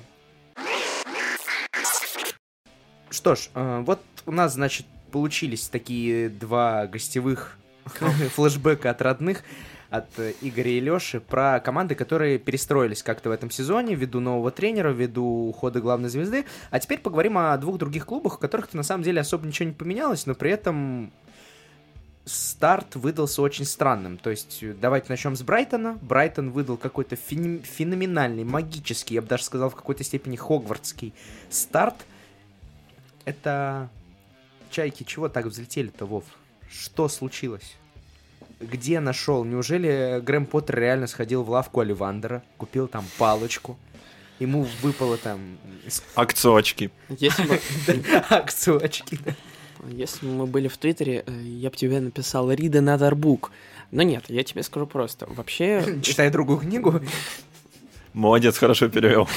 Что 3.10 3.36
ж, 3.36 3.50
э, 3.54 3.84
вот 3.86 4.00
у 4.26 4.32
нас, 4.32 4.54
значит, 4.54 4.86
получились 5.12 5.68
такие 5.68 6.30
два 6.30 6.88
гостевых 6.88 7.58
флешбека 7.86 8.92
от 8.92 9.02
родных, 9.02 9.44
от 9.90 10.08
э, 10.18 10.32
Игоря 10.42 10.72
и 10.72 10.80
Леши, 10.80 11.20
про 11.20 11.60
команды, 11.60 11.96
которые 11.96 12.40
перестроились 12.40 13.04
как-то 13.04 13.28
в 13.28 13.34
этом 13.34 13.52
сезоне 13.52 13.96
ввиду 13.96 14.22
нового 14.22 14.52
тренера, 14.52 14.92
ввиду 14.92 15.50
ухода 15.50 15.82
главной 15.82 16.08
звезды. 16.08 16.46
А 16.72 16.80
теперь 16.80 17.00
поговорим 17.00 17.38
о 17.38 17.58
двух 17.58 17.78
других 17.78 18.06
клубах, 18.06 18.36
у 18.36 18.38
которых-то 18.38 18.78
на 18.78 18.84
самом 18.84 19.04
деле 19.04 19.20
особо 19.20 19.46
ничего 19.46 19.68
не 19.68 19.76
поменялось, 19.76 20.26
но 20.26 20.34
при 20.34 20.52
этом 20.52 21.12
старт 22.26 22.96
выдался 22.96 23.42
очень 23.42 23.66
странным. 23.66 24.18
То 24.18 24.32
есть, 24.32 24.60
э, 24.62 24.74
давайте 24.74 25.08
начнем 25.10 25.36
с 25.36 25.44
Брайтона. 25.44 25.98
Брайтон 26.02 26.52
выдал 26.52 26.78
какой-то 26.78 27.16
феноменальный, 27.16 28.44
магический, 28.44 29.16
я 29.16 29.22
бы 29.22 29.28
даже 29.28 29.44
сказал, 29.44 29.70
в 29.70 29.76
какой-то 29.76 30.04
степени 30.04 30.36
хогвартский 30.36 31.14
старт. 31.50 31.96
Это... 33.24 33.90
Чайки 34.72 35.04
чего 35.04 35.30
так 35.30 35.46
взлетели-то, 35.46 36.06
Вов? 36.06 36.26
Что 36.70 37.08
случилось? 37.08 37.76
Где 38.60 39.00
нашел? 39.00 39.46
Неужели 39.46 40.20
Грэм 40.22 40.48
Поттер 40.48 40.80
реально 40.80 41.08
сходил 41.08 41.44
в 41.44 41.50
лавку 41.50 41.80
Оливандера, 41.80 42.44
купил 42.58 42.88
там 42.88 43.06
палочку? 43.18 43.78
Ему 44.40 44.68
выпало 44.82 45.18
там 45.18 45.58
Акциочки. 46.16 46.92
Если 47.08 47.44
бы, 47.44 47.62
да. 49.24 49.36
Если 49.90 50.26
бы 50.26 50.34
мы 50.34 50.46
были 50.48 50.68
в 50.68 50.78
Твиттере, 50.78 51.24
э, 51.26 51.42
я 51.44 51.70
бы 51.70 51.76
тебе 51.76 52.00
написал 52.00 52.52
«Read 52.52 52.72
another 52.72 53.14
book». 53.14 53.50
Но 53.92 54.04
нет, 54.04 54.26
я 54.28 54.44
тебе 54.44 54.64
скажу 54.64 54.88
просто. 54.88 55.26
Вообще, 55.28 56.00
Читай 56.02 56.30
другую 56.30 56.60
книгу, 56.60 57.02
Молодец, 58.14 58.58
хорошо 58.58 58.88
перевел. 58.88 59.28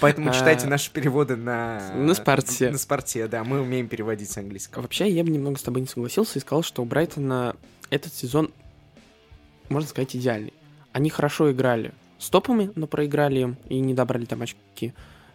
поэтому 0.00 0.30
А, 0.30 0.32
читайте 0.32 0.66
наши 0.66 0.90
переводы 0.90 1.36
на... 1.36 1.92
на 1.94 2.14
спорте. 2.14 2.70
На 2.70 2.78
спорте, 2.78 3.26
да, 3.28 3.44
мы 3.44 3.60
умеем 3.60 3.88
переводить 3.88 4.30
с 4.30 4.38
английского. 4.38 4.82
вообще 4.82 5.10
я 5.10 5.22
бы 5.22 5.30
немного 5.30 5.58
с 5.58 5.62
тобой 5.62 5.82
не 5.82 5.86
согласился 5.86 6.38
и 6.38 6.42
сказал, 6.42 6.62
что 6.62 6.82
у 6.82 6.84
Брайтона 6.84 7.56
этот 7.90 8.14
сезон 8.14 8.50
можно 9.68 9.88
сказать, 9.88 10.14
идеальный. 10.16 10.52
Они 10.92 11.10
хорошо 11.10 11.50
играли 11.50 11.92
с 12.18 12.30
топами, 12.30 12.70
но 12.74 12.86
проиграли 12.86 13.40
им 13.40 13.56
и 13.68 13.80
не 13.80 13.94
добрали 13.94 14.24
там 14.24 14.42
очки. 14.42 14.92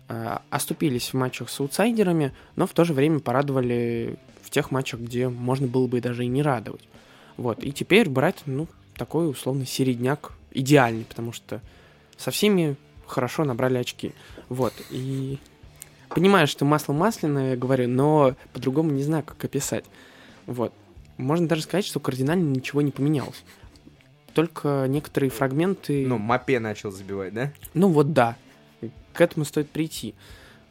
А, 0.10 0.41
оступились 0.49 1.14
в 1.14 1.14
матчах 1.14 1.51
с 1.51 1.60
аутсайдерами, 1.60 2.34
но 2.55 2.66
в 2.66 2.74
то 2.74 2.84
же 2.84 2.93
время 2.93 3.20
порадовали 3.20 4.18
в 4.41 4.49
тех 4.49 4.72
матчах, 4.72 4.99
где 5.01 5.30
можно 5.30 5.68
было 5.68 5.86
бы 5.86 6.01
даже 6.01 6.26
и 6.26 6.28
не 6.28 6.41
радовать. 6.41 6.88
Вот. 7.38 7.64
И 7.64 7.72
теперь 7.72 8.10
Брайтон, 8.10 8.57
ну, 8.57 8.68
такой 8.95 9.30
условный 9.30 9.68
середняк 9.68 10.34
идеальный, 10.51 11.05
потому 11.05 11.32
что 11.32 11.62
со 12.18 12.32
всеми 12.32 12.76
хорошо 13.05 13.43
набрали 13.43 13.78
очки. 13.78 14.14
Вот. 14.49 14.74
И 14.89 15.38
понимаю, 16.10 16.47
что 16.47 16.66
масло 16.66 16.93
масляное, 16.93 17.55
говорю, 17.55 17.88
но 17.88 18.36
по-другому 18.51 18.89
не 18.89 19.03
знаю, 19.03 19.24
как 19.24 19.45
описать. 19.45 19.86
Вот. 20.47 20.74
Можно 21.18 21.47
даже 21.47 21.62
сказать, 21.62 21.86
что 21.86 21.99
кардинально 21.99 22.49
ничего 22.49 22.82
не 22.82 22.91
поменялось. 22.91 23.43
Только 24.34 24.88
некоторые 24.88 25.30
фрагменты... 25.30 26.07
Ну, 26.07 26.18
Мапе 26.18 26.60
начал 26.60 26.89
забивать, 26.91 27.34
да? 27.34 27.53
Ну 27.76 27.89
вот 27.89 28.12
да. 28.14 28.38
К 29.13 29.21
этому 29.21 29.45
стоит 29.45 29.69
прийти 29.69 30.15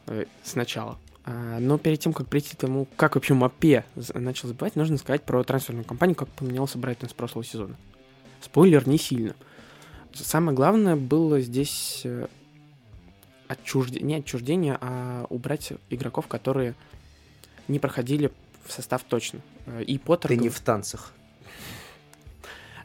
э, 0.07 0.25
сначала. 0.43 0.97
А, 1.25 1.59
но 1.59 1.77
перед 1.77 1.99
тем, 1.99 2.13
как 2.13 2.27
прийти 2.27 2.55
к 2.55 2.59
тому, 2.59 2.87
как 2.95 3.15
вообще 3.15 3.33
Мапе 3.33 3.85
начал 4.13 4.47
забивать, 4.47 4.75
нужно 4.75 4.97
сказать 4.97 5.23
про 5.23 5.43
трансферную 5.43 5.85
кампанию, 5.85 6.15
как 6.15 6.29
поменялся 6.29 6.77
Брайтон 6.77 7.09
с 7.09 7.13
прошлого 7.13 7.43
сезона. 7.43 7.75
Спойлер, 8.41 8.87
не 8.87 8.97
сильно. 8.97 9.35
Самое 10.13 10.55
главное 10.55 10.95
было 10.95 11.39
здесь 11.39 12.01
э, 12.03 12.27
отчуждение, 13.47 14.07
не 14.07 14.15
отчуждение, 14.15 14.77
а 14.81 15.25
убрать 15.29 15.73
игроков, 15.89 16.27
которые 16.27 16.73
не 17.67 17.79
проходили 17.79 18.31
в 18.65 18.71
состав 18.71 19.03
точно. 19.03 19.41
Э, 19.65 19.83
и 19.83 19.97
Поттер... 19.97 20.29
Ты 20.29 20.37
не 20.37 20.49
в 20.49 20.59
танцах. 20.59 21.13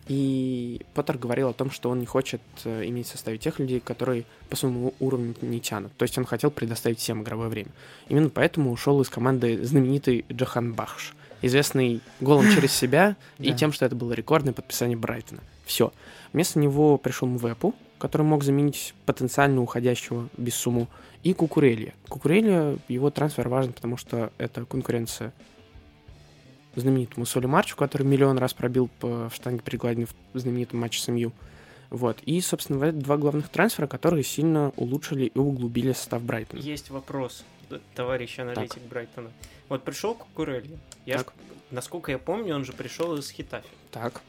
И 0.06 0.82
Поттер 0.92 1.16
говорил 1.16 1.48
о 1.48 1.52
том, 1.54 1.70
что 1.70 1.88
он 1.88 1.98
не 1.98 2.06
хочет 2.06 2.42
э, 2.64 2.86
иметь 2.86 3.06
в 3.06 3.10
составе 3.10 3.38
тех 3.38 3.58
людей, 3.58 3.80
которые 3.80 4.24
по 4.50 4.56
своему 4.56 4.92
уровню 5.00 5.34
не 5.40 5.60
тянут. 5.60 5.92
То 5.96 6.02
есть 6.02 6.18
он 6.18 6.26
хотел 6.26 6.50
предоставить 6.50 6.98
всем 6.98 7.22
игровое 7.22 7.48
время. 7.48 7.70
Именно 8.08 8.28
поэтому 8.28 8.70
ушел 8.70 9.00
из 9.00 9.08
команды 9.08 9.64
знаменитый 9.64 10.26
Джохан 10.30 10.74
Бахш, 10.74 11.14
известный 11.40 12.00
голом 12.20 12.50
через 12.50 12.72
себя 12.76 13.16
и 13.38 13.54
тем, 13.54 13.72
что 13.72 13.86
это 13.86 13.96
было 13.96 14.12
рекордное 14.12 14.52
подписание 14.52 14.96
Брайтона. 14.96 15.40
Все. 15.64 15.92
Вместо 16.34 16.58
него 16.58 16.98
пришел 16.98 17.26
Мвепу, 17.26 17.74
который 17.98 18.22
мог 18.22 18.44
заменить 18.44 18.94
потенциально 19.06 19.62
уходящего 19.62 20.28
без 20.36 20.54
сумму, 20.54 20.88
и 21.22 21.32
Кукурелья. 21.32 21.94
Кукурелья, 22.10 22.76
его 22.88 23.08
трансфер 23.08 23.48
важен, 23.48 23.72
потому 23.72 23.96
что 23.96 24.30
это 24.36 24.66
конкуренция 24.66 25.32
знаменитому 26.80 27.26
Соли 27.26 27.46
Марчу, 27.46 27.76
который 27.76 28.06
миллион 28.06 28.38
раз 28.38 28.54
пробил 28.54 28.88
по, 29.00 29.28
в 29.28 29.34
штанге 29.34 29.62
прикладе 29.62 30.06
в 30.32 30.38
знаменитом 30.38 30.80
матче 30.80 31.00
с 31.00 31.08
МЮ. 31.08 31.32
Вот. 31.90 32.18
И, 32.22 32.40
собственно, 32.40 32.92
два 32.92 33.16
главных 33.16 33.48
трансфера, 33.48 33.86
которые 33.86 34.24
сильно 34.24 34.72
улучшили 34.76 35.26
и 35.26 35.38
углубили 35.38 35.92
состав 35.92 36.22
Брайтона. 36.22 36.60
Есть 36.60 36.90
вопрос, 36.90 37.44
товарищ 37.94 38.38
аналитик 38.38 38.74
так. 38.74 38.88
Брайтона. 38.88 39.30
Вот 39.68 39.84
пришел 39.84 40.14
Кукурелли. 40.14 40.78
Я 41.06 41.18
так. 41.18 41.28
Ж, 41.28 41.32
насколько 41.70 42.10
я 42.10 42.18
помню, 42.18 42.54
он 42.54 42.64
же 42.64 42.72
пришел 42.72 43.16
из 43.16 43.30
Хитафи. 43.30 43.68
Так. 43.90 44.22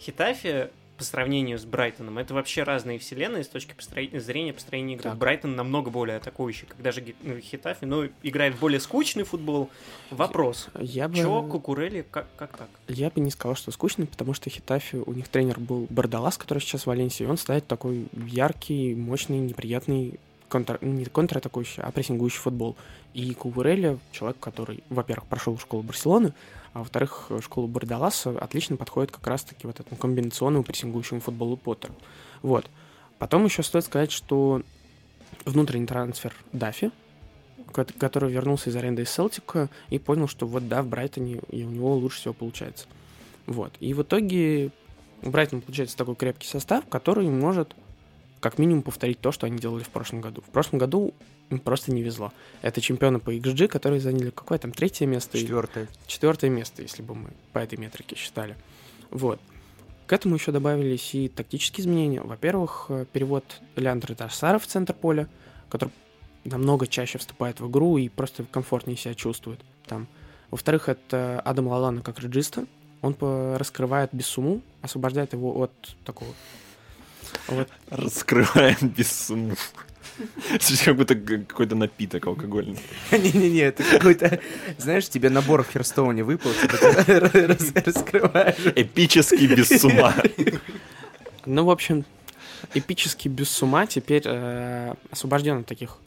Хитафи 0.00 0.68
по 0.98 1.04
сравнению 1.04 1.58
с 1.58 1.64
Брайтоном. 1.64 2.18
Это 2.18 2.34
вообще 2.34 2.64
разные 2.64 2.98
вселенные 2.98 3.44
с 3.44 3.48
точки 3.48 3.72
построения, 3.72 4.20
зрения 4.20 4.52
построения 4.52 4.94
игры. 4.94 5.04
Так. 5.04 5.16
Брайтон 5.16 5.54
намного 5.54 5.90
более 5.90 6.16
атакующий, 6.16 6.66
когда 6.66 6.90
же 6.90 7.02
ну, 7.22 7.38
Хитафи, 7.38 7.84
но 7.84 8.06
играет 8.24 8.58
более 8.58 8.80
скучный 8.80 9.22
футбол. 9.22 9.70
Вопрос. 10.10 10.68
Я 10.78 11.08
бы... 11.08 11.16
Чего 11.16 11.42
Кукурели, 11.44 12.04
как, 12.10 12.26
как 12.36 12.56
так? 12.56 12.68
Я 12.88 13.10
бы 13.10 13.20
не 13.20 13.30
сказал, 13.30 13.54
что 13.54 13.70
скучный, 13.70 14.06
потому 14.06 14.34
что 14.34 14.50
Хитафи, 14.50 14.96
у 14.96 15.12
них 15.12 15.28
тренер 15.28 15.60
был 15.60 15.86
Бардалас, 15.88 16.36
который 16.36 16.58
сейчас 16.58 16.82
в 16.82 16.86
Валенсии, 16.88 17.22
и 17.22 17.26
он 17.26 17.38
ставит 17.38 17.68
такой 17.68 18.08
яркий, 18.26 18.96
мощный, 18.96 19.38
неприятный 19.38 20.18
контр... 20.48 20.78
не 20.80 21.04
контратакующий, 21.04 21.82
а 21.82 21.92
прессингующий 21.92 22.40
футбол. 22.40 22.76
И 23.14 23.32
Кукурели, 23.34 23.98
человек, 24.10 24.40
который, 24.40 24.82
во-первых, 24.90 25.28
прошел 25.28 25.56
школу 25.58 25.84
Барселоны, 25.84 26.34
а 26.78 26.80
во-вторых, 26.80 27.32
школа 27.42 27.66
Бардаласа 27.66 28.30
отлично 28.38 28.76
подходит 28.76 29.10
как 29.10 29.26
раз-таки 29.26 29.66
вот 29.66 29.80
этому 29.80 29.96
комбинационному 29.96 30.62
прессингующему 30.62 31.20
футболу 31.20 31.56
Поттеру. 31.56 31.92
Вот. 32.40 32.66
Потом 33.18 33.44
еще 33.44 33.64
стоит 33.64 33.84
сказать, 33.84 34.12
что 34.12 34.62
внутренний 35.44 35.86
трансфер 35.86 36.32
Дафи, 36.52 36.92
который 37.72 38.30
вернулся 38.30 38.70
из 38.70 38.76
аренды 38.76 39.02
из 39.02 39.10
Селтика 39.10 39.68
и 39.88 39.98
понял, 39.98 40.28
что 40.28 40.46
вот 40.46 40.68
да, 40.68 40.82
в 40.82 40.86
Брайтоне 40.86 41.40
и 41.50 41.64
у 41.64 41.68
него 41.68 41.96
лучше 41.96 42.18
всего 42.18 42.34
получается. 42.34 42.86
Вот. 43.46 43.72
И 43.80 43.92
в 43.92 44.02
итоге 44.02 44.70
у 45.22 45.30
Брайтона 45.30 45.60
получается 45.60 45.96
такой 45.96 46.14
крепкий 46.14 46.46
состав, 46.46 46.86
который 46.88 47.28
может 47.28 47.74
как 48.38 48.58
минимум 48.58 48.82
повторить 48.82 49.20
то, 49.20 49.32
что 49.32 49.46
они 49.46 49.58
делали 49.58 49.82
в 49.82 49.88
прошлом 49.88 50.20
году. 50.20 50.42
В 50.42 50.50
прошлом 50.50 50.78
году 50.78 51.12
просто 51.56 51.92
не 51.92 52.02
везло. 52.02 52.32
Это 52.62 52.80
чемпионы 52.80 53.18
по 53.18 53.34
XG, 53.34 53.68
которые 53.68 54.00
заняли 54.00 54.30
какое 54.30 54.58
там 54.58 54.72
третье 54.72 55.06
место? 55.06 55.38
Четвертое. 55.38 55.88
Четвертое 56.06 56.50
место, 56.50 56.82
если 56.82 57.02
бы 57.02 57.14
мы 57.14 57.30
по 57.52 57.58
этой 57.58 57.78
метрике 57.78 58.16
считали. 58.16 58.56
Вот. 59.10 59.40
К 60.06 60.12
этому 60.12 60.36
еще 60.36 60.52
добавились 60.52 61.14
и 61.14 61.28
тактические 61.28 61.82
изменения. 61.82 62.20
Во-первых, 62.20 62.86
э, 62.88 63.06
перевод 63.12 63.44
Леандра 63.76 64.14
Тарсара 64.14 64.58
в 64.58 64.66
центр 64.66 64.94
поля, 64.94 65.28
который 65.70 65.92
намного 66.44 66.86
чаще 66.86 67.18
вступает 67.18 67.60
в 67.60 67.70
игру 67.70 67.98
и 67.98 68.08
просто 68.08 68.44
комфортнее 68.44 68.96
себя 68.96 69.14
чувствует 69.14 69.60
там. 69.86 70.06
Во-вторых, 70.50 70.88
это 70.88 71.40
Адам 71.40 71.68
Лалана 71.68 72.00
как 72.00 72.20
реджиста. 72.20 72.64
Он 73.02 73.16
раскрывает 73.20 74.10
Бессуму, 74.12 74.62
освобождает 74.82 75.32
его 75.34 75.62
от 75.62 75.72
такого 76.04 76.34
вот. 77.46 77.68
Раскрываем. 77.90 78.94
Слушай, 79.02 79.56
как 80.84 80.96
будто 80.96 81.14
какой-то 81.14 81.74
напиток 81.74 82.26
алкогольный. 82.26 82.78
Не-не-не, 83.12 83.60
это 83.60 83.82
какой-то, 83.84 84.40
знаешь, 84.78 85.08
тебе 85.08 85.30
набор 85.30 85.62
в 85.62 85.70
Херстоуне 85.70 86.24
выпал, 86.24 86.50
ты 87.06 87.20
раскрываешь. 87.20 88.72
Эпический 88.74 89.46
без 89.46 89.68
сума. 89.80 90.14
Ну, 91.46 91.64
в 91.64 91.70
общем, 91.70 92.04
эпический 92.74 93.30
без 93.30 93.48
сума 93.50 93.86
теперь 93.86 94.22
э, 94.24 94.94
освобожден 95.10 95.60
от 95.60 95.66
таких 95.66 95.98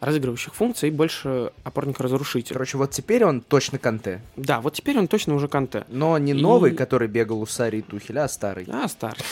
разыгрывающих 0.00 0.54
функций 0.54 0.88
и 0.88 0.92
больше 0.92 1.52
опорник-разрушитель. 1.62 2.54
Короче, 2.54 2.78
вот 2.78 2.90
теперь 2.90 3.24
он 3.24 3.42
точно 3.42 3.78
Канте. 3.78 4.22
Да, 4.36 4.60
вот 4.60 4.74
теперь 4.74 4.98
он 4.98 5.08
точно 5.08 5.34
уже 5.34 5.46
Канте. 5.46 5.84
Но 5.88 6.16
не 6.18 6.32
и... 6.32 6.34
новый, 6.34 6.74
который 6.74 7.06
бегал 7.06 7.42
у 7.42 7.46
Сари 7.46 7.78
и 7.78 7.82
Тухеля, 7.82 8.24
а 8.24 8.28
старый. 8.28 8.66
А, 8.68 8.88
старый. 8.88 9.22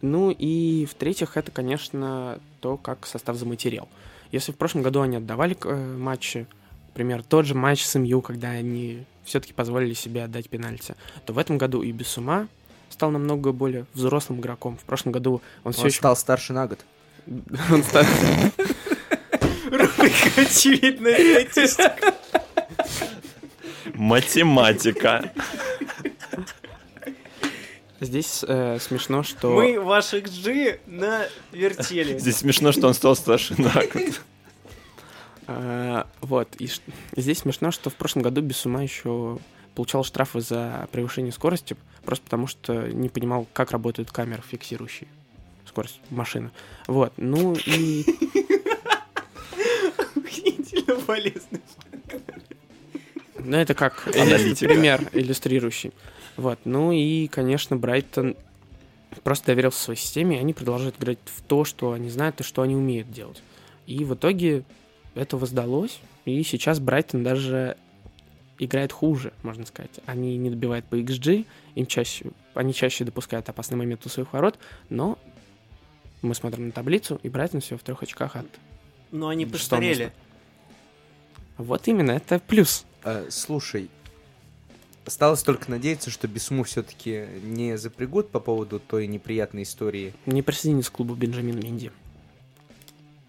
Ну 0.00 0.30
и 0.30 0.86
в-третьих, 0.86 1.36
это, 1.36 1.50
конечно, 1.50 2.38
то, 2.60 2.76
как 2.76 3.06
состав 3.06 3.36
заматериал. 3.36 3.88
Если 4.32 4.52
в 4.52 4.56
прошлом 4.56 4.82
году 4.82 5.00
они 5.02 5.16
отдавали 5.16 5.56
э, 5.64 5.96
матчи, 5.96 6.46
например, 6.88 7.22
тот 7.22 7.46
же 7.46 7.54
матч 7.54 7.84
с 7.84 7.98
МЮ, 7.98 8.20
когда 8.20 8.50
они 8.50 9.04
все-таки 9.24 9.52
позволили 9.52 9.94
себе 9.94 10.24
отдать 10.24 10.48
пенальти, 10.48 10.94
то 11.26 11.32
в 11.32 11.38
этом 11.38 11.58
году 11.58 11.82
и 11.82 11.92
без 11.92 12.16
ума 12.18 12.48
стал 12.90 13.10
намного 13.10 13.52
более 13.52 13.86
взрослым 13.94 14.40
игроком. 14.40 14.76
В 14.76 14.84
прошлом 14.84 15.12
году 15.12 15.34
он, 15.34 15.40
он 15.64 15.72
все 15.72 15.86
еще... 15.86 15.98
стал 15.98 16.16
старше 16.16 16.52
на 16.52 16.66
год. 16.66 16.84
Он 17.70 17.82
стал... 17.82 18.04
Очевидная 20.36 21.46
статистика. 21.46 22.14
Математика. 23.94 25.32
Здесь 28.04 28.44
э, 28.46 28.78
смешно, 28.80 29.22
что... 29.22 29.50
Мы 29.50 29.80
ваших 29.80 30.24
G 30.24 30.78
на 30.86 31.26
вертели. 31.52 32.18
Здесь 32.18 32.38
смешно, 32.38 32.72
что 32.72 32.86
он 32.88 32.94
стал 32.94 33.16
старше 33.16 33.54
на 33.60 33.72
год. 33.72 34.20
А, 35.46 36.06
вот, 36.20 36.48
и 36.58 36.68
здесь 37.16 37.38
смешно, 37.38 37.70
что 37.70 37.90
в 37.90 37.94
прошлом 37.94 38.22
году 38.22 38.40
без 38.40 38.64
ума 38.66 38.82
еще 38.82 39.38
получал 39.74 40.04
штрафы 40.04 40.40
за 40.40 40.88
превышение 40.92 41.32
скорости, 41.32 41.76
просто 42.04 42.24
потому 42.24 42.46
что 42.46 42.88
не 42.92 43.08
понимал, 43.08 43.46
как 43.52 43.70
работают 43.72 44.10
камеры, 44.10 44.42
фиксирующие 44.46 45.08
скорость 45.66 46.00
машины. 46.10 46.50
Вот, 46.86 47.12
ну 47.16 47.54
и... 47.54 48.04
Охренительно 50.16 50.96
полезный. 51.06 51.60
Ну, 53.38 53.56
это 53.56 53.74
как 53.74 54.04
пример 54.04 55.08
иллюстрирующий. 55.12 55.92
Вот. 56.36 56.58
Ну 56.64 56.92
и, 56.92 57.26
конечно, 57.28 57.76
Брайтон 57.76 58.36
просто 59.22 59.46
доверился 59.46 59.82
своей 59.82 59.98
системе, 59.98 60.36
и 60.36 60.40
они 60.40 60.52
продолжают 60.52 60.96
играть 60.98 61.18
в 61.24 61.42
то, 61.42 61.64
что 61.64 61.92
они 61.92 62.08
знают 62.10 62.40
и 62.40 62.44
что 62.44 62.62
они 62.62 62.74
умеют 62.74 63.10
делать. 63.10 63.42
И 63.86 64.04
в 64.04 64.14
итоге 64.14 64.64
это 65.14 65.36
воздалось, 65.36 66.00
и 66.24 66.42
сейчас 66.42 66.80
Брайтон 66.80 67.22
даже 67.22 67.76
играет 68.58 68.92
хуже, 68.92 69.32
можно 69.42 69.66
сказать. 69.66 70.00
Они 70.06 70.36
не 70.36 70.50
добивают 70.50 70.84
по 70.86 70.96
XG, 70.96 71.46
им 71.74 71.86
чаще, 71.86 72.26
они 72.54 72.72
чаще 72.72 73.04
допускают 73.04 73.48
опасный 73.48 73.76
момент 73.76 74.04
у 74.06 74.08
своих 74.08 74.32
ворот, 74.32 74.58
но 74.88 75.18
мы 76.22 76.34
смотрим 76.34 76.66
на 76.66 76.72
таблицу, 76.72 77.20
и 77.22 77.28
Брайтон 77.28 77.60
все 77.60 77.76
в 77.76 77.82
трех 77.82 78.02
очках 78.02 78.36
от... 78.36 78.46
Но 79.10 79.28
они 79.28 79.46
постарели. 79.46 80.12
Вот 81.56 81.86
именно, 81.86 82.12
это 82.12 82.40
плюс. 82.40 82.84
Э, 83.04 83.26
слушай, 83.30 83.88
Осталось 85.06 85.42
только 85.42 85.70
надеяться, 85.70 86.10
что 86.10 86.28
Бесму 86.28 86.64
все-таки 86.64 87.26
не 87.42 87.76
запрягут 87.76 88.30
по 88.30 88.40
поводу 88.40 88.80
той 88.80 89.06
неприятной 89.06 89.64
истории. 89.64 90.14
Не 90.26 90.42
присоединится 90.42 90.90
к 90.90 90.94
клубу 90.94 91.14
Бенджамин 91.14 91.58
Минди. 91.58 91.92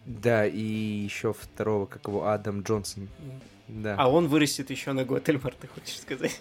Да, 0.05 0.45
и 0.45 0.59
еще 0.59 1.33
второго, 1.33 1.85
как 1.85 2.07
его, 2.07 2.27
Адам 2.27 2.61
Джонсон. 2.61 3.09
Да. 3.67 3.95
А 3.97 4.07
он 4.07 4.27
вырастет 4.27 4.69
еще 4.69 4.93
на 4.93 5.03
год, 5.03 5.27
Эльмар, 5.27 5.53
ты 5.59 5.67
хочешь 5.67 5.99
сказать? 5.99 6.39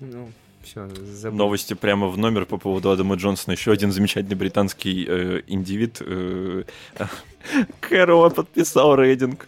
Ну, 0.00 0.30
все, 0.62 0.88
забыл. 0.88 1.38
Новости 1.38 1.74
прямо 1.74 2.08
в 2.08 2.18
номер 2.18 2.44
по 2.44 2.58
поводу 2.58 2.90
Адама 2.90 3.14
Джонсона. 3.14 3.52
Еще 3.52 3.72
один 3.72 3.92
замечательный 3.92 4.34
британский 4.34 5.06
э, 5.08 5.42
индивид. 5.46 5.98
Э, 6.00 6.64
Кэрола 7.80 8.30
подписал 8.30 8.96
рейтинг. 8.96 9.46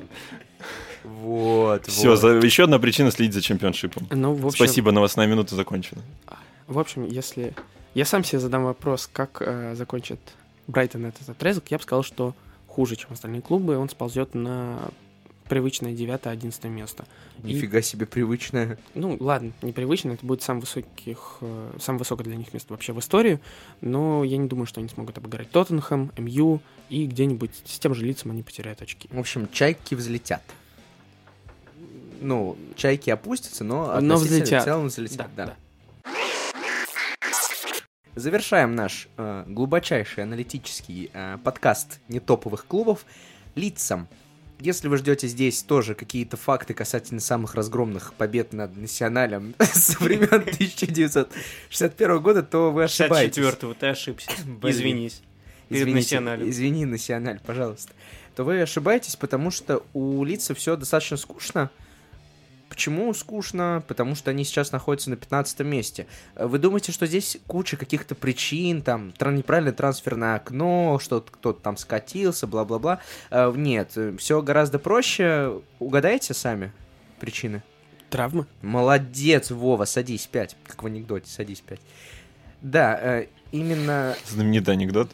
Вот, 1.05 1.86
Все, 1.86 2.11
вот. 2.11 2.20
за, 2.20 2.28
еще 2.28 2.64
одна 2.64 2.78
причина 2.78 3.11
следить 3.11 3.34
за 3.34 3.42
чемпионшипом. 3.42 4.07
Ну, 4.11 4.34
в 4.34 4.46
общем, 4.46 4.64
Спасибо, 4.64 4.92
новостная 4.92 5.26
минута 5.26 5.55
закончена. 5.57 6.03
В 6.66 6.78
общем, 6.78 7.07
если 7.07 7.55
я 7.94 8.05
сам 8.05 8.24
себе 8.24 8.38
задам 8.38 8.64
вопрос, 8.64 9.09
как 9.12 9.42
э, 9.44 9.74
закончит 9.74 10.20
Брайтон 10.66 11.07
этот 11.07 11.28
отрезок, 11.28 11.70
я 11.70 11.78
бы 11.78 11.82
сказал, 11.82 12.03
что 12.03 12.34
хуже, 12.66 12.96
чем 12.96 13.12
остальные 13.12 13.42
клубы, 13.42 13.76
он 13.76 13.88
сползет 13.88 14.34
на 14.34 14.78
привычное 15.48 15.92
9-11 15.92 16.68
место. 16.70 17.05
Нифига 17.42 17.82
себе 17.82 18.07
привычная. 18.07 18.78
Ну, 18.94 19.18
ладно, 19.20 19.53
непривычно, 19.61 20.12
это 20.12 20.24
будет 20.24 20.42
сам 20.42 20.61
высоких, 20.61 21.38
э, 21.42 21.72
самое 21.78 21.98
высокое 21.98 22.24
для 22.24 22.36
них 22.36 22.55
место 22.55 22.72
вообще 22.72 22.94
в 22.94 23.00
истории, 23.00 23.38
но 23.82 24.24
я 24.24 24.38
не 24.38 24.48
думаю, 24.48 24.64
что 24.64 24.80
они 24.80 24.88
смогут 24.88 25.18
обыграть 25.18 25.50
Тоттенхэм, 25.50 26.12
МЮ, 26.16 26.61
и 26.88 27.07
где-нибудь 27.07 27.50
с 27.66 27.78
тем 27.78 27.94
же 27.94 28.07
лицом 28.07 28.30
они 28.30 28.42
потеряют 28.42 28.80
очки. 28.80 29.09
В 29.12 29.18
общем, 29.18 29.48
чайки 29.53 29.94
взлетят. 29.94 30.42
Ну, 32.22 32.56
чайки 32.76 33.10
опустятся, 33.10 33.64
но, 33.64 34.00
Но 34.00 34.16
взлетят. 34.16 34.62
в 34.62 34.64
целом 34.64 34.86
взлетят, 34.86 35.28
да. 35.36 35.56
Завершаем 38.14 38.74
наш 38.74 39.08
э, 39.16 39.44
глубочайший 39.46 40.24
аналитический 40.24 41.10
э, 41.14 41.38
подкаст 41.42 41.98
нетоповых 42.08 42.66
клубов 42.66 43.06
лицам. 43.54 44.06
Если 44.60 44.86
вы 44.88 44.98
ждете 44.98 45.26
здесь 45.28 45.62
тоже 45.62 45.94
какие-то 45.94 46.36
факты 46.36 46.74
касательно 46.74 47.20
самых 47.20 47.54
разгромных 47.54 48.12
побед 48.14 48.52
над 48.52 48.76
националем 48.76 49.54
со 49.60 49.98
времен 49.98 50.28
1961 50.28 52.20
года, 52.20 52.42
то 52.42 52.70
вы 52.70 52.84
ошибаетесь. 52.84 53.42
64-го, 53.42 53.74
ты 53.74 53.86
ошибся. 53.86 54.30
Извинись. 54.62 55.22
Перед 55.70 55.88
Извините, 55.88 56.20
националем. 56.20 56.50
Извини, 56.50 56.84
националь, 56.84 57.40
пожалуйста. 57.44 57.92
То 58.36 58.44
вы 58.44 58.60
ошибаетесь, 58.60 59.16
потому 59.16 59.50
что 59.50 59.82
у 59.94 60.22
лица 60.22 60.54
все 60.54 60.76
достаточно 60.76 61.16
скучно. 61.16 61.70
Почему 62.83 63.14
скучно? 63.14 63.85
Потому 63.87 64.16
что 64.16 64.33
они 64.33 64.43
сейчас 64.43 64.72
находятся 64.72 65.09
на 65.11 65.14
15 65.14 65.61
месте. 65.61 66.09
Э, 66.35 66.47
Вы 66.49 66.59
думаете, 66.59 66.91
что 66.91 67.07
здесь 67.07 67.39
куча 67.47 67.76
каких-то 67.76 68.16
причин, 68.16 68.83
там, 68.83 69.14
неправильное 69.20 69.72
трансферное 69.72 70.35
окно, 70.35 70.99
что 71.01 71.20
кто-то 71.20 71.61
там 71.61 71.76
скатился, 71.76 72.49
бла-бла-бла. 72.49 72.99
Э, 73.30 73.53
Нет, 73.55 73.97
все 74.18 74.43
гораздо 74.43 74.80
проще. 74.80 75.61
Угадайте 75.78 76.35
сами 76.35 76.72
причины. 77.20 77.62
Травмы? 78.11 78.47
Молодец, 78.62 79.53
Вова, 79.53 79.85
садись 79.85 80.26
5. 80.26 80.57
Как 80.66 80.83
в 80.83 80.87
анекдоте, 80.87 81.30
садись 81.30 81.61
5. 81.61 81.78
Да, 82.62 82.99
э, 83.01 83.26
именно 83.53 84.16
Знаменитый 84.28 84.74
анекдот. 84.74 85.11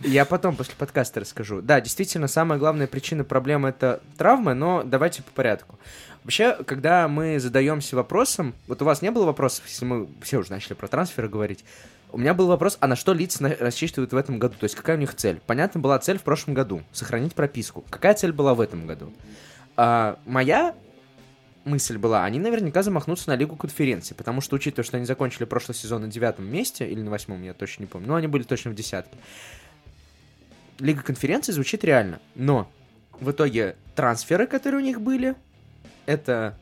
я 0.00 0.24
потом 0.24 0.56
после 0.56 0.74
подкаста 0.76 1.20
расскажу. 1.20 1.62
Да, 1.62 1.80
действительно, 1.80 2.26
самая 2.26 2.58
главная 2.58 2.88
причина 2.88 3.22
проблемы 3.22 3.68
это 3.68 4.02
травмы, 4.16 4.54
но 4.54 4.82
давайте 4.82 5.22
по 5.22 5.30
порядку. 5.30 5.78
Вообще, 6.24 6.56
когда 6.64 7.08
мы 7.08 7.40
задаемся 7.40 7.96
вопросом, 7.96 8.54
вот 8.68 8.80
у 8.80 8.84
вас 8.84 9.02
не 9.02 9.10
было 9.10 9.24
вопросов, 9.24 9.64
если 9.66 9.84
мы 9.84 10.08
все 10.22 10.38
уже 10.38 10.50
начали 10.52 10.74
про 10.74 10.86
трансферы 10.86 11.28
говорить, 11.28 11.64
у 12.12 12.18
меня 12.18 12.34
был 12.34 12.46
вопрос, 12.46 12.76
а 12.80 12.86
на 12.86 12.94
что 12.94 13.12
лица 13.12 13.42
на- 13.42 13.56
рассчитывают 13.56 14.12
в 14.12 14.16
этом 14.16 14.38
году? 14.38 14.54
То 14.60 14.64
есть 14.64 14.76
какая 14.76 14.96
у 14.96 15.00
них 15.00 15.14
цель? 15.14 15.40
Понятно, 15.46 15.80
была 15.80 15.98
цель 15.98 16.18
в 16.18 16.22
прошлом 16.22 16.54
году, 16.54 16.82
сохранить 16.92 17.34
прописку. 17.34 17.84
Какая 17.90 18.14
цель 18.14 18.32
была 18.32 18.54
в 18.54 18.60
этом 18.60 18.86
году? 18.86 19.12
А, 19.76 20.18
моя 20.26 20.74
мысль 21.64 21.96
была, 21.96 22.24
они 22.24 22.38
наверняка 22.38 22.82
замахнутся 22.82 23.30
на 23.30 23.36
Лигу 23.36 23.56
конференции, 23.56 24.14
потому 24.14 24.40
что, 24.40 24.56
учитывая, 24.56 24.84
что 24.84 24.98
они 24.98 25.06
закончили 25.06 25.44
прошлый 25.44 25.74
сезон 25.74 26.02
на 26.02 26.08
девятом 26.08 26.44
месте, 26.44 26.88
или 26.88 27.00
на 27.00 27.10
восьмом, 27.10 27.42
я 27.42 27.54
точно 27.54 27.84
не 27.84 27.86
помню, 27.86 28.08
но 28.08 28.14
они 28.16 28.26
были 28.26 28.42
точно 28.42 28.70
в 28.70 28.74
десятке. 28.74 29.16
Лига 30.78 31.02
конференции 31.02 31.52
звучит 31.52 31.84
реально, 31.84 32.20
но 32.34 32.70
в 33.20 33.30
итоге 33.30 33.76
трансферы, 33.94 34.46
которые 34.46 34.82
у 34.82 34.84
них 34.84 35.00
были, 35.00 35.34
это... 36.06 36.56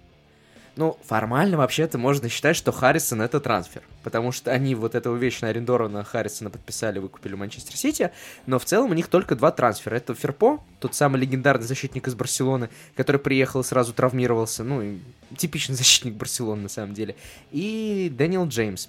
Ну, 0.77 0.97
формально 1.05 1.59
вообще-то 1.59 1.99
можно 1.99 2.29
считать, 2.29 2.57
что 2.57 2.73
Харрисон 2.73 3.21
это 3.21 3.41
трансфер. 3.41 3.83
Потому 4.03 4.33
что 4.33 4.51
они 4.51 4.75
вот 4.75 4.95
этого 4.95 5.17
вечно 5.17 5.49
арендованного 5.49 6.05
Харрисона 6.05 6.49
подписали, 6.49 6.99
выкупили 6.99 7.35
Манчестер 7.35 7.77
Сити. 7.77 8.13
Но 8.47 8.59
в 8.59 8.65
целом 8.65 8.93
у 8.93 8.95
них 8.95 9.09
только 9.09 9.35
два 9.35 9.51
трансфера. 9.51 9.97
Это 9.97 10.15
Ферпо, 10.15 10.63
тот 10.79 10.95
самый 10.95 11.21
легендарный 11.21 11.67
защитник 11.67 12.07
из 12.09 12.15
Барселоны, 12.15 12.71
который 12.97 13.21
приехал 13.21 13.61
и 13.61 13.65
сразу 13.65 13.93
травмировался. 13.93 14.65
Ну, 14.65 14.99
типичный 15.37 15.75
защитник 15.77 16.15
Барселоны 16.15 16.63
на 16.63 16.69
самом 16.69 16.95
деле. 16.95 17.17
И 17.51 18.11
Дэниел 18.17 18.47
Джеймс. 18.47 18.89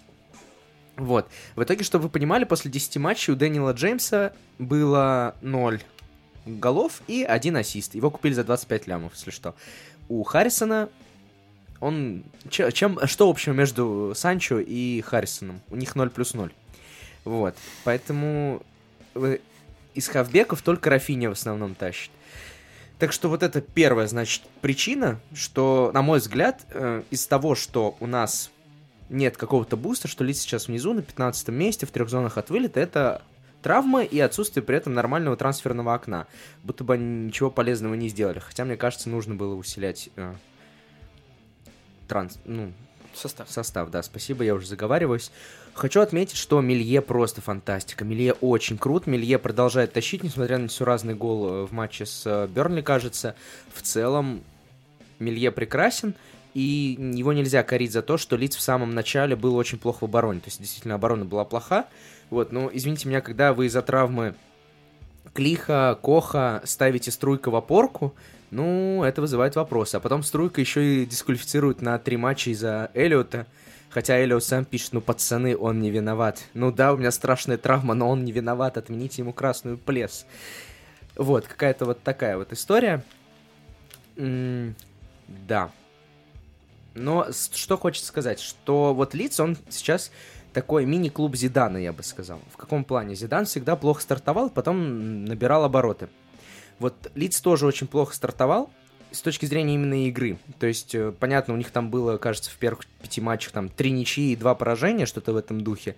Вот. 0.97 1.27
В 1.55 1.63
итоге, 1.63 1.83
чтобы 1.83 2.03
вы 2.03 2.09
понимали, 2.09 2.43
после 2.43 2.69
10 2.69 2.97
матчей 2.97 3.33
у 3.33 3.35
Дэниела 3.35 3.71
Джеймса 3.71 4.33
было 4.59 5.35
0 5.41 5.81
голов 6.45 7.01
и 7.07 7.23
один 7.23 7.55
ассист. 7.55 7.95
Его 7.95 8.09
купили 8.09 8.33
за 8.33 8.43
25 8.43 8.87
лямов, 8.87 9.13
если 9.15 9.31
что. 9.31 9.55
У 10.11 10.23
Харрисона 10.23 10.89
он... 11.79 12.23
че- 12.49 12.69
Чем, 12.73 12.99
что 13.07 13.29
общего 13.29 13.53
между 13.53 14.11
Санчо 14.13 14.59
и 14.59 14.99
Харрисоном? 14.99 15.61
У 15.69 15.77
них 15.77 15.95
0 15.95 16.09
плюс 16.09 16.33
0. 16.33 16.51
Вот. 17.23 17.55
Поэтому 17.85 18.61
э, 19.15 19.37
из 19.93 20.09
хавбеков 20.09 20.63
только 20.63 20.89
Рафиня 20.89 21.29
в 21.29 21.33
основном 21.33 21.75
тащит. 21.75 22.11
Так 22.99 23.13
что 23.13 23.29
вот 23.29 23.41
это 23.41 23.61
первая, 23.61 24.07
значит, 24.07 24.43
причина, 24.59 25.17
что, 25.33 25.91
на 25.93 26.01
мой 26.01 26.19
взгляд, 26.19 26.65
э, 26.71 27.03
из 27.09 27.25
того, 27.25 27.55
что 27.55 27.95
у 28.01 28.05
нас 28.05 28.51
нет 29.09 29.37
какого-то 29.37 29.77
буста, 29.77 30.09
что 30.09 30.25
лиц 30.25 30.39
сейчас 30.41 30.67
внизу 30.67 30.93
на 30.93 31.03
15 31.03 31.47
месте, 31.49 31.85
в 31.85 31.91
трех 31.91 32.09
зонах 32.09 32.37
от 32.37 32.49
вылета, 32.49 32.81
это 32.81 33.21
травмы 33.61 34.05
и 34.05 34.19
отсутствие 34.19 34.63
при 34.63 34.77
этом 34.77 34.93
нормального 34.93 35.37
трансферного 35.37 35.93
окна. 35.93 36.27
Будто 36.63 36.83
бы 36.83 36.95
они 36.95 37.27
ничего 37.27 37.49
полезного 37.49 37.93
не 37.93 38.09
сделали. 38.09 38.39
Хотя, 38.39 38.65
мне 38.65 38.77
кажется, 38.77 39.09
нужно 39.09 39.35
было 39.35 39.55
усилять 39.55 40.09
э, 40.15 40.33
транс... 42.07 42.39
ну, 42.45 42.71
Состав. 43.13 43.51
состав, 43.51 43.89
да, 43.91 44.03
спасибо, 44.03 44.43
я 44.43 44.55
уже 44.55 44.67
заговариваюсь. 44.67 45.31
Хочу 45.73 46.01
отметить, 46.01 46.37
что 46.37 46.61
Мелье 46.61 47.01
просто 47.01 47.41
фантастика. 47.41 48.03
Мелье 48.03 48.33
очень 48.33 48.77
крут, 48.77 49.07
Мелье 49.07 49.39
продолжает 49.39 49.93
тащить, 49.93 50.23
несмотря 50.23 50.57
на 50.57 50.67
все 50.67 50.85
разный 50.85 51.13
гол 51.13 51.49
э, 51.49 51.65
в 51.65 51.71
матче 51.71 52.05
с 52.05 52.23
э, 52.25 52.47
Бернли, 52.47 52.81
кажется. 52.81 53.35
В 53.73 53.81
целом, 53.81 54.43
Мелье 55.19 55.51
прекрасен, 55.51 56.15
и 56.53 56.97
его 57.13 57.33
нельзя 57.33 57.63
корить 57.63 57.91
за 57.91 58.01
то, 58.01 58.17
что 58.17 58.35
Лиц 58.35 58.55
в 58.55 58.61
самом 58.61 58.93
начале 58.93 59.35
был 59.35 59.55
очень 59.55 59.77
плохо 59.77 59.99
в 60.01 60.05
обороне. 60.05 60.39
То 60.39 60.47
есть, 60.47 60.59
действительно, 60.59 60.95
оборона 60.95 61.25
была 61.25 61.45
плоха. 61.45 61.87
Вот, 62.29 62.51
но, 62.51 62.69
извините 62.71 63.07
меня, 63.07 63.21
когда 63.21 63.53
вы 63.53 63.67
из-за 63.67 63.81
травмы 63.81 64.35
Клиха, 65.33 65.97
Коха 66.01 66.61
ставите 66.65 67.11
струйка 67.11 67.49
в 67.51 67.55
опорку, 67.55 68.13
ну, 68.49 69.03
это 69.03 69.21
вызывает 69.21 69.55
вопросы. 69.55 69.95
А 69.95 69.99
потом 69.99 70.23
струйка 70.23 70.59
еще 70.59 71.03
и 71.03 71.05
дисквалифицирует 71.05 71.81
на 71.81 71.97
три 71.99 72.17
матча 72.17 72.49
из-за 72.51 72.91
Эллиота. 72.93 73.47
Хотя 73.89 74.17
Эллиот 74.17 74.43
сам 74.43 74.65
пишет, 74.65 74.93
ну, 74.93 75.01
пацаны, 75.01 75.57
он 75.57 75.81
не 75.81 75.89
виноват. 75.89 76.43
Ну 76.53 76.71
да, 76.71 76.93
у 76.93 76.97
меня 76.97 77.11
страшная 77.11 77.57
травма, 77.57 77.93
но 77.93 78.09
он 78.09 78.23
не 78.23 78.31
виноват, 78.31 78.77
отмените 78.77 79.21
ему 79.21 79.33
красную 79.33 79.77
плес. 79.77 80.25
Вот, 81.15 81.47
какая-то 81.47 81.85
вот 81.85 82.01
такая 82.01 82.37
вот 82.37 82.53
история. 82.53 83.03
М, 84.15 84.75
да. 85.27 85.71
Но 86.93 87.27
что 87.31 87.77
хочется 87.77 88.07
сказать, 88.07 88.39
что 88.39 88.93
вот 88.93 89.13
Лиц, 89.13 89.39
он 89.39 89.57
сейчас 89.69 90.11
такой 90.53 90.85
мини-клуб 90.85 91.35
Зидана, 91.35 91.77
я 91.77 91.93
бы 91.93 92.03
сказал. 92.03 92.39
В 92.51 92.57
каком 92.57 92.83
плане? 92.83 93.15
Зидан 93.15 93.45
всегда 93.45 93.75
плохо 93.75 94.01
стартовал, 94.01 94.49
потом 94.49 95.25
набирал 95.25 95.63
обороты. 95.63 96.09
Вот 96.79 97.11
Лиц 97.15 97.39
тоже 97.39 97.65
очень 97.65 97.87
плохо 97.87 98.15
стартовал 98.15 98.71
с 99.11 99.21
точки 99.21 99.45
зрения 99.45 99.75
именно 99.75 100.07
игры. 100.07 100.37
То 100.59 100.67
есть, 100.67 100.95
э, 100.95 101.11
понятно, 101.11 101.53
у 101.53 101.57
них 101.57 101.69
там 101.71 101.89
было, 101.89 102.17
кажется, 102.17 102.49
в 102.49 102.55
первых 102.55 102.85
пяти 103.01 103.19
матчах 103.19 103.51
там 103.51 103.69
три 103.69 103.91
ничьи 103.91 104.31
и 104.31 104.35
два 104.35 104.55
поражения, 104.55 105.05
что-то 105.05 105.33
в 105.33 105.37
этом 105.37 105.61
духе. 105.61 105.95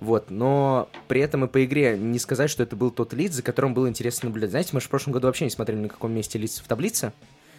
Вот, 0.00 0.30
но 0.30 0.88
при 1.08 1.20
этом 1.20 1.44
и 1.44 1.48
по 1.48 1.64
игре 1.64 1.96
не 1.96 2.18
сказать, 2.18 2.50
что 2.50 2.62
это 2.62 2.74
был 2.76 2.90
тот 2.90 3.12
Лиц, 3.12 3.32
за 3.32 3.42
которым 3.42 3.72
было 3.72 3.88
интересно 3.88 4.28
наблюдать. 4.28 4.50
Знаете, 4.50 4.70
мы 4.72 4.80
же 4.80 4.86
в 4.86 4.90
прошлом 4.90 5.12
году 5.12 5.28
вообще 5.28 5.44
не 5.44 5.50
смотрели, 5.50 5.78
на 5.78 5.88
каком 5.88 6.12
месте 6.12 6.38
Лиц 6.38 6.60
в 6.60 6.66
таблице. 6.66 7.12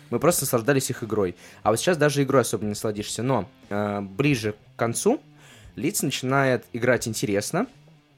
Мы 0.09 0.19
просто 0.19 0.43
наслаждались 0.43 0.89
их 0.89 1.03
игрой. 1.03 1.35
А 1.63 1.69
вот 1.69 1.79
сейчас 1.79 1.97
даже 1.97 2.23
игрой 2.23 2.41
особо 2.41 2.63
не 2.63 2.69
насладишься. 2.69 3.23
Но 3.23 3.49
э, 3.69 4.01
ближе 4.01 4.53
к 4.75 4.79
концу 4.79 5.21
Лиц 5.77 6.01
начинает 6.01 6.65
играть 6.73 7.07
интересно. 7.07 7.67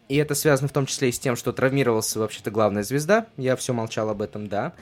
И 0.08 0.16
это 0.16 0.34
связано 0.34 0.70
в 0.70 0.72
том 0.72 0.86
числе 0.86 1.10
и 1.10 1.12
с 1.12 1.20
тем, 1.20 1.36
что 1.36 1.52
травмировался 1.52 2.20
вообще-то 2.20 2.52
главная 2.52 2.84
звезда. 2.84 3.28
Я 3.38 3.56
все 3.58 3.74
молчал 3.74 4.10
об 4.10 4.22
этом, 4.22 4.48
да. 4.48 4.74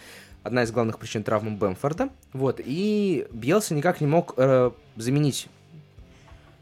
Одна 0.43 0.63
из 0.63 0.71
главных 0.71 0.99
причин 0.99 1.23
травмы 1.23 1.57
Бэмфорда. 1.57 2.09
Вот. 2.33 2.61
И 2.63 3.27
Бьелса 3.31 3.73
никак 3.73 3.99
не 3.99 4.07
мог 4.07 4.35
э, 4.37 4.71
заменить 4.95 5.47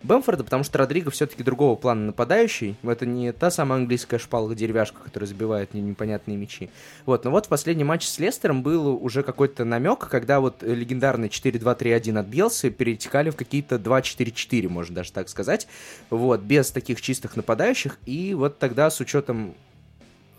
Бэмфорда, 0.06 0.44
потому 0.44 0.64
что 0.64 0.78
Родриго 0.78 1.12
все-таки 1.12 1.44
другого 1.44 1.76
плана 1.76 2.08
нападающий. 2.08 2.76
Это 2.84 3.06
не 3.06 3.32
та 3.32 3.52
самая 3.52 3.80
английская 3.80 4.18
шпалка-деревяшка, 4.18 5.04
которая 5.04 5.28
забивает 5.28 5.74
непонятные 5.74 6.38
мячи. 6.38 6.70
Вот, 7.06 7.26
но 7.26 7.32
вот 7.32 7.48
в 7.48 7.50
последнем 7.50 7.88
матче 7.88 8.08
с 8.08 8.20
Лестером 8.20 8.64
был 8.64 8.88
уже 9.04 9.24
какой-то 9.24 9.66
намек, 9.66 10.08
когда 10.08 10.40
вот 10.40 10.64
легендарный 10.64 11.28
4-2-3-1 11.28 12.20
отбился, 12.20 12.70
перетекали 12.70 13.30
в 13.30 13.36
какие-то 13.36 13.76
2-4-4, 13.76 14.70
можно 14.70 14.96
даже 14.96 15.12
так 15.12 15.30
сказать. 15.30 15.68
Вот, 16.10 16.42
без 16.42 16.72
таких 16.72 17.02
чистых 17.02 17.36
нападающих. 17.36 17.98
И 18.06 18.34
вот 18.34 18.60
тогда 18.60 18.90
с 18.90 19.00
учетом 19.00 19.56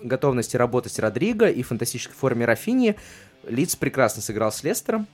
готовности 0.01 0.57
работать 0.57 0.99
Родриго 0.99 1.49
и 1.49 1.63
фантастической 1.63 2.15
форме 2.15 2.45
Рафини, 2.45 2.97
Лиц 3.47 3.77
прекрасно 3.77 4.23
сыграл 4.23 4.53
с 4.53 4.63
Лестером. 4.63 5.07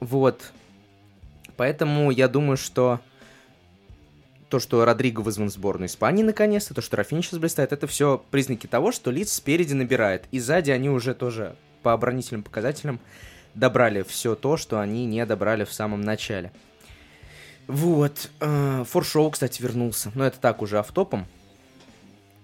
Вот. 0.00 0.52
Поэтому 1.56 2.10
я 2.10 2.28
думаю, 2.28 2.56
что 2.56 3.00
то, 4.52 4.60
что 4.60 4.84
Родриго 4.84 5.22
вызван 5.22 5.48
в 5.48 5.52
сборную 5.52 5.88
Испании 5.88 6.22
наконец-то, 6.22 6.74
то, 6.74 6.82
что 6.82 6.98
Рафини 6.98 7.22
сейчас 7.22 7.38
блистает, 7.38 7.72
это 7.72 7.86
все 7.86 8.22
признаки 8.30 8.66
того, 8.66 8.92
что 8.92 9.10
Лиц 9.10 9.32
спереди 9.32 9.72
набирает. 9.72 10.26
И 10.30 10.38
сзади 10.38 10.70
они 10.70 10.90
уже 10.90 11.14
тоже 11.14 11.56
по 11.82 11.94
оборонительным 11.94 12.42
показателям 12.42 13.00
добрали 13.54 14.02
все 14.02 14.34
то, 14.34 14.58
что 14.58 14.78
они 14.78 15.06
не 15.06 15.24
добрали 15.24 15.64
в 15.64 15.72
самом 15.72 16.02
начале. 16.02 16.52
Вот. 17.66 18.28
Э, 18.40 18.84
Форшоу, 18.86 19.30
кстати, 19.30 19.62
вернулся. 19.62 20.12
Но 20.14 20.26
это 20.26 20.38
так 20.38 20.60
уже 20.60 20.78
автопом 20.78 21.26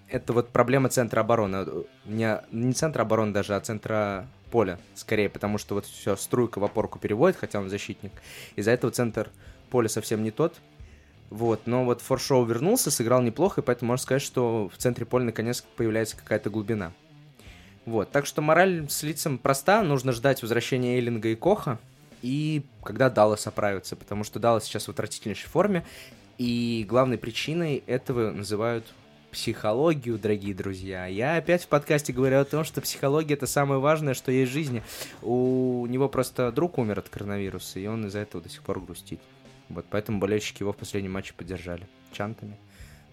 это 0.07 0.33
вот 0.33 0.49
проблема 0.49 0.89
центра 0.89 1.19
обороны. 1.21 1.85
Не, 2.05 2.41
не 2.51 2.73
центра 2.73 3.03
обороны 3.03 3.33
даже, 3.33 3.55
а 3.55 3.59
центра 3.59 4.27
поля, 4.49 4.79
скорее, 4.95 5.29
потому 5.29 5.59
что 5.59 5.75
вот 5.75 5.85
все, 5.85 6.15
струйка 6.15 6.57
в 6.57 6.63
опорку 6.63 6.97
переводит, 6.97 7.37
хотя 7.37 7.59
он 7.59 7.69
защитник. 7.69 8.11
Из-за 8.55 8.71
этого 8.71 8.91
центр 8.91 9.29
поля 9.69 9.89
совсем 9.89 10.23
не 10.23 10.31
тот. 10.31 10.59
Вот, 11.29 11.67
но 11.67 11.85
вот 11.85 12.01
Форшоу 12.01 12.43
вернулся, 12.45 12.89
сыграл 12.89 13.21
неплохо, 13.21 13.61
и 13.61 13.63
поэтому 13.63 13.89
можно 13.89 14.03
сказать, 14.03 14.21
что 14.21 14.69
в 14.73 14.77
центре 14.77 15.05
поля 15.05 15.25
наконец 15.25 15.63
появляется 15.75 16.17
какая-то 16.17 16.49
глубина. 16.49 16.91
Вот, 17.85 18.11
так 18.11 18.25
что 18.25 18.41
мораль 18.41 18.89
с 18.89 19.03
лицом 19.03 19.37
проста, 19.37 19.83
нужно 19.83 20.11
ждать 20.11 20.41
возвращения 20.41 20.95
Эйлинга 20.95 21.29
и 21.29 21.35
Коха, 21.35 21.79
и 22.21 22.63
когда 22.83 23.09
Даллас 23.09 23.47
оправится, 23.47 23.95
потому 23.95 24.23
что 24.23 24.39
Даллас 24.39 24.65
сейчас 24.65 24.85
в 24.85 24.89
отвратительнейшей 24.89 25.49
форме, 25.49 25.85
и 26.37 26.85
главной 26.87 27.17
причиной 27.17 27.83
этого 27.85 28.31
называют 28.31 28.85
психологию, 29.31 30.17
дорогие 30.17 30.55
друзья. 30.55 31.05
Я 31.05 31.35
опять 31.35 31.63
в 31.63 31.67
подкасте 31.67 32.11
говорю 32.11 32.39
о 32.39 32.45
том, 32.45 32.63
что 32.63 32.81
психология 32.81 33.35
это 33.35 33.45
самое 33.45 33.79
важное, 33.79 34.15
что 34.15 34.31
есть 34.31 34.51
в 34.51 34.53
жизни. 34.53 34.81
У 35.21 35.85
него 35.87 36.09
просто 36.09 36.51
друг 36.51 36.77
умер 36.79 36.99
от 36.99 37.09
коронавируса, 37.09 37.79
и 37.79 37.85
он 37.85 38.07
из-за 38.07 38.19
этого 38.19 38.43
до 38.43 38.49
сих 38.49 38.63
пор 38.63 38.79
грустит. 38.79 39.19
Вот 39.69 39.85
поэтому 39.89 40.19
болельщики 40.19 40.63
его 40.63 40.73
в 40.73 40.77
последнем 40.77 41.13
матче 41.13 41.33
поддержали 41.33 41.87
чантами. 42.11 42.57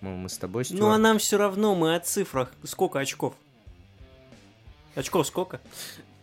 Мол, 0.00 0.16
мы 0.16 0.28
с 0.28 0.38
тобой, 0.38 0.64
Стюарт. 0.64 0.80
Ну 0.80 0.90
а 0.90 0.98
нам 0.98 1.18
все 1.18 1.38
равно, 1.38 1.74
мы 1.74 1.94
о 1.94 2.00
цифрах. 2.00 2.52
Сколько 2.64 2.98
очков? 2.98 3.34
Очков 4.94 5.26
сколько? 5.26 5.60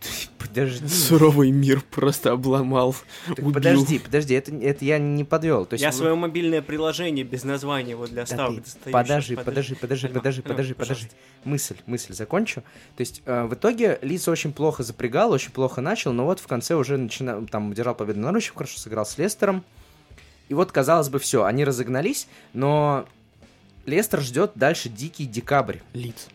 Подожди. 0.38 0.88
Суровый 0.88 1.51
мир 1.51 1.81
просто 1.81 2.31
обломал. 2.31 2.95
убил. 3.29 3.53
Подожди, 3.53 3.99
подожди, 3.99 4.34
это, 4.34 4.55
это 4.55 4.86
я 4.86 4.99
не 4.99 5.23
подвел. 5.23 5.65
То 5.65 5.75
есть 5.75 5.84
я 5.84 5.89
вы... 5.89 5.97
свое 5.97 6.15
мобильное 6.15 6.61
приложение 6.61 7.23
без 7.23 7.43
названия 7.43 7.95
вот 7.95 8.09
для 8.09 8.25
ставок 8.25 8.63
да 8.86 8.91
Подожди, 8.91 9.36
подожди, 9.36 9.75
подожди, 9.75 10.07
подожди, 10.07 10.41
подожди, 10.41 10.73
подожди. 10.73 11.07
Мысль, 11.43 11.77
мысль 11.86 12.13
закончу. 12.13 12.61
То 12.95 13.01
есть 13.01 13.21
э, 13.25 13.45
в 13.45 13.53
итоге 13.53 13.99
Лица 14.01 14.31
очень 14.31 14.53
плохо 14.53 14.84
запрягал, 14.84 15.31
очень 15.31 15.51
плохо 15.51 15.81
начал, 15.81 16.13
но 16.13 16.25
вот 16.25 16.39
в 16.39 16.47
конце 16.47 16.75
уже 16.75 16.97
начинал, 16.97 17.45
там, 17.45 17.73
держал 17.73 17.95
победу 17.95 18.19
на 18.19 18.27
Норвичем, 18.27 18.53
хорошо 18.55 18.77
сыграл 18.79 19.05
с 19.05 19.17
Лестером. 19.17 19.63
И 20.53 20.55
вот, 20.55 20.71
казалось 20.71 21.09
бы, 21.09 21.17
все, 21.17 21.45
они 21.45 21.65
разогнались, 21.65 22.27
но 22.53 23.07
Лестер 23.87 24.21
ждет 24.21 24.51
дальше 24.53 24.87
дикий 24.87 25.25
декабрь. 25.25 25.79
Лиц. 25.93 26.27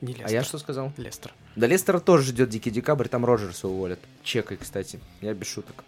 Не 0.00 0.14
Лестер. 0.14 0.28
А 0.28 0.30
я 0.30 0.42
что 0.42 0.56
сказал? 0.56 0.94
Лестер. 0.96 1.34
Да 1.54 1.66
Лестера 1.66 1.98
тоже 1.98 2.30
ждет 2.30 2.48
Дикий 2.48 2.70
Декабрь, 2.70 3.06
там 3.06 3.22
Роджерса 3.26 3.68
уволят. 3.68 3.98
Чекай, 4.22 4.56
кстати, 4.56 4.98
я 5.20 5.34
без 5.34 5.46
шуток. 5.48 5.84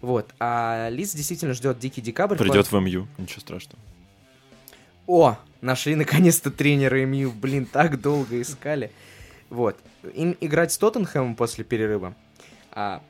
Вот, 0.00 0.30
а 0.40 0.88
Лиз 0.88 1.14
действительно 1.14 1.52
ждет 1.52 1.78
Дикий 1.78 2.00
Декабрь. 2.00 2.38
Придет 2.38 2.72
в 2.72 2.80
МЮ, 2.80 3.06
ничего 3.18 3.40
страшного. 3.42 3.78
О, 5.06 5.36
нашли 5.60 5.96
наконец-то 5.96 6.50
тренера 6.50 7.04
МЮ, 7.04 7.30
блин, 7.30 7.66
так 7.66 8.00
долго 8.00 8.40
искали. 8.40 8.90
Вот, 9.50 9.76
им 10.14 10.34
играть 10.40 10.72
с 10.72 10.78
Тоттенхэмом 10.78 11.36
после 11.36 11.62
перерыва. 11.62 12.14
А, 12.72 13.02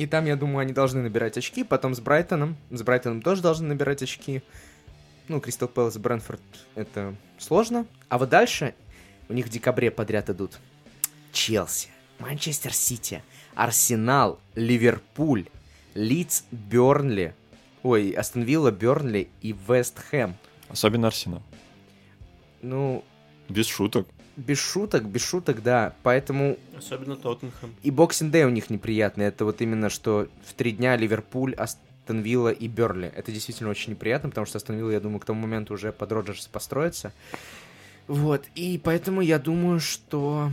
и 0.00 0.06
там, 0.06 0.24
я 0.24 0.34
думаю, 0.34 0.60
они 0.60 0.72
должны 0.72 1.02
набирать 1.02 1.36
очки, 1.36 1.62
потом 1.62 1.94
с 1.94 2.00
Брайтоном. 2.00 2.56
С 2.70 2.82
Брайтоном 2.82 3.20
тоже 3.20 3.42
должны 3.42 3.68
набирать 3.68 4.02
очки. 4.02 4.40
Ну, 5.28 5.42
Кристал 5.42 5.68
Пэлас, 5.68 5.98
Брэнфорд, 5.98 6.40
это 6.74 7.14
сложно. 7.36 7.84
А 8.08 8.16
вот 8.16 8.30
дальше 8.30 8.74
у 9.28 9.34
них 9.34 9.44
в 9.44 9.50
декабре 9.50 9.90
подряд 9.90 10.30
идут 10.30 10.58
Челси, 11.32 11.88
Манчестер 12.18 12.72
Сити, 12.72 13.22
Арсенал, 13.54 14.40
Ливерпуль, 14.54 15.48
Лидс, 15.92 16.44
Бернли, 16.50 17.34
ой, 17.82 18.12
Астон 18.12 18.44
Вилла, 18.44 18.70
Бернли 18.70 19.28
и 19.42 19.54
Вест 19.68 19.98
Хэм. 19.98 20.34
Особенно 20.70 21.08
Арсенал. 21.08 21.42
Ну... 22.62 23.04
Без 23.50 23.66
шуток. 23.66 24.08
Без 24.40 24.58
шуток, 24.58 25.04
без 25.04 25.22
шуток, 25.22 25.62
да. 25.62 25.94
Поэтому... 26.02 26.56
Особенно 26.76 27.16
Тоттенхэм. 27.16 27.74
И 27.82 27.90
Boxing 27.90 28.32
Day 28.32 28.44
у 28.44 28.50
них 28.50 28.70
неприятный. 28.70 29.26
Это 29.26 29.44
вот 29.44 29.60
именно, 29.60 29.90
что 29.90 30.28
в 30.46 30.54
три 30.54 30.72
дня 30.72 30.96
Ливерпуль, 30.96 31.54
Астон 31.54 32.22
Вилла 32.22 32.50
и 32.50 32.66
Бёрнли. 32.66 33.12
Это 33.14 33.32
действительно 33.32 33.68
очень 33.68 33.92
неприятно, 33.92 34.30
потому 34.30 34.46
что 34.46 34.56
Астон 34.56 34.76
Вилла, 34.76 34.92
я 34.92 35.00
думаю, 35.00 35.20
к 35.20 35.26
тому 35.26 35.42
моменту 35.42 35.74
уже 35.74 35.92
под 35.92 36.10
Роджерса 36.10 36.46
построится. 36.46 37.12
Вот, 38.06 38.44
и 38.54 38.80
поэтому 38.82 39.20
я 39.20 39.38
думаю, 39.38 39.78
что 39.78 40.50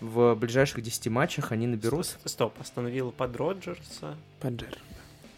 в 0.00 0.34
ближайших 0.36 0.82
10 0.82 1.08
матчах 1.08 1.50
они 1.50 1.66
наберут... 1.66 2.16
Стоп, 2.24 2.54
остановил 2.60 3.10
под 3.10 3.36
Роджерса. 3.36 4.16
Под 4.40 4.54
Джер. 4.54 4.78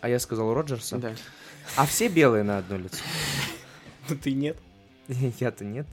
А 0.02 0.08
я 0.08 0.18
сказал 0.18 0.52
Роджерса? 0.52 0.98
Да. 0.98 1.14
А 1.76 1.86
все 1.86 2.08
белые 2.08 2.44
на 2.44 2.58
одно 2.58 2.76
лицо? 2.76 3.02
Ну 4.08 4.16
ты 4.22 4.32
нет. 4.32 4.58
Я-то 5.40 5.64
нет. 5.64 5.86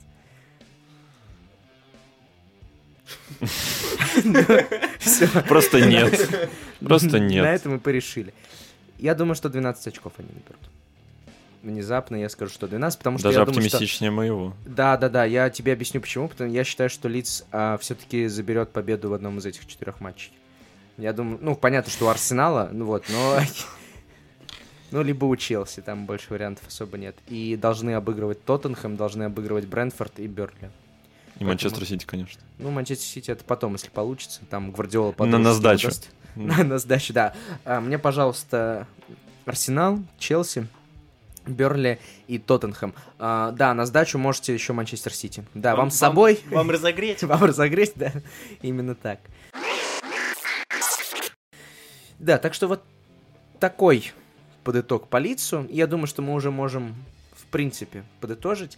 Просто 5.48 5.80
нет. 5.80 6.48
Просто 6.80 7.18
нет. 7.18 7.44
На 7.44 7.54
этом 7.54 7.72
мы 7.72 7.78
порешили. 7.78 8.32
Я 8.98 9.14
думаю, 9.14 9.34
что 9.34 9.48
12 9.48 9.86
очков 9.88 10.12
они 10.18 10.28
наберут 10.28 10.68
внезапно 11.62 12.16
я 12.16 12.28
скажу, 12.28 12.52
что 12.52 12.66
12, 12.66 12.98
потому 12.98 13.18
что 13.18 13.28
Даже 13.28 13.38
я 13.38 13.42
оптимистичнее 13.42 14.10
думаю, 14.10 14.26
что... 14.28 14.36
моего. 14.36 14.56
Да, 14.66 14.96
да, 14.96 15.08
да, 15.08 15.24
я 15.24 15.50
тебе 15.50 15.72
объясню 15.72 16.00
почему, 16.00 16.28
потому 16.28 16.50
я 16.50 16.64
считаю, 16.64 16.90
что 16.90 17.08
Лиц 17.08 17.44
а, 17.52 17.78
все-таки 17.78 18.26
заберет 18.26 18.70
победу 18.70 19.10
в 19.10 19.14
одном 19.14 19.38
из 19.38 19.46
этих 19.46 19.66
четырех 19.66 20.00
матчей. 20.00 20.32
Я 20.96 21.12
думаю, 21.12 21.38
ну, 21.40 21.54
понятно, 21.54 21.92
что 21.92 22.06
у 22.06 22.08
Арсенала, 22.08 22.70
ну 22.72 22.84
вот, 22.86 23.04
но... 23.08 23.38
Ну, 24.90 25.02
либо 25.02 25.26
у 25.26 25.36
Челси, 25.36 25.82
там 25.82 26.06
больше 26.06 26.28
вариантов 26.30 26.66
особо 26.66 26.96
нет. 26.96 27.14
И 27.26 27.56
должны 27.56 27.90
обыгрывать 27.90 28.42
Тоттенхэм, 28.46 28.96
должны 28.96 29.24
обыгрывать 29.24 29.66
Брентфорд 29.66 30.18
и 30.18 30.26
Берли. 30.26 30.70
И 31.38 31.44
Манчестер 31.44 31.84
Сити, 31.84 32.04
конечно. 32.04 32.40
Ну, 32.58 32.70
Манчестер 32.70 33.06
Сити 33.06 33.30
это 33.30 33.44
потом, 33.44 33.74
если 33.74 33.90
получится. 33.90 34.40
Там 34.50 34.72
Гвардиола 34.72 35.14
На, 35.18 35.38
на 35.38 35.52
сдачу. 35.52 35.90
На, 36.34 36.62
на 36.62 36.78
сдачу, 36.78 37.12
да. 37.12 37.34
А, 37.64 37.80
мне, 37.80 37.98
пожалуйста, 37.98 38.86
Арсенал, 39.44 39.98
Челси, 40.18 40.68
Берли 41.46 41.98
и 42.28 42.38
Тоттенхэм. 42.38 42.94
А, 43.18 43.50
да, 43.52 43.74
на 43.74 43.86
сдачу 43.86 44.18
можете 44.18 44.54
еще 44.54 44.72
Манчестер 44.72 45.12
Сити. 45.12 45.44
Да, 45.54 45.70
вам, 45.70 45.78
вам 45.78 45.90
с 45.90 45.96
собой... 45.96 46.40
Вам 46.50 46.70
разогреть. 46.70 47.22
Вам 47.22 47.42
разогреть, 47.42 47.92
да. 47.96 48.12
Именно 48.62 48.94
так. 48.94 49.20
Да, 52.18 52.38
так 52.38 52.54
что 52.54 52.68
вот 52.68 52.84
такой 53.58 54.12
подыток 54.64 55.08
по 55.08 55.16
лицу. 55.16 55.66
Я 55.70 55.86
думаю, 55.86 56.06
что 56.06 56.20
мы 56.22 56.34
уже 56.34 56.50
можем, 56.50 56.94
в 57.34 57.46
принципе, 57.46 58.04
подытожить. 58.20 58.76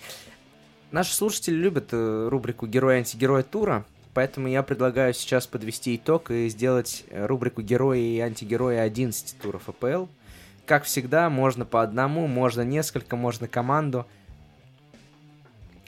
Наши 0.92 1.14
слушатели 1.14 1.54
любят 1.54 1.88
э, 1.92 2.28
рубрику 2.28 2.66
«Герой-антигерой 2.66 3.44
тура», 3.44 3.84
поэтому 4.12 4.48
я 4.48 4.62
предлагаю 4.62 5.14
сейчас 5.14 5.46
подвести 5.46 5.94
итог 5.94 6.30
и 6.30 6.48
сделать 6.48 7.04
э, 7.10 7.26
рубрику 7.26 7.62
«Герои 7.62 8.16
и 8.16 8.20
антигерои 8.20 8.76
11 8.76 9.38
туров 9.40 9.68
АПЛ», 9.68 10.06
как 10.70 10.84
всегда, 10.84 11.28
можно 11.30 11.64
по 11.64 11.82
одному, 11.82 12.28
можно 12.28 12.60
несколько, 12.60 13.16
можно 13.16 13.48
команду. 13.48 14.06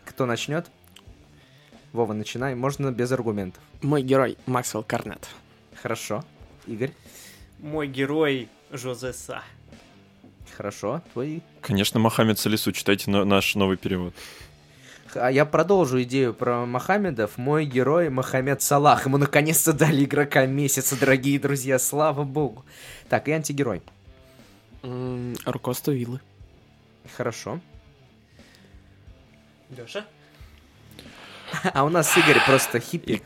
Кто 0.04 0.26
начнет? 0.26 0.66
Вова, 1.92 2.12
начинай. 2.12 2.56
Можно 2.56 2.90
без 2.90 3.12
аргументов. 3.12 3.62
Мой 3.80 4.02
герой 4.02 4.36
Максвелл 4.46 4.82
Карнет. 4.82 5.28
Хорошо. 5.80 6.24
Игорь? 6.66 6.90
Мой 7.60 7.86
герой 7.86 8.48
Жозеса. 8.72 9.42
Хорошо. 10.56 11.00
Твой? 11.12 11.42
Конечно, 11.60 12.00
Мохаммед 12.00 12.40
Салису. 12.40 12.72
Читайте 12.72 13.08
наш 13.08 13.54
новый 13.54 13.76
перевод. 13.76 14.14
А 15.14 15.30
я 15.30 15.44
продолжу 15.44 16.02
идею 16.02 16.34
про 16.34 16.64
Мохаммедов. 16.64 17.36
Мой 17.36 17.64
герой 17.64 18.08
Мохаммед 18.08 18.62
Салах. 18.62 19.06
Ему 19.06 19.18
наконец-то 19.18 19.72
дали 19.72 20.04
игрока 20.04 20.46
месяца, 20.46 20.98
дорогие 20.98 21.38
друзья. 21.38 21.78
Слава 21.78 22.24
богу. 22.24 22.64
Так, 23.08 23.28
и 23.28 23.32
антигерой. 23.32 23.82
Руководство 24.82 25.90
виллы. 25.90 26.20
Хорошо. 27.16 27.60
Леша? 29.76 30.04
А 31.74 31.84
у 31.84 31.88
нас 31.88 32.16
Игорь 32.16 32.40
просто 32.46 32.80
хиппи. 32.80 33.22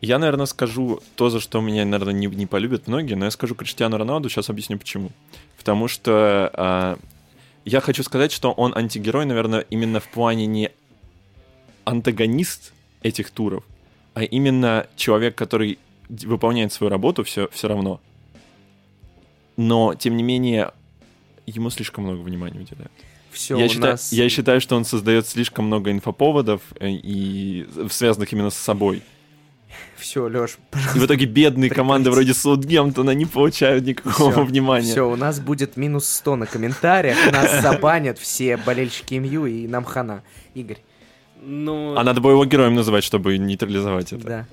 Я, 0.00 0.18
наверное, 0.18 0.46
скажу 0.46 1.00
то, 1.16 1.30
за 1.30 1.40
что 1.40 1.60
меня, 1.60 1.84
наверное, 1.84 2.14
не, 2.14 2.26
не 2.26 2.46
полюбят 2.46 2.86
многие, 2.86 3.14
но 3.14 3.24
я 3.24 3.30
скажу 3.30 3.54
Криштиану 3.54 3.96
Роналду, 3.96 4.28
сейчас 4.28 4.48
объясню 4.48 4.78
почему. 4.78 5.10
Потому 5.56 5.88
что 5.88 6.50
а, 6.52 6.98
я 7.64 7.80
хочу 7.80 8.02
сказать, 8.04 8.30
что 8.30 8.52
он 8.52 8.76
антигерой, 8.76 9.24
наверное, 9.24 9.60
именно 9.60 9.98
в 9.98 10.08
плане 10.08 10.46
не 10.46 10.70
антагонист 11.88 12.72
этих 13.02 13.30
туров, 13.30 13.64
а 14.14 14.22
именно 14.22 14.86
человек, 14.96 15.34
который 15.34 15.78
выполняет 16.08 16.72
свою 16.72 16.90
работу 16.90 17.24
все, 17.24 17.48
все 17.52 17.68
равно. 17.68 18.00
Но, 19.56 19.94
тем 19.94 20.16
не 20.16 20.22
менее, 20.22 20.72
ему 21.46 21.70
слишком 21.70 22.04
много 22.04 22.20
внимания 22.20 22.60
уделяют. 22.60 22.92
Все, 23.30 23.58
я, 23.58 23.66
у 23.66 23.68
считаю, 23.68 23.92
нас... 23.92 24.12
я 24.12 24.28
считаю, 24.28 24.60
что 24.60 24.76
он 24.76 24.84
создает 24.84 25.26
слишком 25.26 25.66
много 25.66 25.90
инфоповодов, 25.90 26.62
э, 26.80 26.90
и 26.90 27.66
связанных 27.90 28.32
именно 28.32 28.50
с 28.50 28.56
собой. 28.56 29.02
Все, 29.96 30.28
Леш, 30.28 30.58
И 30.94 30.98
в 30.98 31.04
итоге 31.04 31.26
бедные 31.26 31.70
команды 31.70 32.10
вроде 32.10 32.32
Саутгемптона 32.32 33.10
не 33.10 33.26
получают 33.26 33.84
никакого 33.84 34.32
Всё, 34.32 34.44
внимания. 34.44 34.90
Все, 34.90 35.08
у 35.08 35.16
нас 35.16 35.40
будет 35.40 35.76
минус 35.76 36.08
100 36.08 36.36
на 36.36 36.46
комментариях, 36.46 37.16
нас 37.32 37.60
забанят 37.62 38.18
все 38.18 38.56
болельщики 38.56 39.14
МЮ 39.14 39.46
и 39.46 39.66
нам 39.66 39.84
хана. 39.84 40.22
Игорь, 40.54 40.78
Ну, 41.42 41.96
А 41.96 42.04
надо 42.04 42.20
было 42.20 42.32
его 42.32 42.44
героем 42.44 42.74
называть, 42.74 43.04
чтобы 43.04 43.36
нейтрализовать 43.38 44.12
это. 44.12 44.26
да. 44.26 44.46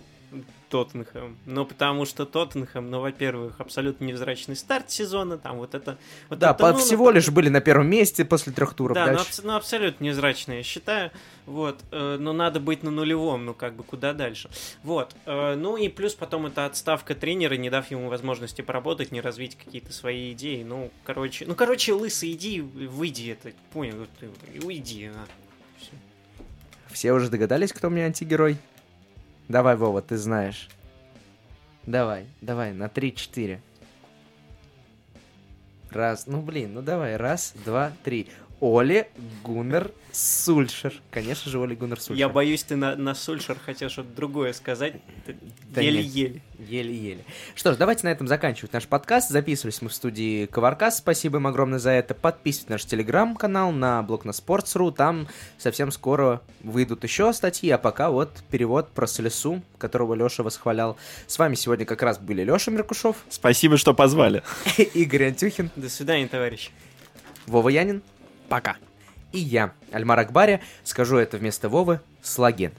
Тоттенхэм. 0.69 1.37
Ну, 1.45 1.63
потому 1.65 2.05
что 2.05 2.25
Тоттенхэм, 2.25 2.89
ну, 2.89 2.99
во-первых, 2.99 3.61
абсолютно 3.61 4.03
невзрачный 4.05 4.55
старт 4.55 4.89
сезона, 4.91 5.37
там 5.37 5.57
вот 5.57 5.75
это... 5.75 5.97
Вот 6.27 6.39
Да, 6.39 6.49
это, 6.51 6.59
по- 6.59 6.71
ну, 6.71 6.79
всего 6.79 7.11
лишь 7.11 7.29
были 7.29 7.49
на 7.49 7.61
первом 7.61 7.87
месте 7.87 8.25
после 8.25 8.51
трех 8.51 8.73
туров. 8.73 8.95
Да, 8.95 9.05
ну, 9.05 9.13
Дальше. 9.13 9.23
абс- 9.29 9.41
ну, 9.43 9.55
абсолютно 9.55 10.03
невзрачно, 10.03 10.53
я 10.53 10.63
считаю. 10.63 11.11
Вот, 11.45 11.79
э, 11.91 12.17
но 12.19 12.33
надо 12.33 12.59
быть 12.59 12.81
на 12.81 12.89
нулевом, 12.89 13.45
ну 13.45 13.53
как 13.53 13.75
бы 13.75 13.83
куда 13.83 14.13
дальше. 14.13 14.49
Вот, 14.83 15.15
э, 15.27 15.55
ну 15.55 15.77
и 15.77 15.87
плюс 15.87 16.15
потом 16.15 16.47
это 16.47 16.65
отставка 16.65 17.13
тренера, 17.13 17.53
не 17.53 17.69
дав 17.69 17.89
ему 17.91 18.09
возможности 18.09 18.61
поработать, 18.63 19.11
не 19.11 19.21
развить 19.21 19.55
какие-то 19.55 19.93
свои 19.93 20.31
идеи. 20.33 20.63
Ну, 20.63 20.91
короче, 21.03 21.45
ну, 21.45 21.53
короче, 21.53 21.93
лысый, 21.93 22.31
иди, 22.31 22.61
выйди 22.61 23.29
это, 23.29 23.55
понял, 23.71 24.07
уйди. 24.63 25.11
а. 25.13 25.25
Все 26.95 27.11
уже 27.11 27.29
догадались, 27.29 27.73
кто 27.73 27.87
у 27.87 27.89
меня 27.89 28.05
антигерой? 28.05 28.55
Давай, 29.49 29.75
Вова, 29.75 30.01
ты 30.01 30.15
знаешь. 30.15 30.69
Давай, 31.85 32.25
давай, 32.39 32.71
на 32.71 32.85
3-4. 32.85 33.59
Раз, 35.91 36.25
ну 36.25 36.41
блин, 36.41 36.73
ну 36.73 36.81
давай, 36.81 37.17
раз, 37.17 37.53
два, 37.65 37.91
три. 38.05 38.29
Оли 38.61 39.07
Гуннер 39.43 39.91
Сульшер. 40.11 40.93
Конечно 41.11 41.51
же, 41.51 41.61
Оли 41.61 41.75
Гуннер 41.75 41.99
Сульшер. 41.99 42.15
Я 42.15 42.29
боюсь, 42.29 42.63
ты 42.63 42.75
на, 42.75 42.95
на 42.95 43.13
Сульшер 43.13 43.57
хотел 43.59 43.89
что-то 43.89 44.09
другое 44.15 44.53
сказать. 44.53 44.93
Ты 45.25 45.35
Да. 45.73 45.81
Еле-еле. 45.81 46.41
Еле-еле. 46.57 47.25
Что 47.53 47.73
ж, 47.73 47.77
давайте 47.77 48.05
на 48.05 48.11
этом 48.11 48.27
заканчивать 48.27 48.71
наш 48.71 48.87
подкаст. 48.87 49.29
Записывались 49.29 49.81
мы 49.81 49.89
в 49.89 49.93
студии 49.93 50.45
Коваркас. 50.45 50.99
Спасибо 50.99 51.37
им 51.39 51.47
огромное 51.47 51.79
за 51.79 51.91
это. 51.91 52.13
Подписывайтесь 52.13 52.69
на 52.69 52.73
наш 52.75 52.85
телеграм-канал, 52.85 53.71
на 53.73 54.01
блог 54.03 54.23
на 54.23 54.31
Sports.ru. 54.31 54.93
Там 54.93 55.27
совсем 55.57 55.91
скоро 55.91 56.41
выйдут 56.61 57.03
еще 57.03 57.33
статьи. 57.33 57.69
А 57.69 57.77
пока 57.77 58.09
вот 58.09 58.31
перевод 58.49 58.89
про 58.91 59.07
Солесу, 59.07 59.61
которого 59.77 60.13
Леша 60.13 60.43
восхвалял. 60.43 60.95
С 61.27 61.37
вами 61.37 61.55
сегодня 61.55 61.85
как 61.85 62.01
раз 62.01 62.19
были 62.19 62.43
Леша 62.43 62.71
Меркушев, 62.71 63.17
Спасибо, 63.29 63.77
что 63.77 63.93
позвали. 63.93 64.43
Игорь 64.93 65.25
Антюхин, 65.25 65.71
До 65.75 65.89
свидания, 65.89 66.27
товарищи. 66.27 66.71
Вова 67.47 67.69
Янин 67.69 68.01
Пока. 68.49 68.77
и 69.31 69.39
я, 69.39 69.73
Альмар 69.91 70.19
Акбари. 70.19 70.61
Скажу 70.83 71.17
это 71.17 71.37
вместо 71.37 71.67
Вовы. 71.69 71.99
Слаген. 72.21 72.71